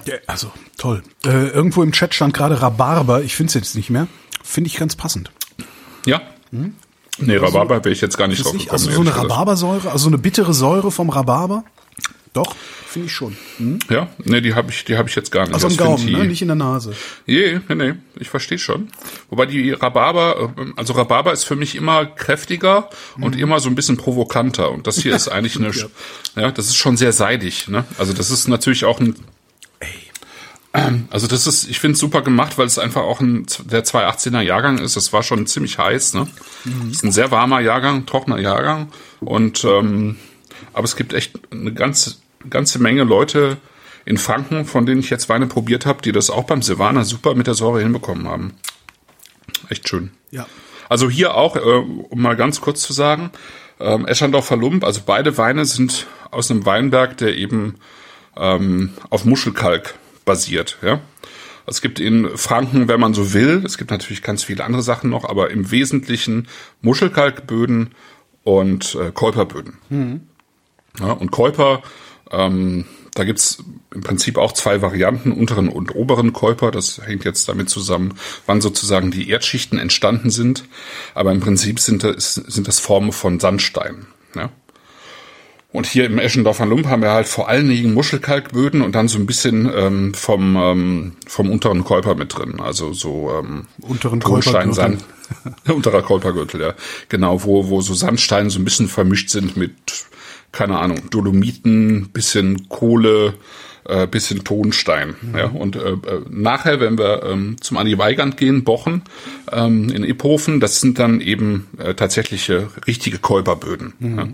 [0.05, 1.03] Ja, also toll.
[1.25, 3.23] Äh, irgendwo im Chat stand gerade Rhabarber.
[3.23, 4.07] Ich finde es jetzt nicht mehr.
[4.43, 5.31] Finde ich ganz passend.
[6.05, 6.21] Ja?
[7.17, 8.69] Nee, Rhabarber wäre ich jetzt gar nicht drauf gekommen.
[8.71, 9.15] also so eine.
[9.15, 11.63] Rhabarbersäure, also so eine bittere Säure vom Rhabarber.
[12.33, 12.53] Doch,
[12.85, 13.37] finde ich schon.
[13.57, 13.79] Hm?
[13.89, 15.53] Ja, nee, die habe ich, die habe ich jetzt gar nicht.
[15.53, 16.25] Also am Gaumen, ne?
[16.25, 16.93] nicht in der Nase.
[17.25, 18.89] Nee, nee, nee, ich verstehe schon.
[19.29, 22.89] Wobei die Rhabarber, äh, also Rhabarber ist für mich immer kräftiger
[23.21, 24.69] und immer so ein bisschen provokanter.
[24.71, 25.85] Und das hier ist eigentlich eine, Ja.
[26.35, 27.69] ja, das ist schon sehr seidig.
[27.69, 27.85] Ne?
[27.97, 29.15] Also das ist natürlich auch ein, Ähm,
[31.09, 34.41] also das ist, ich finde es super gemacht, weil es einfach auch ein, der 218er
[34.41, 34.95] Jahrgang ist.
[34.95, 36.15] Das war schon ziemlich heiß.
[36.15, 36.27] Ne?
[36.91, 38.91] ist ein sehr warmer Jahrgang, trockener Jahrgang.
[39.19, 40.17] Und ähm,
[40.73, 42.15] aber es gibt echt eine ganze,
[42.49, 43.57] ganze Menge Leute
[44.05, 47.33] in Franken, von denen ich jetzt Weine probiert habe, die das auch beim Silvaner super
[47.35, 48.53] mit der Säure hinbekommen haben.
[49.69, 50.11] Echt schön.
[50.31, 50.45] Ja.
[50.89, 53.31] Also hier auch, äh, um mal ganz kurz zu sagen,
[53.79, 57.75] ähm, Eschandorfer Lump, also beide Weine sind aus einem Weinberg, der eben
[58.37, 59.95] ähm, auf Muschelkalk
[60.25, 60.77] basiert.
[60.81, 60.99] Ja?
[61.67, 65.09] Es gibt in Franken, wenn man so will, es gibt natürlich ganz viele andere Sachen
[65.09, 66.47] noch, aber im Wesentlichen
[66.81, 67.95] Muschelkalkböden
[68.43, 69.77] und äh, Käuperböden.
[70.99, 71.81] Ja, und Käuper,
[72.31, 73.63] ähm, da gibt's
[73.93, 76.71] im Prinzip auch zwei Varianten, unteren und oberen Käuper.
[76.71, 78.13] Das hängt jetzt damit zusammen,
[78.45, 80.65] wann sozusagen die Erdschichten entstanden sind.
[81.13, 84.07] Aber im Prinzip sind das, sind das Formen von Sandstein.
[84.35, 84.51] Ja?
[85.75, 89.19] Und hier im Eschendorfer Lump haben wir halt vor allen Dingen Muschelkalkböden und dann so
[89.19, 92.61] ein bisschen ähm, vom, ähm, vom unteren Käuper mit drin.
[92.61, 94.73] Also so ähm, Unteren.
[94.73, 95.03] Sand,
[95.67, 96.73] unterer Käupergürtel, ja.
[97.09, 99.73] Genau, wo, wo so Sandsteine so ein bisschen vermischt sind mit,
[100.51, 103.33] keine Ahnung, Dolomiten, bisschen Kohle,
[103.85, 105.15] äh, bisschen Tonstein.
[105.35, 105.47] Ja.
[105.47, 109.03] Und äh, äh, nachher, wenn wir ähm, zum Andi Weigand gehen, Bochen,
[109.51, 113.93] ähm, in Iphofen, das sind dann eben äh, tatsächliche richtige Käuperböden.
[113.99, 114.27] Ja.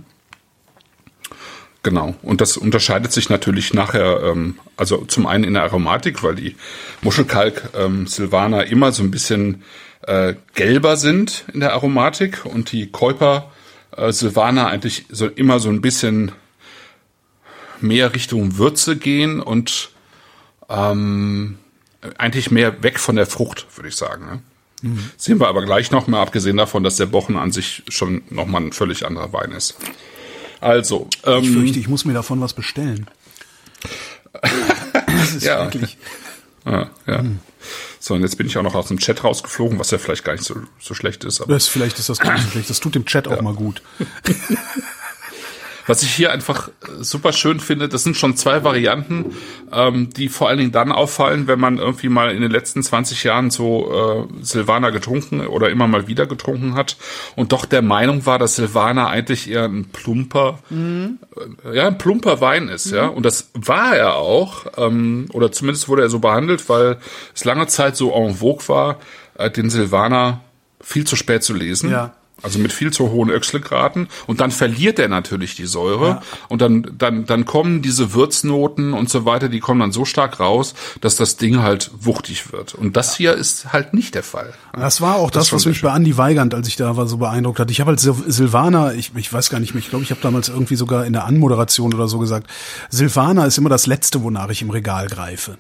[1.83, 2.15] Genau.
[2.21, 6.55] Und das unterscheidet sich natürlich nachher, ähm, also zum einen in der Aromatik, weil die
[7.01, 9.63] Muschelkalk ähm, Silvaner immer so ein bisschen
[10.03, 13.51] äh, gelber sind in der Aromatik und die Käuper
[13.97, 16.31] äh, Silvaner eigentlich so immer so ein bisschen
[17.79, 19.89] mehr Richtung Würze gehen und
[20.69, 21.57] ähm,
[22.17, 24.25] eigentlich mehr weg von der Frucht, würde ich sagen.
[24.25, 24.41] Ne?
[25.17, 28.47] Sehen wir aber gleich noch mal, abgesehen davon, dass der Bochen an sich schon noch
[28.47, 29.77] mal ein völlig anderer Wein ist.
[30.61, 33.07] Also, ähm, Ich fürchte, ich muss mir davon was bestellen.
[34.41, 35.63] Das ist Ja.
[35.65, 35.97] wirklich.
[36.65, 37.25] Ja, ja.
[37.99, 40.33] So, und jetzt bin ich auch noch aus dem Chat rausgeflogen, was ja vielleicht gar
[40.33, 41.41] nicht so, so schlecht ist.
[41.41, 42.69] Aber Das, vielleicht ist das gar nicht so schlecht.
[42.69, 43.81] Das tut dem Chat auch mal gut.
[45.87, 46.69] Was ich hier einfach
[46.99, 49.35] super schön finde, das sind schon zwei Varianten,
[49.71, 53.23] ähm, die vor allen Dingen dann auffallen, wenn man irgendwie mal in den letzten 20
[53.23, 56.97] Jahren so äh, Silvaner getrunken oder immer mal wieder getrunken hat
[57.35, 61.19] und doch der Meinung war, dass Silvaner eigentlich eher ein plumper, mhm.
[61.65, 62.97] äh, ja, ein plumper Wein ist, mhm.
[62.97, 63.07] ja.
[63.07, 66.97] Und das war er auch, ähm, oder zumindest wurde er so behandelt, weil
[67.33, 68.99] es lange Zeit so en vogue war,
[69.35, 70.41] äh, den Silvaner
[70.81, 71.91] viel zu spät zu lesen.
[71.91, 72.15] Ja.
[72.43, 76.21] Also mit viel zu hohen Öchselgraden und dann verliert er natürlich die Säure Ja.
[76.49, 80.39] und dann dann dann kommen diese Würznoten und so weiter, die kommen dann so stark
[80.39, 82.73] raus, dass das Ding halt wuchtig wird.
[82.73, 84.53] Und das hier ist halt nicht der Fall.
[84.73, 87.07] Das war auch Das das, was mich sehr bei Andy Weigand, als ich da war,
[87.07, 87.69] so beeindruckt hat.
[87.71, 90.21] Ich habe als Sil- Silvaner, ich, ich weiß gar nicht mehr, ich glaube, ich habe
[90.21, 92.47] damals irgendwie sogar in der Anmoderation oder so gesagt,
[92.89, 95.57] Silvaner ist immer das Letzte, wonach ich im Regal greife.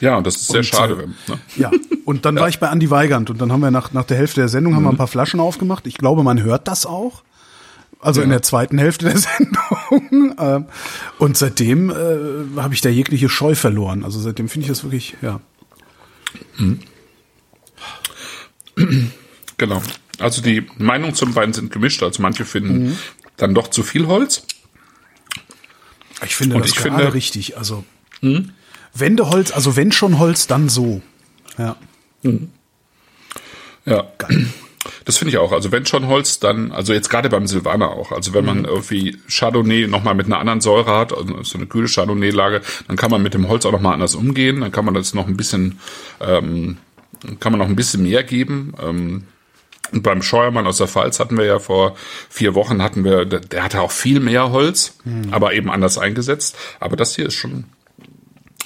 [0.00, 0.94] Ja, und das ist sehr Und, schade.
[1.26, 1.38] äh, Ne?
[1.56, 1.70] Ja,
[2.04, 4.40] und dann war ich bei Andy Weigand und dann haben wir nach, nach der Hälfte
[4.40, 5.86] der Sendung haben wir ein paar Flaschen aufgemacht.
[5.86, 7.22] Ich glaube, man hört das auch.
[8.00, 10.34] Also in der zweiten Hälfte der Sendung.
[10.38, 10.66] Ähm,
[11.18, 14.04] Und seitdem äh, habe ich da jegliche Scheu verloren.
[14.04, 15.40] Also seitdem finde ich das wirklich, ja.
[19.56, 19.82] Genau.
[20.18, 22.02] Also die Meinungen zum Wein sind gemischt.
[22.02, 22.98] Also manche finden Mhm.
[23.36, 24.44] dann doch zu viel Holz.
[26.24, 27.56] Ich finde Und das ich gerade finde- richtig.
[27.58, 27.84] Also
[29.00, 31.00] Wendeholz, also wenn schon Holz, dann so.
[31.56, 31.76] Ja.
[33.84, 34.04] Ja.
[35.04, 35.52] Das finde ich auch.
[35.52, 38.12] Also wenn schon Holz, dann, also jetzt gerade beim Silvaner auch.
[38.12, 38.46] Also wenn Mhm.
[38.46, 42.96] man irgendwie Chardonnay nochmal mit einer anderen Säure hat, also so eine kühle Chardonnay-Lage, dann
[42.96, 44.60] kann man mit dem Holz auch nochmal anders umgehen.
[44.60, 45.78] Dann kann man das noch ein bisschen,
[46.20, 46.78] ähm,
[47.40, 48.74] kann man noch ein bisschen mehr geben.
[48.80, 49.24] Ähm,
[49.90, 51.96] und beim Scheuermann aus der Pfalz hatten wir ja vor
[52.28, 55.28] vier Wochen hatten wir, der, der hatte auch viel mehr Holz, Mhm.
[55.32, 56.56] aber eben anders eingesetzt.
[56.78, 57.64] Aber das hier ist schon,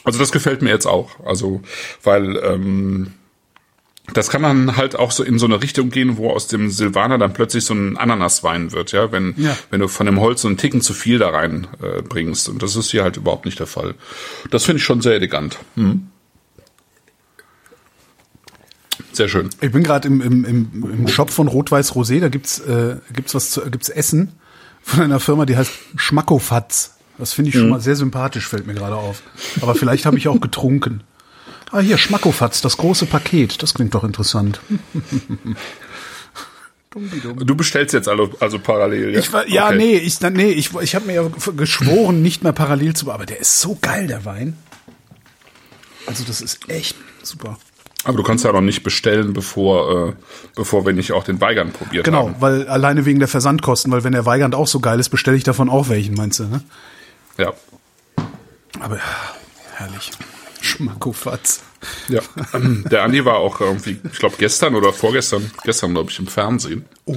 [0.04, 1.10] also das gefällt mir jetzt auch.
[1.24, 1.62] Also,
[2.02, 3.14] weil, ähm,
[4.14, 7.18] das kann dann halt auch so in so eine Richtung gehen, wo aus dem Silvaner
[7.18, 9.56] dann plötzlich so ein Ananaswein wird, ja, wenn, Ja.
[9.70, 12.48] wenn du von dem Holz so einen Ticken zu viel da rein äh, bringst.
[12.48, 13.94] Und das ist hier halt überhaupt nicht der Fall.
[14.50, 15.58] Das finde ich schon sehr elegant.
[15.76, 16.08] Mhm.
[19.12, 19.50] Sehr schön.
[19.60, 23.34] Ich bin gerade im, im, im, im Shop von Rot-Weiß Rosé, da gibt's äh, gibt's
[23.34, 24.32] was zu, gibt's Essen
[24.82, 26.96] von einer Firma, die heißt Schmackofatz.
[27.18, 29.22] Das finde ich schon mal sehr sympathisch, fällt mir gerade auf.
[29.60, 31.02] Aber vielleicht habe ich auch getrunken.
[31.70, 33.62] Ah, hier, Schmackofatz, das große Paket.
[33.62, 34.60] Das klingt doch interessant.
[37.38, 39.18] Du bestellst jetzt also, also parallel, ja?
[39.18, 39.76] Ich war, ja, Okay.
[39.78, 43.40] nee, ich, nee, ich, ich habe mir ja geschworen, nicht mehr parallel zu, aber der
[43.40, 44.58] ist so geil, der Wein.
[46.06, 47.56] Also das ist echt super.
[48.04, 50.12] Aber du kannst ja noch nicht bestellen, bevor, äh,
[50.54, 52.36] bevor wir nicht auch den Weigern probiert Genau, haben.
[52.40, 55.44] weil alleine wegen der Versandkosten, weil wenn der Weigand auch so geil ist, bestelle ich
[55.44, 56.60] davon auch welchen, meinst du, ne?
[57.38, 57.52] Ja.
[58.80, 58.98] Aber
[59.76, 60.10] herrlich.
[60.60, 61.62] Schmackofatz.
[62.08, 62.20] Ja.
[62.54, 66.28] Ähm, Der Andi war auch irgendwie, ich glaube gestern oder vorgestern, gestern glaube ich im
[66.28, 66.84] Fernsehen.
[67.04, 67.16] Oh.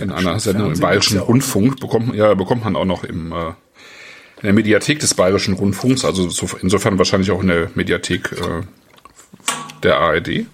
[0.00, 1.22] In einer Sendung im Bayerischen ja.
[1.22, 6.04] Rundfunk bekommt, ja, bekommt man auch noch im, äh, in der Mediathek des Bayerischen Rundfunks,
[6.04, 8.62] also so, insofern wahrscheinlich auch in der Mediathek äh,
[9.82, 10.46] der ARD.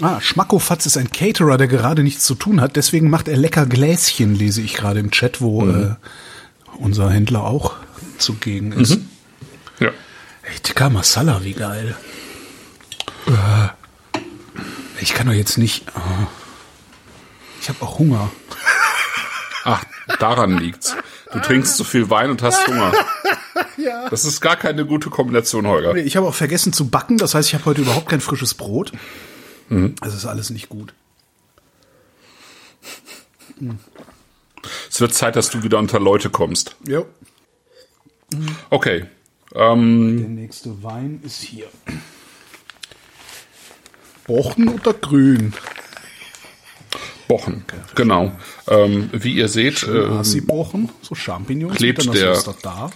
[0.00, 3.66] Ah, Schmackofatz ist ein Caterer, der gerade nichts zu tun hat, deswegen macht er lecker
[3.66, 5.94] Gläschen, lese ich gerade im Chat, wo äh,
[6.78, 7.76] unser Händler auch
[8.18, 8.98] zugegen ist.
[9.80, 9.88] Ja.
[10.42, 11.96] Ey, Tikka Masala, wie geil.
[13.26, 14.20] Äh,
[15.00, 15.84] Ich kann doch jetzt nicht.
[15.96, 16.26] ah.
[17.60, 18.30] Ich habe auch Hunger.
[19.64, 19.82] Ach,
[20.18, 20.94] daran liegt's.
[21.32, 22.92] Du trinkst zu viel Wein und hast Hunger.
[23.78, 24.08] ja.
[24.10, 25.96] Das ist gar keine gute Kombination, Holger.
[25.96, 28.92] Ich habe auch vergessen zu backen, das heißt, ich habe heute überhaupt kein frisches Brot.
[30.00, 30.92] Das ist alles nicht gut.
[34.90, 36.76] Es wird Zeit, dass du wieder unter Leute kommst.
[36.86, 37.02] Ja.
[38.70, 39.06] Okay.
[39.54, 41.66] Ähm, Der nächste Wein ist hier.
[44.26, 45.52] Bochen oder grün?
[47.28, 48.32] Bochen, genau.
[48.68, 51.76] Ähm, wie ihr seht, äh, Nasi-Bochen, so Champignons.
[51.76, 52.90] klebt mit der- da.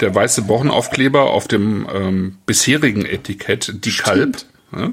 [0.00, 4.44] der weiße Bochenaufkleber auf dem ähm, bisherigen Etikett die Kalb.
[4.74, 4.92] Ja?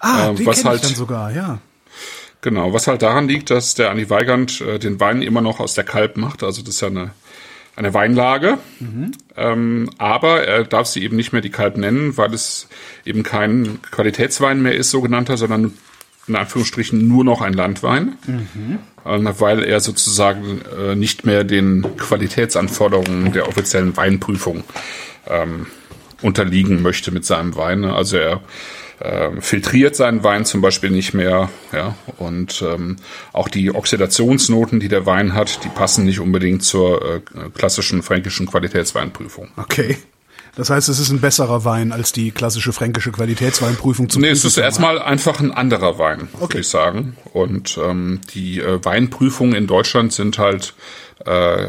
[0.00, 1.58] Ah, Ähm, den was kenne halt- ich dann sogar, ja.
[2.40, 5.74] Genau, was halt daran liegt, dass der Andi Weigand äh, den Wein immer noch aus
[5.74, 6.42] der Kalb macht.
[6.42, 7.10] Also das ist ja eine,
[7.74, 8.58] eine Weinlage.
[9.36, 12.68] Ähm, aber er darf sie eben nicht mehr die Kalb nennen, weil es
[13.04, 15.74] eben kein Qualitätswein mehr ist, sogenannter, sondern
[16.28, 18.18] in Anführungsstrichen nur noch ein Landwein.
[19.06, 24.62] Ähm, weil er sozusagen äh, nicht mehr den Qualitätsanforderungen der offiziellen Weinprüfung
[25.26, 25.66] ähm,
[26.22, 27.84] unterliegen möchte mit seinem Wein.
[27.84, 28.40] Also er
[29.00, 32.96] ähm, filtriert seinen Wein zum Beispiel nicht mehr, ja, und ähm,
[33.32, 37.20] auch die Oxidationsnoten, die der Wein hat, die passen nicht unbedingt zur äh,
[37.54, 39.48] klassischen fränkischen Qualitätsweinprüfung.
[39.56, 39.98] Okay.
[40.56, 44.44] Das heißt, es ist ein besserer Wein als die klassische fränkische Qualitätsweinprüfung zum Nee, es
[44.44, 46.40] ist erstmal einfach ein anderer Wein, Okay.
[46.40, 47.16] würde ich sagen.
[47.32, 50.74] Und ähm, die äh, Weinprüfungen in Deutschland sind halt
[51.24, 51.68] äh,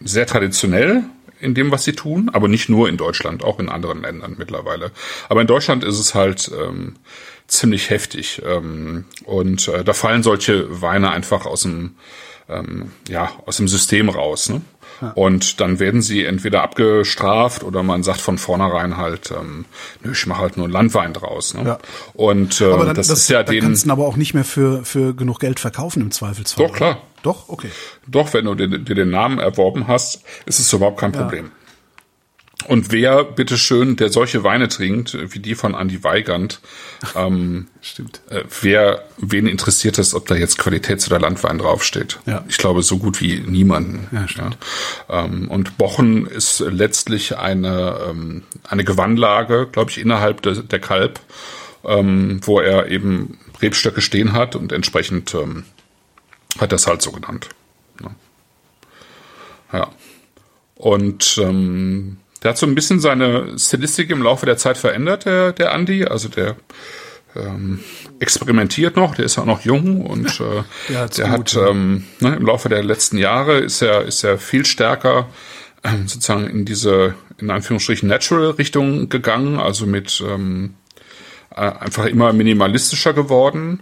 [0.00, 1.04] sehr traditionell
[1.40, 4.90] in dem, was sie tun, aber nicht nur in Deutschland, auch in anderen Ländern mittlerweile.
[5.28, 6.96] Aber in Deutschland ist es halt ähm,
[7.46, 8.42] ziemlich heftig.
[8.46, 11.96] Ähm, und äh, da fallen solche Weine einfach aus dem,
[12.48, 14.48] ähm, ja, aus dem System raus.
[14.48, 14.60] Ne?
[15.14, 19.64] Und dann werden sie entweder abgestraft oder man sagt von vornherein halt, ähm,
[20.02, 21.54] nö, ich mache halt nur einen Landwein draus.
[21.54, 21.64] Ne?
[21.64, 21.78] Ja.
[22.12, 23.62] Und äh, Aber dann, das, das, ist ja da den.
[23.62, 26.66] kannst du aber auch nicht mehr für, für genug Geld verkaufen im Zweifelsfall.
[26.66, 27.02] Doch, klar.
[27.22, 27.70] Doch, okay.
[28.06, 31.50] Doch, wenn du dir, dir den Namen erworben hast, ist es überhaupt kein Problem.
[32.68, 36.60] Und wer, bitteschön, der solche Weine trinkt, wie die von Andy Weigand,
[37.16, 38.20] ähm, Stimmt.
[38.28, 42.18] äh, wer, wen interessiert es, ob da jetzt Qualitäts- oder Landwein draufsteht?
[42.26, 42.44] Ja.
[42.48, 44.08] Ich glaube, so gut wie niemanden.
[44.12, 44.58] Ja, stimmt.
[45.08, 45.24] Ja.
[45.24, 51.18] Ähm, und Bochen ist letztlich eine, ähm, eine Gewannlage, glaube ich, innerhalb der, der Kalb,
[51.84, 55.64] ähm, wo er eben Rebstöcke stehen hat und entsprechend ähm,
[56.58, 57.48] hat es halt so genannt.
[58.02, 58.10] Ja.
[59.72, 59.88] ja.
[60.74, 65.52] Und ähm, der hat so ein bisschen seine Stilistik im Laufe der Zeit verändert, der,
[65.52, 66.04] der Andi.
[66.04, 66.56] Also der
[67.36, 67.80] ähm,
[68.18, 72.36] experimentiert noch, der ist auch noch jung und äh, Der der gut, hat ähm, ne,
[72.36, 75.28] im Laufe der letzten Jahre ist er ist er viel stärker
[75.84, 80.74] ähm, sozusagen in diese in Anführungsstrichen Natural Richtung gegangen, also mit ähm,
[81.54, 83.80] äh, einfach immer minimalistischer geworden,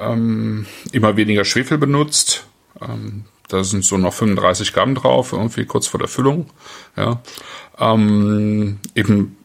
[0.00, 2.46] ähm, immer weniger Schwefel benutzt.
[2.80, 6.46] Ähm, da sind so noch 35 Gramm drauf, irgendwie kurz vor der Füllung.
[6.96, 7.20] Ja.
[7.78, 9.36] Ähm, eben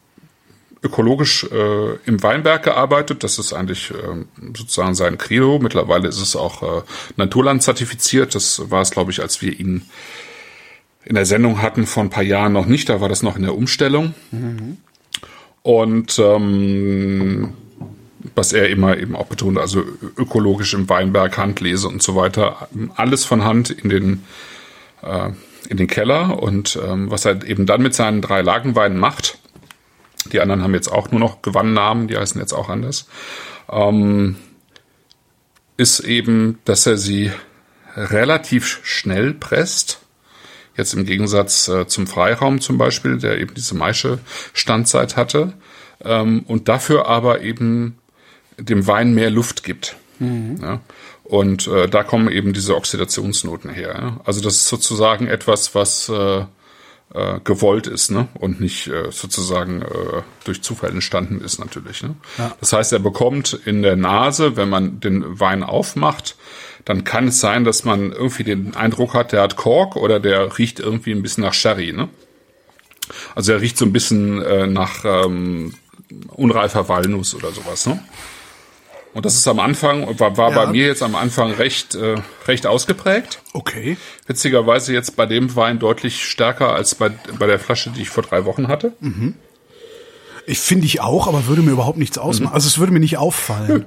[0.82, 3.24] ökologisch äh, im Weinberg gearbeitet.
[3.24, 5.58] Das ist eigentlich ähm, sozusagen sein Credo.
[5.58, 6.82] Mittlerweile ist es auch äh,
[7.16, 8.34] Naturland zertifiziert.
[8.34, 9.82] Das war es, glaube ich, als wir ihn
[11.04, 12.88] in der Sendung hatten vor ein paar Jahren noch nicht.
[12.88, 14.14] Da war das noch in der Umstellung.
[15.62, 17.54] Und ähm,
[18.34, 19.84] was er immer eben auch betont, also
[20.16, 24.24] ökologisch im Weinberg, Handlese und so weiter, alles von Hand in den
[25.02, 25.30] äh,
[25.68, 29.38] in den Keller und ähm, was er eben dann mit seinen drei Lagenweinen macht,
[30.32, 33.08] die anderen haben jetzt auch nur noch Gewannnamen, die heißen jetzt auch anders,
[33.70, 34.36] ähm,
[35.76, 37.30] ist eben, dass er sie
[37.96, 40.00] relativ schnell presst.
[40.76, 44.18] Jetzt im Gegensatz äh, zum Freiraum zum Beispiel, der eben diese Maische
[44.52, 45.54] Standzeit hatte.
[46.04, 47.98] Ähm, und dafür aber eben
[48.58, 49.96] dem Wein mehr Luft gibt.
[50.60, 50.80] Ja?
[51.24, 53.96] Und äh, da kommen eben diese Oxidationsnoten her.
[53.98, 54.20] Ja?
[54.24, 56.44] Also das ist sozusagen etwas, was äh,
[57.14, 58.28] äh, gewollt ist ne?
[58.34, 62.02] und nicht äh, sozusagen äh, durch Zufall entstanden ist natürlich.
[62.02, 62.14] Ne?
[62.60, 66.36] Das heißt, er bekommt in der Nase, wenn man den Wein aufmacht,
[66.84, 70.58] dann kann es sein, dass man irgendwie den Eindruck hat, der hat Kork oder der
[70.58, 71.92] riecht irgendwie ein bisschen nach Sherry.
[71.92, 72.08] Ne?
[73.34, 75.74] Also er riecht so ein bisschen äh, nach ähm,
[76.28, 77.86] unreifer Walnuss oder sowas.
[77.86, 78.02] Ne?
[79.16, 80.64] Und das ist am Anfang, war, war Ja.
[80.66, 83.40] bei mir jetzt am Anfang recht, äh, recht ausgeprägt.
[83.54, 83.96] Okay.
[84.26, 87.08] Witzigerweise jetzt bei dem Wein deutlich stärker als bei,
[87.38, 88.92] bei der Flasche, die ich vor drei Wochen hatte.
[90.46, 92.52] Ich finde ich auch, aber würde mir überhaupt nichts ausmachen.
[92.52, 93.86] Also es würde mir nicht auffallen.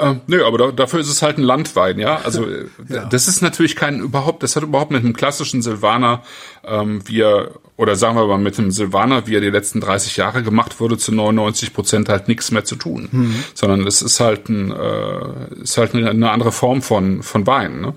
[0.00, 2.16] Ähm, nö, aber da, dafür ist es halt ein Landwein, ja.
[2.16, 2.66] Also äh,
[3.10, 6.22] das ist natürlich kein überhaupt, das hat überhaupt mit einem klassischen Silvaner,
[6.64, 10.16] ähm, wie er, oder sagen wir mal mit einem Silvaner, wie er die letzten 30
[10.16, 13.08] Jahre gemacht wurde, zu 99 Prozent halt nichts mehr zu tun.
[13.54, 17.80] Sondern es ist halt ein, äh, ist halt eine, andere Form von, von Wein.
[17.80, 17.94] Ne?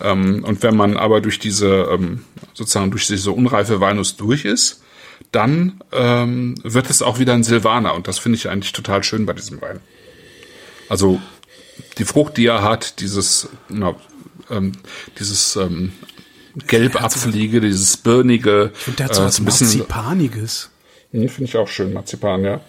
[0.00, 2.24] Ähm, und wenn man aber durch diese, ähm,
[2.54, 4.82] sozusagen durch diese unreife Weinus durch ist,
[5.30, 7.94] dann ähm, wird es auch wieder ein Silvaner.
[7.94, 9.80] Und das finde ich eigentlich total schön bei diesem Wein.
[10.88, 11.20] Also
[11.98, 13.94] die Frucht, die er hat, dieses, na,
[14.50, 14.72] ähm,
[15.18, 15.92] dieses ähm,
[16.66, 20.70] gelbapfelige, dieses birnige, Und der hat so äh, was ein bisschen, Marzipaniges.
[21.12, 22.60] Hm, finde ich auch schön, Marzipan, ja.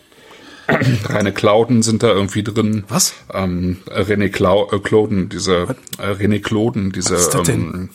[1.06, 2.86] Reine Clauden sind da irgendwie drin.
[2.88, 3.14] Was?
[3.34, 7.62] Ähm, René Clau äh, Clauden, diese äh, René Clauden, diese Was ist das denn?
[7.62, 7.90] ähm,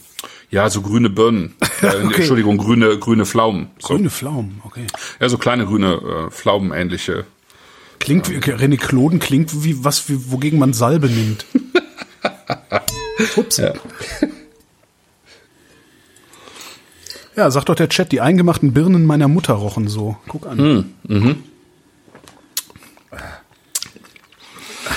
[0.50, 1.54] ja, so grüne Birnen.
[1.82, 2.14] äh, Okay.
[2.16, 3.68] Entschuldigung, grüne grüne Pflaumen.
[3.78, 3.88] So.
[3.94, 4.86] Grüne Pflaumen, okay.
[5.20, 7.24] Ja, so kleine grüne äh, Pflaumenähnliche.
[7.98, 11.46] Klingt wie, René Kloden klingt wie was, wie, wogegen man Salbe nimmt.
[13.36, 13.56] Ups.
[13.56, 13.72] Ja.
[17.50, 20.16] sagt doch der Chat, die eingemachten Birnen meiner Mutter rochen so.
[20.28, 20.94] Guck an.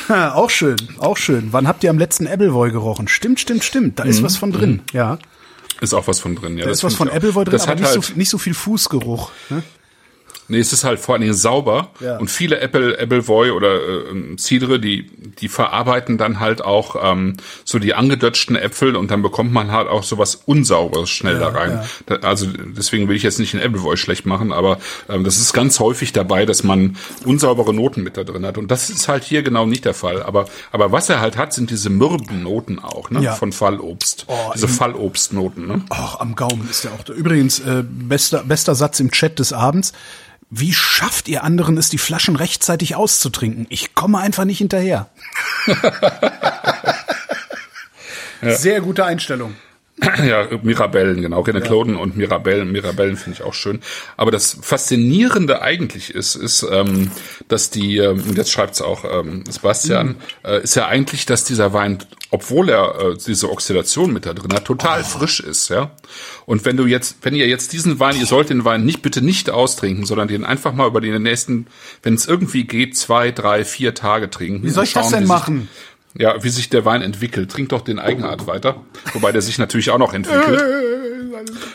[0.07, 1.49] Ah, auch schön, auch schön.
[1.51, 3.07] Wann habt ihr am letzten Appleboy gerochen?
[3.07, 3.99] Stimmt, stimmt, stimmt.
[3.99, 4.81] Da ist was von drin.
[4.93, 5.19] Ja,
[5.81, 6.57] Ist auch was von drin.
[6.57, 7.09] Ja, da das ist was von.
[7.09, 9.31] Appleboy drin, das aber hat nicht, halt, so, nicht so viel Fußgeruch.
[9.49, 9.63] Ne?
[10.51, 11.91] Nee, es ist halt vor allen Dingen sauber.
[12.01, 12.17] Ja.
[12.17, 17.79] Und viele Apple, Appleboy oder äh, Cidre, die, die verarbeiten dann halt auch ähm, so
[17.79, 21.71] die angedötschten Äpfel und dann bekommt man halt auch sowas Unsauberes schnell da rein.
[21.71, 21.85] ja.
[22.05, 25.53] Da, also deswegen will ich jetzt nicht den Appleboy schlecht machen, aber ähm, das ist
[25.53, 28.57] ganz häufig dabei, dass man unsaubere Noten mit da drin hat.
[28.57, 30.21] Und das ist halt hier genau nicht der Fall.
[30.21, 33.21] Aber, aber was er halt hat, sind diese mürben Noten auch, ne?
[33.21, 33.35] Ja.
[33.35, 34.25] Von Fallobst.
[34.27, 35.85] Oh, diese Fallobstnoten, ne?
[35.89, 37.13] Ach, am Gaumen ist der auch da.
[37.13, 39.93] Übrigens, äh, bester, bester Satz im Chat des Abends.
[40.53, 43.67] Wie schafft ihr anderen es, die Flaschen rechtzeitig auszutrinken?
[43.69, 45.09] Ich komme einfach nicht hinterher.
[48.41, 49.55] Sehr gute Einstellung.
[50.25, 51.41] Ja, Mirabellen, genau.
[51.43, 52.71] René Cloden und Mirabellen.
[52.71, 53.81] Mirabellen finde ich auch schön.
[54.17, 57.11] Aber das Faszinierende eigentlich ist, ist, ähm,
[57.47, 61.73] dass die, ähm, und jetzt schreibt's auch ähm, Sebastian, äh, ist ja eigentlich, dass dieser
[61.73, 61.99] Wein,
[62.31, 65.91] obwohl er äh, diese Oxidation mit da drin hat, total frisch ist, ja.
[66.45, 69.21] Und wenn du jetzt, wenn ihr jetzt diesen Wein, ihr sollt den Wein nicht, bitte
[69.21, 71.67] nicht austrinken, sondern den einfach mal über die nächsten,
[72.03, 74.63] wenn es irgendwie geht, zwei, drei, vier Tage trinken.
[74.63, 75.69] Wie soll ich das denn wie sich- machen?
[76.13, 77.51] Ja, wie sich der Wein entwickelt.
[77.51, 78.83] Trink doch den Eigenart weiter.
[79.13, 80.61] Wobei der sich natürlich auch noch entwickelt.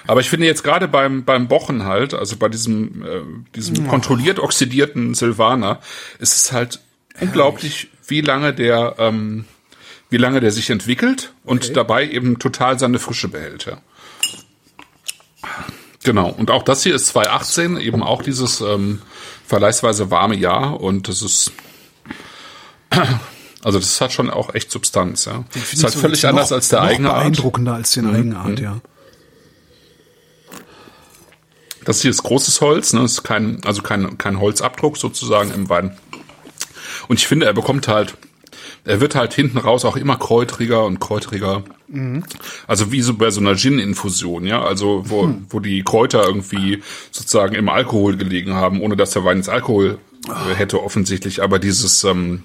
[0.06, 3.22] Aber ich finde jetzt gerade beim, beim Bochen halt, also bei diesem, äh,
[3.54, 5.80] diesem kontrolliert oxidierten Silvaner,
[6.18, 6.80] ist es halt
[7.20, 9.44] unglaublich, wie lange der, ähm,
[10.10, 13.78] wie lange der sich entwickelt und dabei eben total seine Frische behält, ja.
[16.04, 16.28] Genau.
[16.28, 19.02] Und auch das hier ist 2018, eben auch dieses ähm,
[19.44, 21.50] vergleichsweise warme Jahr und das ist
[23.62, 25.44] also das hat schon auch echt Substanz, ja.
[25.54, 27.16] Das ist halt völlig jetzt anders noch- als der noch eigene Art.
[27.18, 27.22] Mhm.
[27.32, 28.80] beeindruckender als den Eigenart, ja.
[31.84, 33.02] Das hier ist großes Holz, ne?
[33.04, 35.96] ist kein, also kein, kein Holzabdruck sozusagen im Wein.
[37.08, 38.16] Und ich finde, er bekommt halt,
[38.84, 41.62] er wird halt hinten raus auch immer kräutriger und kräutriger.
[42.66, 44.62] Also wie so bei so einer Gin-Infusion, ja.
[44.64, 46.82] Also wo, wo die Kräuter irgendwie
[47.12, 49.98] sozusagen im Alkohol gelegen haben, ohne dass der Wein jetzt Alkohol
[50.28, 51.40] äh, hätte offensichtlich.
[51.44, 52.42] Aber dieses, ähm,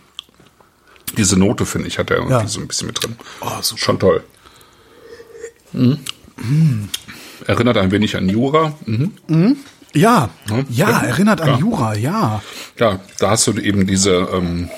[1.17, 2.47] diese Note, finde ich, hat er irgendwie Ja.
[2.47, 3.15] so ein bisschen mit drin.
[3.41, 3.79] Oh, super.
[3.81, 4.23] Schon toll.
[5.73, 5.99] Mhm.
[7.47, 8.73] Erinnert ein wenig an Jura.
[8.85, 9.11] Mhm.
[9.93, 10.99] Ja, ja, Ja.
[11.01, 11.57] erinnert an Ja.
[11.57, 12.41] Jura, ja.
[12.79, 14.69] Ja, da hast du eben diese ähm,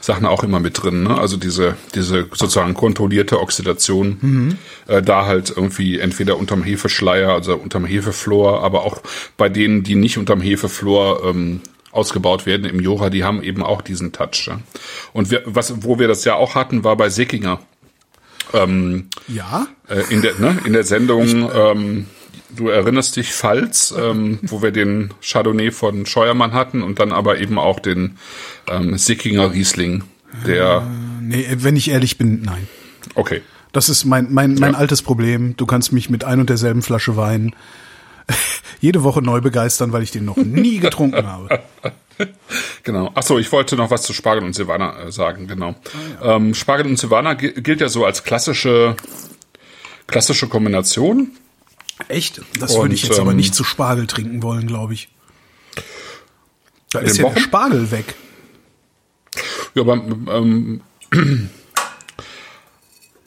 [0.00, 1.18] Sachen auch immer mit drin, ne?
[1.18, 7.84] Also diese, diese sozusagen kontrollierte Oxidation, äh, da halt irgendwie entweder unterm Hefeschleier, also unterm
[7.84, 8.98] Hefeflor, aber auch
[9.36, 11.60] bei denen, die nicht unterm Hefeflor ähm,
[11.96, 14.46] ausgebaut werden im Jura, die haben eben auch diesen Touch.
[14.46, 14.60] Ja?
[15.12, 17.58] Und wir, was, wo wir das ja auch hatten, war bei Sickinger.
[18.52, 22.06] Ähm, Ja, äh, in der ne, in der Sendung ähm,
[22.54, 27.38] du erinnerst dich Pfalz ähm, wo wir den Chardonnay von Scheuermann hatten und dann aber
[27.40, 28.18] eben auch den
[28.68, 30.04] ähm, Sickinger Riesling
[30.46, 30.86] der
[31.20, 32.68] nee, wenn ich ehrlich bin, nein.
[33.16, 33.42] okay
[33.72, 34.78] Das ist mein, mein, mein Ja.
[34.78, 35.56] altes Problem.
[35.56, 37.52] Du kannst mich mit ein und derselben Flasche Wein
[38.80, 41.60] jede Woche neu begeistern, weil ich den noch nie getrunken habe.
[42.82, 43.10] Genau.
[43.14, 45.74] Ach so, ich wollte noch was zu Spargel und Silvaner äh, sagen, genau.
[46.22, 48.96] ähm, Spargel und Silvaner gi- gilt ja so als klassische
[50.06, 51.32] klassische Kombination.
[52.08, 52.40] Echt?
[52.58, 55.08] Das Und, würde ich jetzt aber ähm, nicht zu Spargel trinken wollen, glaube ich.
[56.92, 57.40] Da ist ja der Wochen?
[57.40, 58.14] Spargel weg.
[59.74, 60.80] Ja, aber ähm,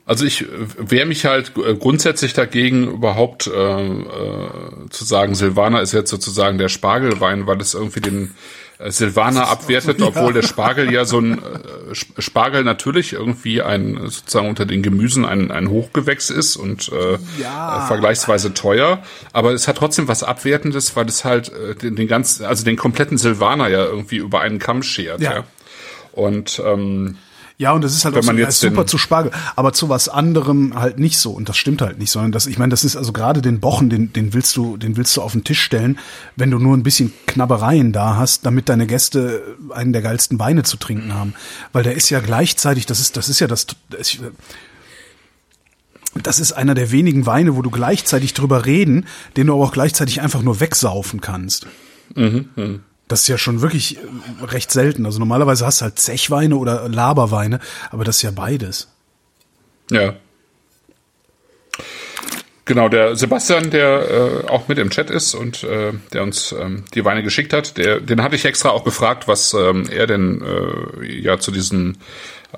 [0.09, 0.47] also ich äh,
[0.79, 4.49] wehre mich halt äh, grundsätzlich dagegen, überhaupt äh, äh,
[4.89, 8.33] zu sagen, Silvaner ist jetzt sozusagen der Spargelwein, weil es irgendwie den
[8.79, 11.39] äh, Silvaner abwertet, obwohl der Spargel ja so ein
[11.93, 16.89] Sp- Spargel natürlich irgendwie ein sozusagen unter den Gemüsen ein, ein Hochgewächs ist und
[17.39, 17.85] Ja.
[17.85, 21.51] vergleichsweise teuer, aber es hat trotzdem was Abwertendes, weil es halt
[21.83, 25.21] den, den ganzen, also den kompletten Silvaner ja irgendwie über einen Kamm schert.
[25.21, 25.33] Ja.
[25.33, 25.43] Ja.
[26.13, 27.17] Und ähm,
[27.59, 29.73] Ja, und das ist halt Wenn auch so, man jetzt ist super zu Spargel, aber
[29.73, 31.31] zu was anderem halt nicht so.
[31.31, 33.89] Und das stimmt halt nicht, sondern das, ich meine, das ist also gerade den Bochen,
[33.89, 35.99] den, den willst du, den willst du auf den Tisch stellen,
[36.37, 40.63] wenn du nur ein bisschen Knabbereien da hast, damit deine Gäste einen der geilsten Weine
[40.63, 41.33] zu trinken haben.
[41.73, 44.17] Weil der ist ja gleichzeitig, das ist, das ist ja das, das
[46.23, 49.05] das ist einer der wenigen Weine, wo du gleichzeitig drüber reden,
[49.35, 51.67] den du aber auch gleichzeitig einfach nur wegsaufen kannst.
[53.09, 55.05] Das ist ja schon wirklich äh, recht selten.
[55.05, 57.59] Also normalerweise hast du halt Zechweine oder Laberweine,
[57.91, 58.87] aber das ist ja beides.
[59.91, 60.13] Ja.
[62.69, 66.85] Genau, der Sebastian, der äh, auch mit im Chat ist und äh, der uns ähm,
[66.93, 70.43] die Weine geschickt hat, der, den hatte ich extra auch gefragt, was ähm, er denn
[70.43, 71.97] äh, ja zu diesen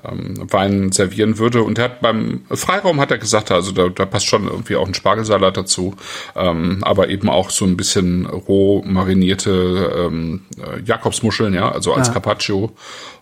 [0.04, 1.62] ähm, Weinen servieren würde.
[1.62, 4.86] Und er hat beim Freiraum hat er gesagt, also da, da passt schon irgendwie auch
[4.86, 5.96] ein Spargelsalat dazu,
[6.36, 12.08] ähm, aber eben auch so ein bisschen roh marinierte ähm, äh, Jakobsmuscheln, ja, also als
[12.08, 12.14] Ja.
[12.14, 12.72] Carpaccio.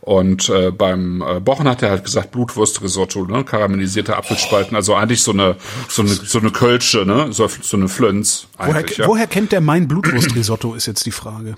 [0.02, 5.22] Und äh, beim äh, Bochen hat er halt gesagt Blutwurstrisotto, ne, karamellisierte Apfelspalten, also eigentlich
[5.22, 5.56] so eine
[5.88, 7.32] so eine so eine Kölsch falsche, ne?
[7.32, 9.06] So, so eine Flönz Woher, ja.
[9.06, 11.56] woher kennt der mein Blutwurstrisotto, ist jetzt die Frage.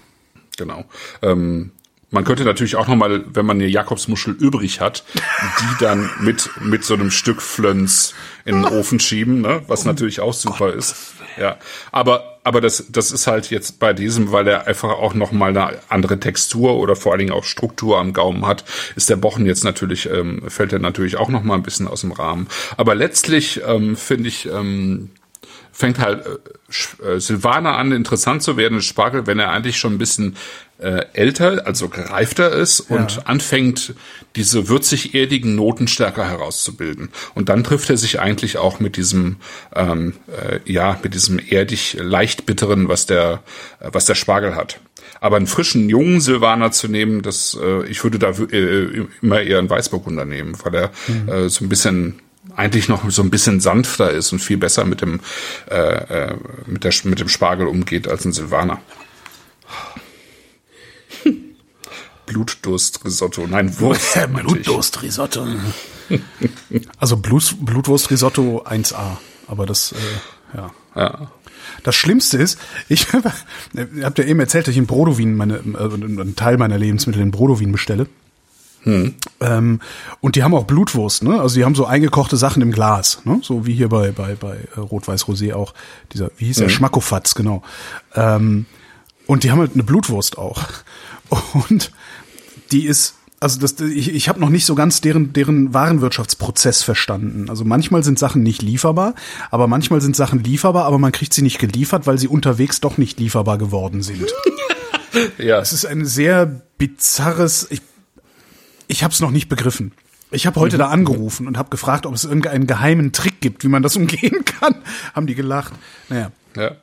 [0.57, 0.85] Genau.
[1.23, 1.73] Ähm,
[2.13, 6.85] man könnte natürlich auch nochmal, wenn man eine Jakobsmuschel übrig hat, die dann mit, mit
[6.85, 9.63] so einem Stück Flöns in den Ofen schieben, ne?
[9.67, 10.95] was natürlich auch super ist.
[11.39, 11.57] Ja,
[11.91, 15.79] aber, aber das, das ist halt jetzt bei diesem, weil er einfach auch nochmal eine
[15.89, 19.65] andere Textur oder vor allen Dingen auch Struktur am Gaumen hat, ist der Bochen jetzt
[19.65, 22.47] natürlich, ähm, fällt er natürlich auch nochmal ein bisschen aus dem Rahmen.
[22.77, 25.11] Aber letztlich ähm, finde ich, ähm,
[25.73, 29.99] fängt halt äh, äh, Silvaner an, interessant zu werden, Spargel, wenn er eigentlich schon ein
[29.99, 30.37] bisschen
[30.83, 33.23] äh, älter, also gereifter ist und Ja.
[33.25, 33.95] anfängt,
[34.37, 37.11] diese würzig-erdigen Noten stärker herauszubilden.
[37.35, 39.37] Und dann trifft er sich eigentlich auch mit diesem,
[39.75, 43.43] ähm, äh, ja, mit diesem erdig leicht bitteren, was der,
[43.81, 44.81] äh, was der Spargel hat.
[45.21, 49.59] Aber einen frischen, jungen Silvaner zu nehmen, das, äh, ich würde da äh, immer eher
[49.59, 50.91] einen Weißburgunder nehmen, weil er
[51.29, 52.21] äh, so ein bisschen
[52.57, 55.21] eigentlich noch so ein bisschen sanfter ist und viel besser mit dem
[55.71, 55.77] äh,
[56.31, 56.35] äh,
[56.67, 58.81] mit der mit dem Spargel umgeht als ein Silvaner.
[62.33, 64.19] Blutdurstrisotto, nein Wurst.
[64.33, 65.47] Blutwurstrisotto.
[66.99, 69.17] also Blut, Blutwurstrisotto 1A.
[69.47, 70.71] Aber das, äh, ja.
[70.95, 71.31] Ja.
[71.85, 72.59] Das Schlimmste ist,
[72.89, 73.07] ich
[74.03, 77.31] habt ja eben erzählt, dass ich in Brodowin meine, äh, einen Teil meiner Lebensmittel in
[77.31, 78.07] Brodowin bestelle.
[79.41, 79.81] Ähm,
[80.21, 81.41] und die haben auch Blutwurst, ne?
[81.41, 83.39] Also die haben so eingekochte Sachen im Glas, ne?
[83.43, 85.73] So wie hier bei bei bei äh, Rot-Weiß-Rosé auch
[86.13, 87.63] dieser, wie hieß der Schmackofatz, genau.
[88.15, 88.67] Ähm,
[89.27, 90.65] und die haben halt eine Blutwurst auch.
[91.69, 91.93] Und
[92.73, 97.51] die ist also das, ich, ich habe noch nicht so ganz deren, deren Warenwirtschaftsprozess verstanden.
[97.51, 99.17] Also manchmal sind Sachen nicht lieferbar,
[99.51, 102.99] aber manchmal sind Sachen lieferbar, aber man kriegt sie nicht geliefert, weil sie unterwegs doch
[102.99, 104.33] nicht lieferbar geworden sind.
[105.37, 105.61] Ja.
[105.61, 106.47] Es ist ein sehr
[106.79, 107.67] bizarres.
[107.69, 107.83] Ich,
[108.89, 109.93] ich habe es noch nicht begriffen.
[110.31, 113.69] Ich habe heute da angerufen und habe gefragt, ob es irgendeinen geheimen Trick gibt, wie
[113.69, 114.77] man das umgehen kann.
[115.15, 115.75] Haben die gelacht.
[116.09, 116.33] Naja.
[116.57, 116.77] ja.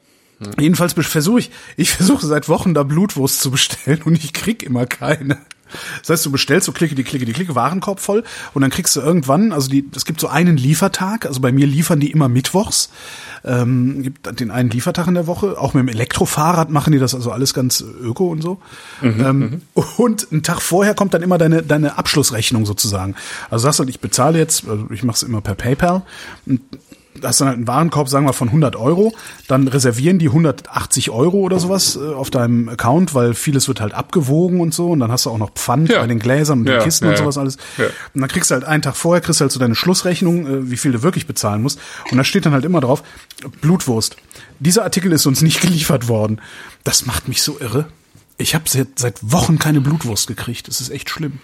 [0.59, 4.85] Jedenfalls versuche ich, ich versuche seit Wochen da Blutwurst zu bestellen und ich krieg immer
[4.85, 5.39] keine.
[5.99, 8.95] Das heißt, du bestellst so klicke die klicke die klicke Warenkorb voll und dann kriegst
[8.95, 12.29] du irgendwann, also die, es gibt so einen Liefertag, also bei mir liefern die immer
[12.29, 12.89] mittwochs,
[13.43, 17.15] ähm, gibt den einen Liefertag in der Woche, auch mit dem Elektrofahrrad machen die das,
[17.15, 18.59] also alles ganz öko und so.
[19.01, 19.61] ähm,
[19.97, 23.15] und einen Tag vorher kommt dann immer deine deine Abschlussrechnung sozusagen.
[23.49, 26.03] Also sagst du, ich bezahle jetzt, also ich mache es immer per PayPal.
[26.45, 26.61] Und
[27.23, 29.13] hast dann halt einen Warenkorb, sagen wir, von 100 Euro,
[29.47, 33.93] dann reservieren die 180 Euro oder sowas äh, auf deinem Account, weil vieles wird halt
[33.93, 36.01] abgewogen und so und dann hast du auch noch Pfand Ja.
[36.01, 37.57] bei den Gläsern und den Ja, Kisten ja, und sowas alles.
[38.13, 40.71] Und dann kriegst du halt einen Tag vorher, kriegst du halt so deine Schlussrechnung, äh,
[40.71, 41.79] wie viel du wirklich bezahlen musst
[42.11, 43.03] und da steht dann halt immer drauf,
[43.61, 44.15] Blutwurst.
[44.59, 46.41] Dieser Artikel ist uns nicht geliefert worden.
[46.83, 47.85] Das macht mich so irre.
[48.37, 50.67] Ich habe seit, seit Wochen keine Blutwurst gekriegt.
[50.67, 51.39] Das ist echt schlimm.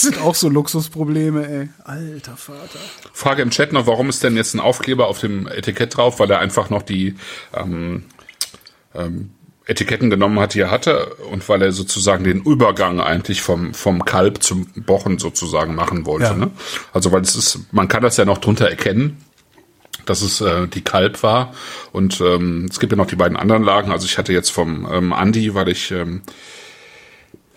[0.00, 1.68] Das sind auch so Luxusprobleme, ey.
[1.84, 2.78] Alter Vater.
[3.12, 6.18] Frage im Chat noch, warum ist denn jetzt ein Aufkleber auf dem Etikett drauf?
[6.18, 7.16] Weil er einfach noch die
[7.54, 8.04] ähm,
[8.94, 9.32] ähm,
[9.66, 14.06] Etiketten genommen hat, die er hatte und weil er sozusagen den Übergang eigentlich vom, vom
[14.06, 16.24] Kalb zum Bochen sozusagen machen wollte.
[16.24, 16.34] Ja.
[16.34, 16.50] Ne?
[16.94, 19.22] Also weil es ist, man kann das ja noch drunter erkennen,
[20.06, 21.52] dass es äh, die Kalb war.
[21.92, 23.92] Und ähm, es gibt ja noch die beiden anderen Lagen.
[23.92, 26.22] Also ich hatte jetzt vom ähm, Andi, weil ich ähm,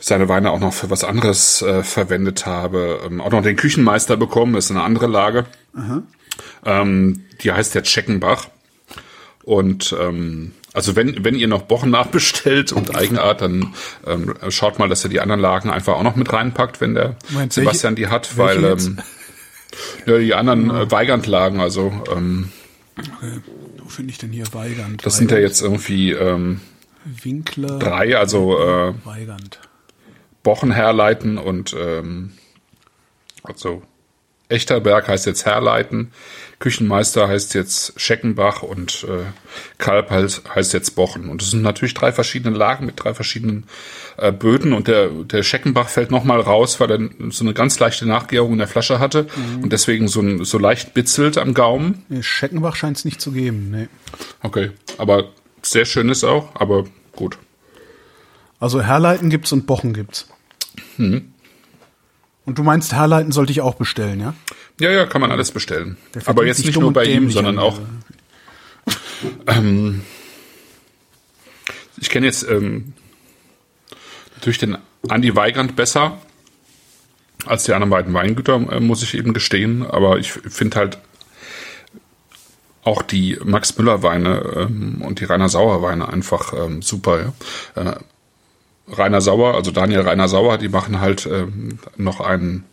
[0.05, 4.17] seine Weine auch noch für was anderes äh, verwendet habe, ähm, auch noch den Küchenmeister
[4.17, 4.55] bekommen.
[4.55, 5.45] Ist eine andere Lage.
[6.65, 8.47] Ähm, die heißt jetzt Scheckenbach.
[9.45, 13.73] Und ähm, also wenn, wenn ihr noch Bochen nachbestellt und Eigenart, dann
[14.05, 17.15] ähm, schaut mal, dass ihr die anderen Lagen einfach auch noch mit reinpackt, wenn der
[17.29, 18.99] Moment, Sebastian welche- die hat, weil ähm,
[20.05, 22.49] ja, die anderen äh, Weigand-Lagen, also ähm,
[23.77, 25.05] Wo finde ich denn hier Weigand?
[25.05, 26.59] das sind ja jetzt irgendwie ähm,
[27.05, 27.79] Winkler.
[27.79, 29.59] drei, also äh, Weigand.
[30.43, 32.33] Bochen herleiten und ähm,
[33.43, 33.81] also
[34.49, 36.11] Echterberg heißt jetzt herleiten,
[36.59, 39.23] Küchenmeister heißt jetzt Scheckenbach und äh,
[39.77, 41.27] Kalb heißt, heißt jetzt Bochen.
[41.29, 43.65] Und das sind natürlich drei verschiedene Lagen mit drei verschiedenen
[44.17, 48.05] äh, Böden und der, der Scheckenbach fällt nochmal raus, weil er so eine ganz leichte
[48.05, 49.27] Nachgärung in der Flasche hatte
[49.61, 52.05] und deswegen so, ein, so leicht bitzelt am Gaumen.
[52.21, 53.71] Scheckenbach scheint es nicht zu geben.
[53.71, 53.87] Nee.
[54.41, 55.29] Okay, aber
[55.63, 56.85] sehr schön ist auch, aber
[57.15, 57.37] gut.
[58.63, 60.25] Also Herleiten gibt's und Bochen gibt's.
[60.95, 61.33] Mhm.
[62.45, 64.35] Und du meinst, Herleiten sollte ich auch bestellen, ja?
[64.79, 65.97] Ja, ja, kann man alles bestellen.
[66.27, 67.77] Aber jetzt nicht nur bei ihm, sondern auch.
[69.47, 70.03] Ähm,
[71.97, 72.93] ich kenne jetzt ähm,
[74.35, 74.77] natürlich den
[75.09, 76.19] Andi Weigand besser
[77.45, 79.85] als die anderen beiden Weingüter, äh, muss ich eben gestehen.
[79.85, 80.99] Aber ich finde halt
[82.85, 87.33] auch die Max Müller Weine ähm, und die Rainer Sauer Weine einfach ähm, super.
[87.75, 87.91] Ja?
[87.91, 87.95] Äh,
[88.87, 92.65] Rainer Sauer, also Daniel Rainer Sauer, die machen halt ähm, noch einen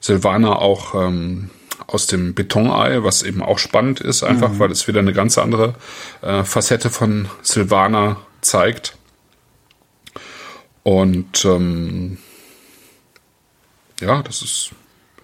[0.00, 1.50] Silvaner auch ähm,
[1.86, 5.74] aus dem Betonei, was eben auch spannend ist, einfach weil es wieder eine ganz andere
[6.22, 8.96] äh, Facette von Silvana zeigt.
[10.82, 12.18] Und ähm,
[14.00, 14.70] ja, das ist,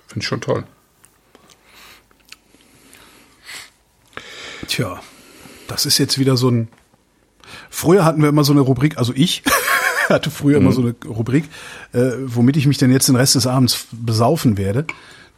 [0.07, 0.65] finde ich schon toll.
[4.67, 5.01] Tja,
[5.69, 6.69] das ist jetzt wieder so ein.
[7.69, 9.43] Früher hatten wir immer so eine Rubrik, also ich
[10.15, 11.45] hatte früher immer so eine Rubrik,
[11.93, 14.85] äh, womit ich mich denn jetzt den Rest des Abends besaufen werde.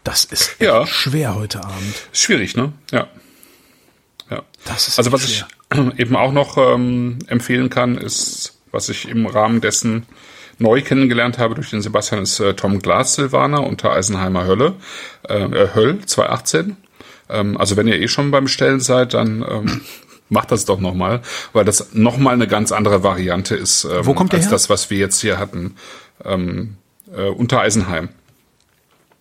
[0.05, 0.87] Das ist Ja.
[0.87, 1.95] schwer heute Abend.
[2.13, 2.73] Schwierig, ne?
[2.91, 3.07] Ja.
[4.31, 4.43] Ja.
[4.65, 5.47] Das ist also was schwer.
[5.73, 10.07] ich eben auch noch ähm, empfehlen kann, ist, was ich im Rahmen dessen
[10.59, 14.75] neu kennengelernt habe durch den Sebastian, ist äh, Tom Glas Silvaner unter Eisenheimer Hölle,
[15.29, 16.77] äh, äh, Höll 2018.
[17.29, 19.81] Ähm, also wenn ihr eh schon beim Stellen seid, dann ähm,
[20.33, 21.21] macht das doch nochmal,
[21.53, 24.53] weil das nochmal eine ganz andere Variante ist ähm, Wo kommt der als her?
[24.53, 25.77] das, was wir jetzt hier hatten.
[26.25, 26.77] Ähm,
[27.15, 28.09] äh, unter Eisenheim.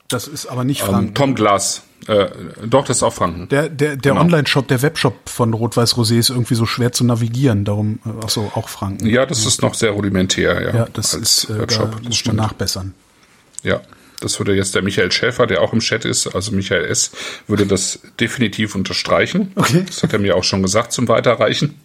[0.08, 1.08] Das ist aber nicht Franken.
[1.10, 1.84] Ähm, Tom Glas.
[2.08, 2.28] Äh,
[2.66, 3.48] doch, das ist auch Franken.
[3.50, 4.22] Der, der, der Genau.
[4.22, 7.64] Online-Shop, der Webshop von Rot-Weiß Rosé ist irgendwie so schwer zu navigieren.
[7.64, 9.06] Darum, äh, ach so, auch Franken.
[9.08, 10.76] Ja, das ist noch sehr rudimentär, ja.
[10.76, 11.92] Ja, das ist, äh, Webshop.
[11.92, 12.94] da das muss man nachbessern.
[13.64, 13.82] Ja,
[14.22, 17.12] das würde jetzt der Michael Schäfer, der auch im Chat ist, also Michael S.,
[17.48, 19.52] würde das definitiv unterstreichen.
[19.56, 19.84] Okay.
[19.86, 21.76] Das hat er mir auch schon gesagt zum Weiterreichen.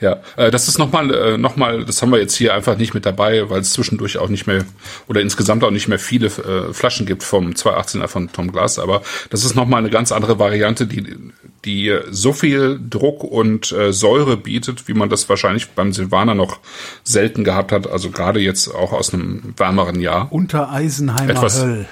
[0.00, 2.94] Ja, äh, das ist nochmal, äh, noch mal, das haben wir jetzt hier einfach nicht
[2.94, 4.64] mit dabei, weil es zwischendurch auch nicht mehr
[5.08, 9.02] oder insgesamt auch nicht mehr viele äh, Flaschen gibt vom 218er von Tom Glass, aber
[9.30, 11.16] das ist nochmal eine ganz andere Variante, die,
[11.64, 16.58] die so viel Druck und äh, Säure bietet, wie man das wahrscheinlich beim Silvaner noch
[17.04, 20.28] selten gehabt hat, also gerade jetzt auch aus einem wärmeren Jahr.
[20.30, 21.86] Unter Eisenheimer Etwas- Höll.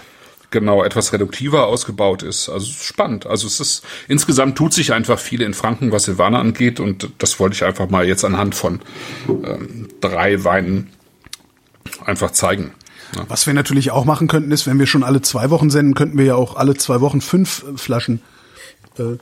[0.54, 2.48] Genau etwas reduktiver ausgebaut ist.
[2.48, 3.26] Also es ist spannend.
[3.26, 7.38] Also es ist insgesamt tut sich einfach viel in Franken, was Silvaner angeht, und das
[7.38, 8.80] wollte ich einfach mal jetzt anhand von
[9.28, 10.90] ähm, drei Weinen
[12.06, 12.72] einfach zeigen.
[13.14, 13.26] Ja.
[13.28, 16.16] Was wir natürlich auch machen könnten, ist, wenn wir schon alle zwei Wochen senden, könnten
[16.16, 18.22] wir ja auch alle zwei Wochen fünf äh, Flaschen.
[18.98, 19.18] Äh,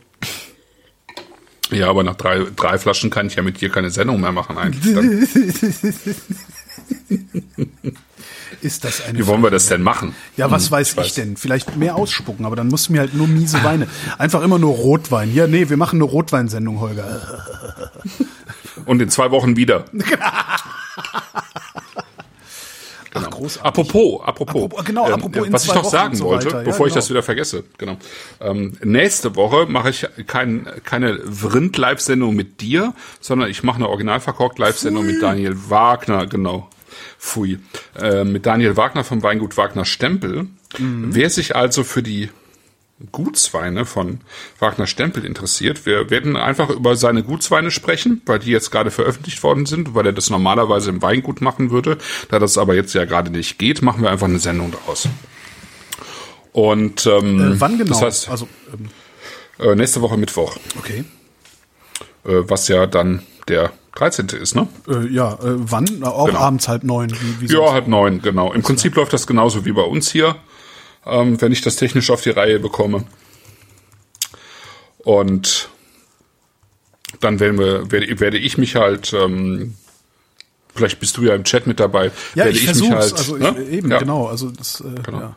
[1.76, 4.59] ja, aber nach drei, drei Flaschen kann ich ja mit dir keine Sendung mehr machen
[4.59, 4.95] eigentlich.
[8.61, 10.14] Ist das eine wie wollen wir das denn machen?
[10.36, 11.14] Ja, was weiß ich, weiß.
[11.14, 11.36] denn?
[11.36, 13.86] Vielleicht mehr ausspucken, aber dann musst du mir halt nur miese Weine.
[14.18, 15.34] Einfach immer nur Rotwein.
[15.34, 17.44] Ja, nee, wir machen eine Rotweinsendung, Holger.
[18.86, 19.84] Und in zwei Wochen wieder.
[23.14, 23.62] Ach, großartig.
[23.66, 26.59] Apropos, apropos, Apropos- genau, apropos in was ich noch Wochen sagen so wollte, weiter.
[26.59, 27.00] Ja, bevor ich genau.
[27.00, 27.98] das wieder vergesse, genau.
[28.40, 35.05] Ähm, nächste Woche mache ich kein, keine Vrind-Live-Sendung mit dir, sondern ich mache eine Originalverkorkt-Live-Sendung
[35.07, 36.70] mit Daniel Wagner, genau.
[37.22, 37.60] Pfui.
[37.98, 40.48] Äh, mit Daniel Wagner vom Weingut Wagner Stempel.
[40.78, 41.14] Mhm.
[41.14, 42.30] Wer sich also für die
[43.10, 44.20] Gutsweine von
[44.58, 45.86] Wagner Stempel interessiert.
[45.86, 50.06] Wir werden einfach über seine Gutsweine sprechen, weil die jetzt gerade veröffentlicht worden sind, weil
[50.06, 51.98] er das normalerweise im Weingut machen würde.
[52.28, 55.08] Da das aber jetzt ja gerade nicht geht, machen wir einfach eine Sendung daraus.
[56.52, 57.88] Und ähm, Äh, wann genau?
[57.90, 58.90] das heißt also, ähm,
[59.58, 61.04] äh, nächste Woche Mittwoch, okay.
[62.24, 64.26] äh, was ja dann der 13.
[64.28, 64.68] ist, ne?
[64.88, 66.03] Äh, ja, äh, wann?
[66.03, 66.38] Auch Genau.
[66.38, 67.11] abends halb neun.
[67.40, 68.53] Wie, wie Ja, halb neun, genau.
[68.53, 70.36] Im Prinzip läuft das genauso wie bei uns hier,
[71.07, 73.05] ähm, wenn ich das technisch auf die Reihe bekomme.
[74.99, 75.68] Und
[77.20, 79.74] dann werden wir, werde, werde ich mich halt, ähm,
[80.74, 82.90] vielleicht bist du ja im Chat mit dabei, Ja, werde ich mich versuch's.
[82.95, 83.62] halt, also ich, ne?
[83.64, 84.26] eben, ja, genau.
[84.26, 85.36] Also das, äh, ja.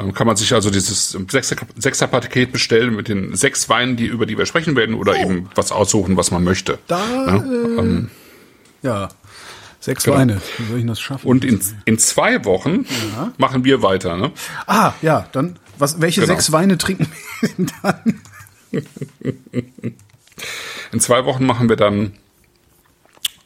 [0.00, 4.26] Ähm, kann man sich also dieses Sechser- Sechser-Paket bestellen mit den sechs Weinen, die, über
[4.26, 6.78] die wir sprechen werden, oder eben was aussuchen, was man möchte.
[6.86, 8.10] Da, Ja, ähm,
[8.82, 9.08] ja.
[9.82, 10.18] Sechs Genau.
[10.18, 10.42] Weine.
[10.58, 11.26] Wie soll ich das schaffen?
[11.26, 12.84] Und in, in zwei Wochen
[13.38, 14.30] machen wir weiter, ne?
[14.66, 16.34] ah, ja, dann, was, welche Genau.
[16.34, 17.06] sechs Weine trinken
[17.40, 18.20] wir denn dann?
[20.92, 22.12] In zwei Wochen machen wir dann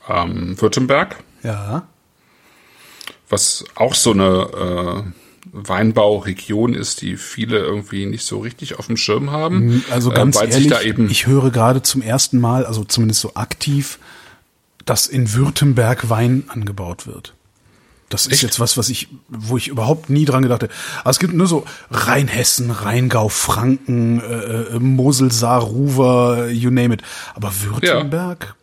[0.09, 1.87] ähm, Württemberg, Ja.
[3.29, 5.24] was auch so eine äh,
[5.55, 9.85] Weinbauregion ist, die viele irgendwie nicht so richtig auf dem Schirm haben.
[9.91, 12.85] Also äh, ganz weil ehrlich, sich da eben ich höre gerade zum ersten Mal, also
[12.85, 14.01] zumindest so aktiv,
[14.85, 17.35] dass in Württemberg Wein angebaut wird.
[18.09, 18.43] Das ist Echt?
[18.43, 20.73] jetzt was, was ich, wo ich überhaupt nie dran gedacht habe.
[21.01, 26.95] Aber es gibt nur so Rheinhessen, Rheingau, Franken, äh, äh, Mosel, Saar, Ruwer, you name
[26.95, 27.03] it.
[27.35, 28.57] Aber Württemberg?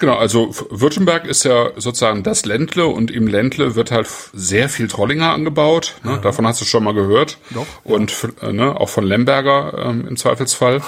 [0.00, 4.88] Genau, also Württemberg ist ja sozusagen das Ländle und im Ländle wird halt sehr viel
[4.88, 5.94] Trollinger angebaut.
[6.02, 6.18] Ne?
[6.22, 7.36] Davon hast du schon mal gehört.
[7.50, 10.82] Doch, Und f- äh, ne, auch von Lemberger ähm, im Zweifelsfall.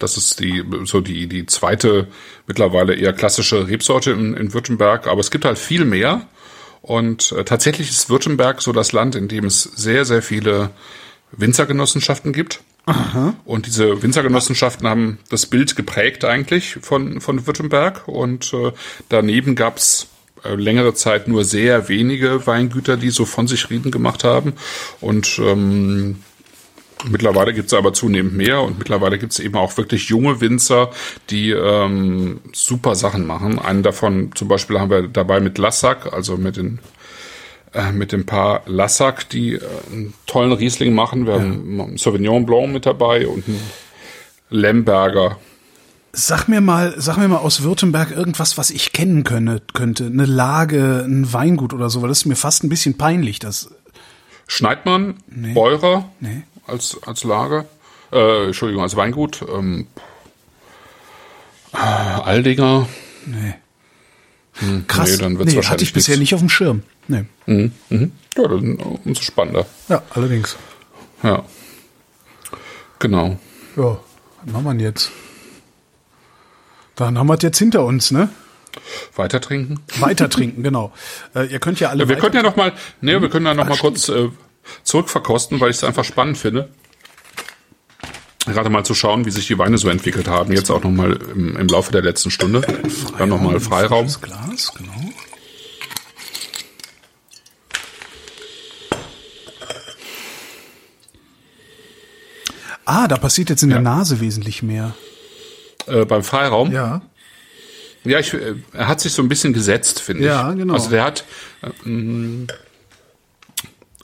[0.00, 2.08] Das ist die so die die zweite
[2.48, 6.22] mittlerweile eher klassische Rebsorte in, in Württemberg, aber es gibt halt viel mehr.
[6.82, 10.70] Und äh, tatsächlich ist Württemberg so das Land, in dem es sehr sehr viele
[11.32, 12.60] Winzergenossenschaften gibt.
[13.44, 18.06] Und diese Winzergenossenschaften haben das Bild geprägt eigentlich von, von Württemberg.
[18.08, 18.72] Und äh,
[19.08, 20.08] daneben gab's
[20.44, 24.52] äh, längere Zeit nur sehr wenige Weingüter, die so von sich reden gemacht haben.
[25.00, 26.16] Und ähm,
[27.10, 30.90] Mittlerweile gibt es aber zunehmend mehr und mittlerweile gibt es eben auch wirklich junge Winzer,
[31.28, 33.58] die ähm, super Sachen machen.
[33.58, 36.78] Einen davon zum Beispiel haben wir dabei mit Lassack, also mit den
[37.74, 39.60] äh, mit dem Paar Lassack, die äh,
[39.92, 41.26] einen tollen Riesling machen.
[41.26, 41.40] Wir ja.
[41.40, 43.60] haben einen Sauvignon Blanc mit dabei und einen
[44.50, 45.38] Lemberger.
[46.12, 50.06] Sag mir mal, sag mir mal aus Württemberg irgendwas, was ich kennen könne, könnte.
[50.06, 53.40] Eine Lage, ein Weingut oder so, weil das ist mir fast ein bisschen peinlich.
[53.40, 53.70] Das
[54.46, 55.54] Schneidmann, nee.
[55.54, 56.08] Beurer.
[56.20, 57.66] Nee als, als Lager.
[58.12, 59.44] Äh, Entschuldigung, als Weingut.
[59.48, 59.86] Ähm,
[61.72, 62.88] äh, Aldinger.
[63.26, 63.54] Nee.
[64.54, 65.10] Hm, Krass.
[65.10, 66.06] Nee, dann wird's nee, wahrscheinlich hatte ich nichts.
[66.06, 66.82] bisher nicht auf dem Schirm.
[67.08, 67.24] Nee.
[67.46, 67.72] Mhm.
[67.90, 68.12] Mhm.
[68.36, 69.66] Ja, dann umso spannender.
[69.88, 70.56] Ja, allerdings.
[71.22, 71.44] Ja.
[72.98, 73.38] Genau.
[73.76, 73.98] Ja,
[74.44, 75.10] was machen wir jetzt?
[76.94, 78.28] Dann haben wir es jetzt hinter uns, ne?
[79.16, 79.80] Weiter trinken?
[79.98, 80.92] Weiter trinken, genau.
[81.34, 82.04] Äh, ihr könnt ja alle.
[82.04, 84.28] Ja, wir können ja noch mal, nee, wir können ja noch Ach, mal kurz äh,
[84.82, 86.68] zurückverkosten, weil ich es einfach spannend finde.
[88.46, 90.52] Gerade mal zu schauen, wie sich die Weine so entwickelt haben.
[90.52, 92.60] Jetzt auch nochmal im, im Laufe der letzten Stunde.
[92.62, 94.06] Freiraum, Dann nochmal Freiraum.
[94.20, 94.92] Glas, genau.
[102.84, 103.76] Ah, da passiert jetzt in ja.
[103.76, 104.94] der Nase wesentlich mehr.
[105.86, 106.70] Äh, beim Freiraum?
[106.70, 107.02] Ja.
[108.04, 110.48] Ja, ich, äh, er hat sich so ein bisschen gesetzt, finde ja, ich.
[110.48, 110.74] Ja, genau.
[110.74, 111.24] Also der hat,
[111.62, 112.46] äh, mm,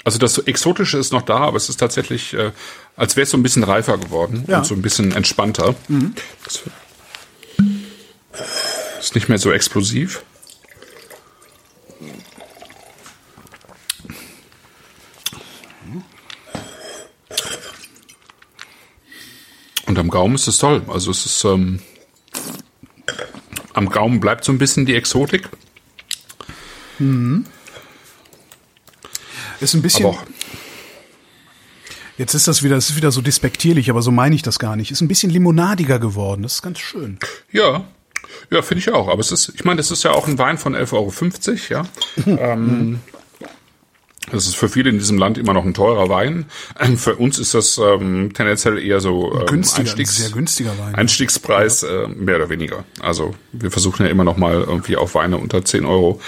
[0.05, 2.53] also das Exotische ist noch da, aber es ist tatsächlich, äh,
[2.97, 4.59] als wäre es so ein bisschen reifer geworden ja.
[4.59, 5.75] und so ein bisschen entspannter.
[5.89, 6.15] Mhm.
[8.99, 10.23] ist nicht mehr so explosiv.
[19.87, 20.83] Und am Gaumen ist es toll.
[20.87, 21.81] Also es ist ähm,
[23.75, 25.49] am Gaumen bleibt so ein bisschen die Exotik.
[27.01, 27.45] Mhm.
[29.61, 30.15] Ist ein bisschen.
[32.19, 34.77] Jetzt ist das wieder, das ist wieder so despektierlich, aber so meine ich das gar
[34.77, 34.91] nicht.
[34.91, 36.43] Ist ein bisschen limonadiger geworden.
[36.43, 37.19] Das ist ganz schön.
[37.51, 37.85] Ja,
[38.51, 39.09] ja, finde ich auch.
[39.09, 41.13] Aber es ist, ich meine, das ist ja auch ein Wein von 11,50 Euro,
[41.71, 42.53] ja.
[42.53, 43.01] ähm,
[44.31, 46.47] das ist für viele in diesem Land immer noch ein teurer Wein.
[46.97, 50.95] Für uns ist das ähm, tendenziell eher so ähm, günstiger, Einstiegs, sehr günstiger Wein.
[50.95, 52.85] Einstiegspreis äh, mehr oder weniger.
[53.01, 56.21] Also wir versuchen ja immer noch mal irgendwie auf Weine unter 10 Euro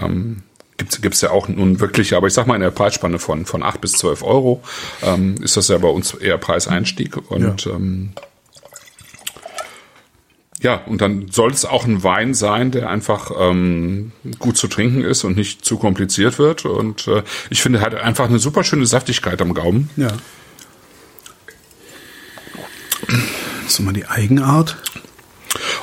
[0.00, 0.42] ähm,
[0.76, 3.62] gibt's gibt's ja auch nun wirklich, aber ich sag mal in der Preisspanne von von
[3.62, 4.62] acht bis zwölf Euro
[5.02, 7.72] ähm, ist das ja bei uns eher Preiseinstieg und ja.
[7.72, 8.10] ähm,
[10.64, 15.02] ja, und dann soll es auch ein Wein sein, der einfach ähm, gut zu trinken
[15.02, 16.64] ist und nicht zu kompliziert wird.
[16.64, 19.90] Und äh, ich finde, er hat einfach eine super schöne Saftigkeit am Gaumen.
[19.96, 20.08] Ja.
[23.66, 24.78] So mal die Eigenart.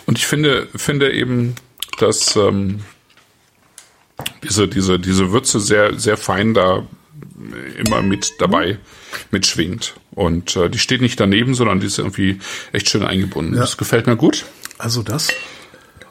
[0.08, 1.54] Und ich finde, finde eben,
[2.00, 2.80] dass ähm,
[4.44, 6.86] diese, diese, diese Würze sehr, sehr fein da
[7.78, 8.78] immer mit dabei
[9.32, 9.96] mitschwingt.
[10.12, 12.40] Und äh, die steht nicht daneben, sondern die ist irgendwie
[12.72, 13.56] echt schön eingebunden.
[13.56, 13.62] Ja.
[13.62, 14.46] Das gefällt mir gut.
[14.78, 15.30] Also das.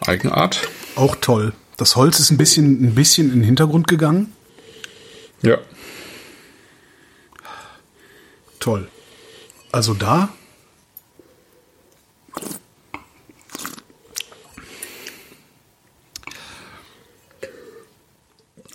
[0.07, 0.69] Eigenart.
[0.97, 1.53] Auch toll.
[1.77, 4.33] Das Holz ist ein bisschen, ein bisschen in den Hintergrund gegangen.
[5.43, 5.59] Ja.
[8.59, 8.89] Toll.
[9.73, 10.31] Also da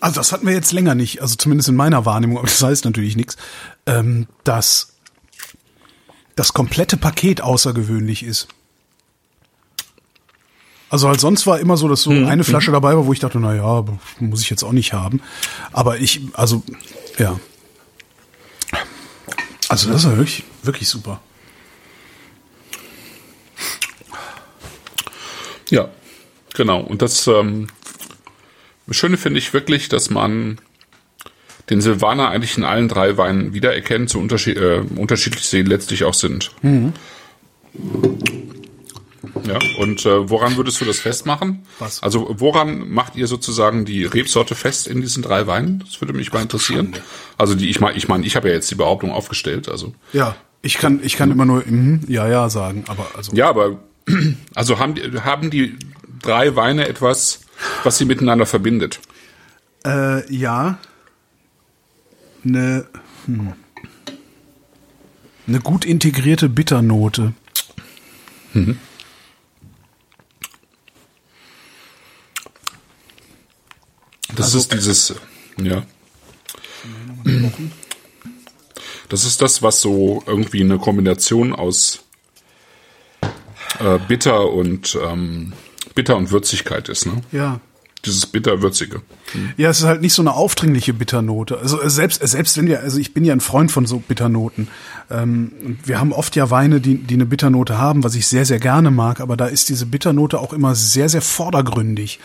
[0.06, 2.86] also das hatten wir jetzt länger nicht, also zumindest in meiner Wahrnehmung, aber das heißt
[2.86, 3.38] natürlich nichts,
[3.88, 4.94] ähm, dass
[6.36, 8.48] das komplette Paket außergewöhnlich ist.
[10.92, 12.74] Also halt sonst war immer so, dass so hm, eine Flasche hm.
[12.74, 13.84] dabei war, wo ich dachte, na ja,
[14.20, 15.24] muss ich jetzt auch nicht haben.
[15.72, 16.62] Aber ich, also,
[17.18, 17.40] ja.
[19.70, 21.20] Also das ist wirklich, wirklich super.
[25.72, 25.90] Ja,
[26.54, 26.82] genau.
[26.82, 27.70] Und das ähm,
[28.88, 30.60] das Schöne finde ich wirklich, dass man
[31.70, 36.14] den Silvaner eigentlich in allen drei Weinen wiedererkennt, so unterschied äh, unterschiedlich sie letztlich auch
[36.14, 36.52] sind.
[36.62, 36.94] Mhm.
[39.44, 41.66] Ja, und äh, woran würdest du das festmachen?
[41.80, 42.02] Was?
[42.02, 45.80] Also woran macht ihr sozusagen die Rebsorte fest in diesen drei Weinen?
[45.86, 46.94] Das würde mich mal interessieren.
[47.38, 49.68] Also die, ich meine, ich meine, ich habe ja jetzt die Behauptung aufgestellt.
[49.68, 53.50] Also ja, ich kann, ich kann immer nur mm, ja, ja sagen, aber also ja,
[53.50, 53.80] aber
[54.56, 55.76] also haben die, haben die
[56.22, 57.42] drei Weine etwas
[57.84, 59.00] was sie miteinander verbindet.
[59.86, 60.80] Äh, ja.
[62.44, 62.86] Eine,
[63.26, 63.54] hm.
[65.48, 67.34] eine gut integrierte Bitternote.
[68.54, 68.78] Mhm.
[74.36, 75.16] Das also, ist dieses,
[75.58, 75.84] ja.
[79.10, 82.04] Das ist das, was so irgendwie eine Kombination aus
[83.80, 85.54] äh, bitter und ähm,
[85.96, 87.22] Bitter und Würzigkeit ist, ne?
[87.32, 87.60] Ja.
[88.06, 89.02] dieses bitterwürzige.
[89.58, 91.58] Ja, es ist halt nicht so eine aufdringliche Bitternote.
[91.58, 93.98] Also äh, selbst äh, selbst wenn wir, also ich bin ja ein Freund von so
[94.00, 94.68] Bitternoten.
[95.10, 98.60] Ähm, wir haben oft ja Weine, die die eine Bitternote haben, was ich sehr sehr
[98.60, 99.22] gerne mag.
[99.22, 102.20] Aber da ist diese Bitternote auch immer sehr sehr vordergründig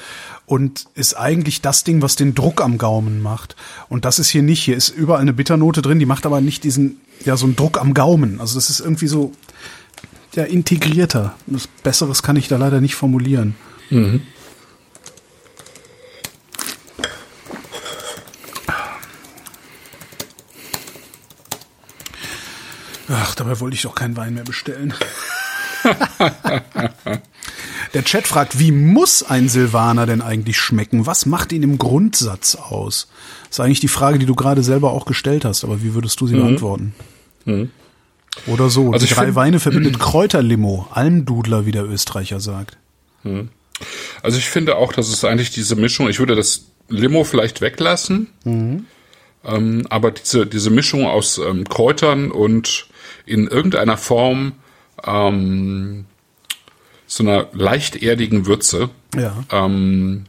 [0.47, 3.57] und ist eigentlich das Ding, was den Druck am Gaumen macht.
[3.89, 4.63] Und das ist hier nicht.
[4.63, 7.81] Hier ist überall eine Bitternote drin, die macht aber nicht diesen ja so einen Druck
[7.81, 8.41] am Gaumen.
[8.41, 9.33] Also das ist irgendwie so
[10.35, 11.35] ja integrierter.
[11.47, 13.55] Das Besseres kann ich da leider nicht formulieren.
[13.91, 14.23] Mhm.
[23.09, 24.95] Ach, dabei wollte ich doch keinen Wein mehr bestellen.
[27.95, 31.07] Der Chat fragt, wie muss ein Silvaner denn eigentlich schmecken?
[31.07, 33.09] Was macht ihn im Grundsatz aus?
[33.49, 36.21] Das ist eigentlich die Frage, die du gerade selber auch gestellt hast, aber wie würdest
[36.21, 36.41] du sie mhm.
[36.41, 36.95] beantworten?
[37.47, 37.71] Mhm.
[38.47, 38.93] Oder so.
[38.93, 42.77] Also die drei Weine verbindet Kräuterlimo, Almdudler, wie der Österreicher sagt.
[43.23, 43.49] Mhm.
[44.23, 48.29] Also ich finde auch, dass es eigentlich diese Mischung, ich würde das Limo vielleicht weglassen,
[48.45, 48.87] mhm.
[49.45, 52.87] ähm, aber diese, diese Mischung aus ähm, Kräutern und
[53.27, 54.53] in irgendeiner Form
[55.05, 56.05] ähm,
[57.07, 58.91] so einer leicht erdigen Würze.
[59.15, 59.45] Ja.
[59.51, 60.25] Ähm,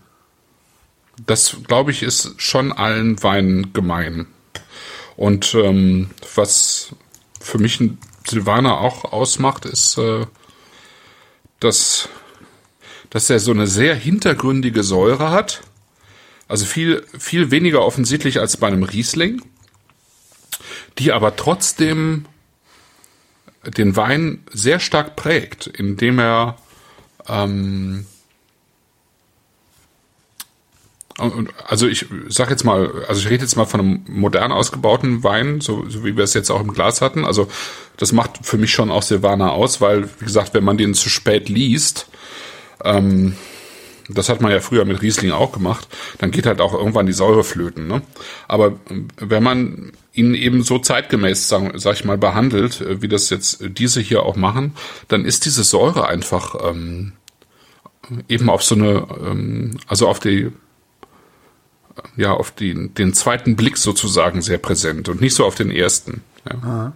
[1.25, 4.27] das, glaube ich, ist schon allen Weinen gemein.
[5.15, 6.95] Und ähm, was
[7.41, 10.25] für mich ein Silvaner auch ausmacht, ist, äh,
[11.59, 12.09] dass,
[13.09, 15.61] dass er so eine sehr hintergründige Säure hat.
[16.47, 19.41] Also viel, viel weniger offensichtlich als bei einem Riesling,
[20.97, 22.25] die aber trotzdem
[23.65, 26.57] den Wein sehr stark prägt, indem er
[27.27, 28.05] ähm,
[31.17, 35.61] also ich sag jetzt mal, also ich rede jetzt mal von einem modern ausgebauten Wein,
[35.61, 37.25] so, so wie wir es jetzt auch im Glas hatten.
[37.25, 37.47] Also
[37.97, 41.09] das macht für mich schon auch Silvaner aus, weil, wie gesagt, wenn man den zu
[41.09, 42.07] spät liest,
[42.83, 43.35] ähm,
[44.09, 47.13] das hat man ja früher mit Riesling auch gemacht, dann geht halt auch irgendwann die
[47.13, 47.87] Säure flöten.
[47.87, 48.01] Ne?
[48.47, 48.79] Aber
[49.17, 54.01] wenn man ihn eben so zeitgemäß, sag, sag ich mal, behandelt, wie das jetzt diese
[54.01, 54.73] hier auch machen,
[55.07, 57.13] dann ist diese Säure einfach ähm,
[58.27, 60.51] eben auf so eine, ähm, also auf die
[62.15, 66.21] ja, auf die, den zweiten Blick sozusagen sehr präsent und nicht so auf den ersten.
[66.49, 66.93] Ja.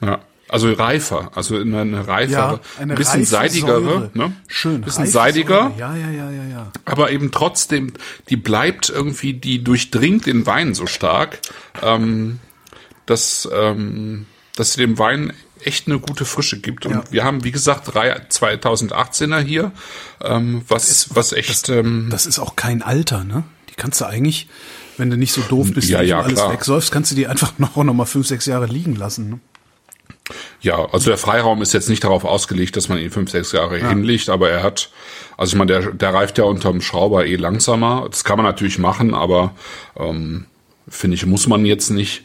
[0.00, 0.20] ja.
[0.48, 4.36] Also reifer, also eine, eine reifere, ja, eine ein bisschen seidigere, ne?
[4.48, 4.82] Schön.
[4.82, 5.72] Bisschen seidiger.
[5.74, 5.78] Säure.
[5.78, 6.72] Ja, ja, ja, ja, ja.
[6.84, 7.94] Aber eben trotzdem,
[8.28, 11.38] die bleibt irgendwie, die durchdringt den Wein so stark,
[11.82, 12.38] ähm,
[13.06, 15.32] dass, ähm, dass sie dem Wein
[15.64, 16.86] echt eine gute Frische gibt.
[16.86, 17.04] Und ja.
[17.10, 19.72] wir haben, wie gesagt, drei 2018er hier,
[20.22, 21.50] ähm, was, ist, was echt.
[21.50, 23.44] Das, ähm, das ist auch kein Alter, ne?
[23.70, 24.48] Die kannst du eigentlich,
[24.98, 26.52] wenn du nicht so doof bist, ja, ja, alles klar.
[26.52, 29.30] wegsäufst, kannst du die einfach noch, noch mal fünf, sechs Jahre liegen lassen.
[29.30, 29.40] Ne?
[30.60, 33.80] Ja, also der Freiraum ist jetzt nicht darauf ausgelegt, dass man ihn fünf, sechs Jahre
[33.80, 33.88] ja.
[33.88, 34.90] hinlegt, aber er hat,
[35.36, 38.06] also ich meine, der, der reift ja unterm Schrauber eh langsamer.
[38.10, 39.54] Das kann man natürlich machen, aber
[39.96, 40.46] ähm,
[40.88, 42.24] finde ich, muss man jetzt nicht.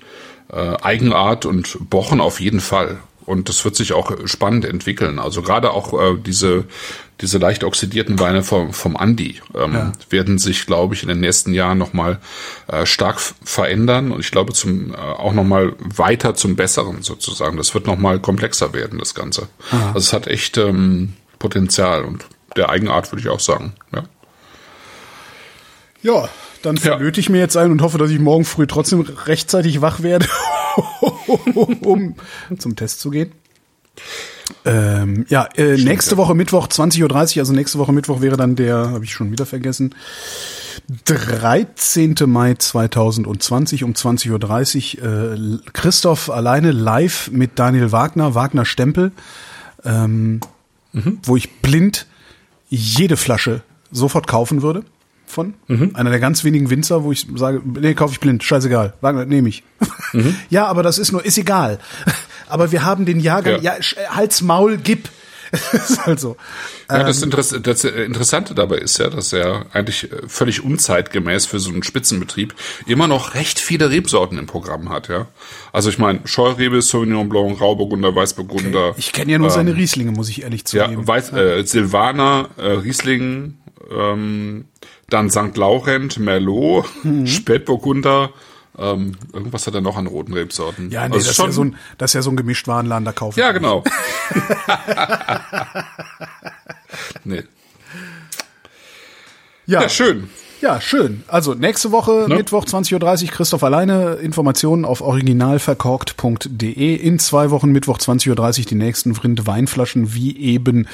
[0.49, 2.99] Äh, Eigenart und Bochen auf jeden Fall.
[3.27, 5.19] Und das wird sich auch spannend entwickeln.
[5.19, 6.63] Also gerade auch äh, diese,
[7.19, 9.91] diese leicht oxidierten Weine vom, vom Andi ähm, ja.
[10.09, 12.19] werden sich, glaube ich, in den nächsten Jahren nochmal
[12.67, 17.57] äh, stark verändern und ich glaube zum äh, auch nochmal weiter zum Besseren sozusagen.
[17.57, 19.49] Das wird nochmal komplexer werden, das Ganze.
[19.71, 19.87] Aha.
[19.87, 22.25] Also es hat echt ähm, Potenzial und
[22.55, 23.73] der Eigenart würde ich auch sagen.
[23.93, 24.03] Ja.
[26.01, 26.29] Ja,
[26.61, 27.21] dann verlöte ja.
[27.21, 30.29] ich mir jetzt ein und hoffe, dass ich morgen früh trotzdem rechtzeitig wach werde,
[31.81, 32.15] um
[32.57, 33.31] zum Test zu gehen.
[34.65, 36.17] Ähm, ja, äh, nächste ja.
[36.17, 39.45] Woche Mittwoch 20.30 Uhr, also nächste Woche Mittwoch wäre dann der, habe ich schon wieder
[39.45, 39.95] vergessen,
[41.05, 42.15] 13.
[42.27, 45.33] Mai 2020 um 20.30 Uhr.
[45.33, 49.11] Äh, Christoph alleine live mit Daniel Wagner, Wagner Stempel,
[49.83, 50.39] ähm,
[50.93, 51.19] mhm.
[51.23, 52.05] wo ich blind
[52.69, 54.83] jede Flasche sofort kaufen würde
[55.27, 55.53] von.
[55.67, 55.91] Mhm.
[55.93, 59.49] Einer der ganz wenigen Winzer, wo ich sage, nee, kaufe ich blind, scheißegal, Wagner, nehme
[59.49, 59.63] ich.
[60.13, 60.35] Mhm.
[60.49, 61.79] ja, aber das ist nur, ist egal.
[62.47, 65.09] aber wir haben den Jahrgang, ja, ja Hals, Maul, gib.
[66.05, 66.35] also,
[66.89, 71.45] ja, das, ähm, Interess das, Interessante dabei ist ja, dass er eigentlich äh, völlig unzeitgemäß
[71.45, 72.53] für so einen Spitzenbetrieb
[72.85, 75.27] immer noch recht viele Rebsorten im Programm hat, ja.
[75.71, 78.89] Also ich meine, Scheurebe, Sauvignon Blanc, Rauburgunder, Weißburgunder.
[78.89, 78.99] Okay.
[78.99, 81.01] Ich kenne ja nur ähm, seine Rieslinge, muss ich ehrlich zugeben.
[81.01, 83.57] Ja, Weiß, äh, Silvaner, äh, Riesling,
[83.89, 84.65] ähm,
[85.09, 85.55] dann St.
[85.55, 87.27] Laurent, Merlot, mhm.
[87.27, 88.31] Spätburgunder,
[88.77, 90.91] ähm, irgendwas hat er noch an roten Rebsorten.
[90.91, 93.11] Ja, nee, also das, ist ja so ein, das ist ja so ein Gemischtwarenladen, da
[93.11, 93.39] kaufen.
[93.39, 93.83] Ja, genau.
[97.23, 97.43] nee.
[99.65, 99.81] Ja.
[99.81, 100.29] ja, schön.
[100.59, 101.23] Ja, schön.
[101.27, 102.35] Also nächste Woche, Ne?
[102.37, 104.15] Mittwoch 20.30 Uhr, Christoph alleine.
[104.15, 106.95] Informationen auf originalverkorkt.de.
[106.95, 110.87] In zwei Wochen, Mittwoch 20.30 Uhr, die nächsten Vrind Weinflaschen, wie eben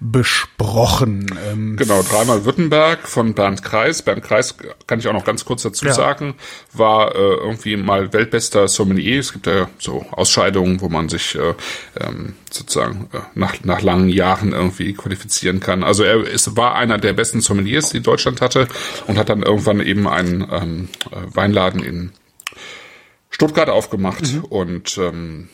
[0.00, 1.26] besprochen.
[1.50, 4.02] Ähm, Genau, dreimal Württemberg von Bernd Kreis.
[4.02, 4.56] Bernd Kreis,
[4.86, 5.94] kann ich auch noch ganz kurz dazu Ja.
[5.94, 6.34] sagen,
[6.74, 9.20] war äh, irgendwie mal weltbester Sommelier.
[9.20, 11.54] Es gibt ja so Ausscheidungen, wo man sich äh,
[11.98, 15.82] ähm, sozusagen äh, nach, nach langen Jahren irgendwie qualifizieren kann.
[15.82, 18.68] Also er ist, war einer der besten Sommeliers, die Deutschland hatte
[19.06, 22.12] und hat dann irgendwann eben einen ähm, äh, Weinladen in
[23.30, 25.48] Stuttgart aufgemacht und ähm,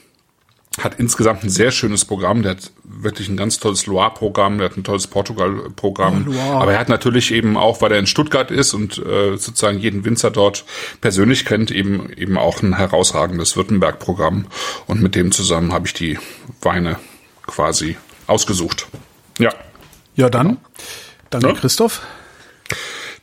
[0.80, 2.42] hat insgesamt ein sehr schönes Programm.
[2.42, 6.34] Der hat wirklich ein ganz tolles Loire-Programm, der hat ein tolles Portugal-Programm.
[6.34, 6.52] Oh.
[6.54, 10.04] Aber er hat natürlich eben auch, weil er in Stuttgart ist und äh, sozusagen jeden
[10.04, 10.64] Winzer dort
[11.00, 14.46] persönlich kennt, eben eben auch ein herausragendes Württemberg-Programm.
[14.86, 16.18] Und mit dem zusammen habe ich die
[16.60, 16.98] Weine
[17.46, 17.96] quasi
[18.26, 18.86] ausgesucht.
[19.38, 19.52] Ja.
[20.16, 20.58] ja, dann.
[21.30, 21.54] Danke, Ja.
[21.54, 22.02] Christoph.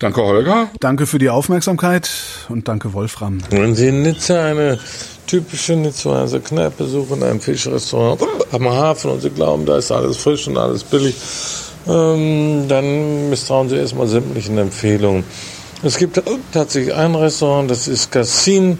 [0.02, 0.68] Danke, Holger.
[0.80, 2.10] Danke für die Aufmerksamkeit
[2.50, 3.38] und danke, Wolfram.
[3.52, 4.80] Wenn Sie in Nizza eine
[5.28, 8.20] typische Nizzaer Kneipe suchen, ein Fischrestaurant
[8.52, 11.16] am Hafen und Sie glauben, da ist alles frisch und alles billig,
[11.88, 15.24] ähm, dann misstrauen Sie erstmal sämtlichen Empfehlungen.
[15.84, 16.20] Es gibt
[16.52, 18.80] tatsächlich ein Restaurant, das ist Cassin.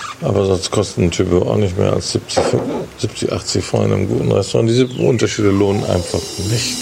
[0.21, 2.43] Aber sonst kostet ein Typ auch nicht mehr als 70,
[2.97, 4.69] 70 80 Francs in einem guten Restaurant.
[4.69, 6.19] Diese Unterschiede lohnen einfach
[6.49, 6.77] nicht.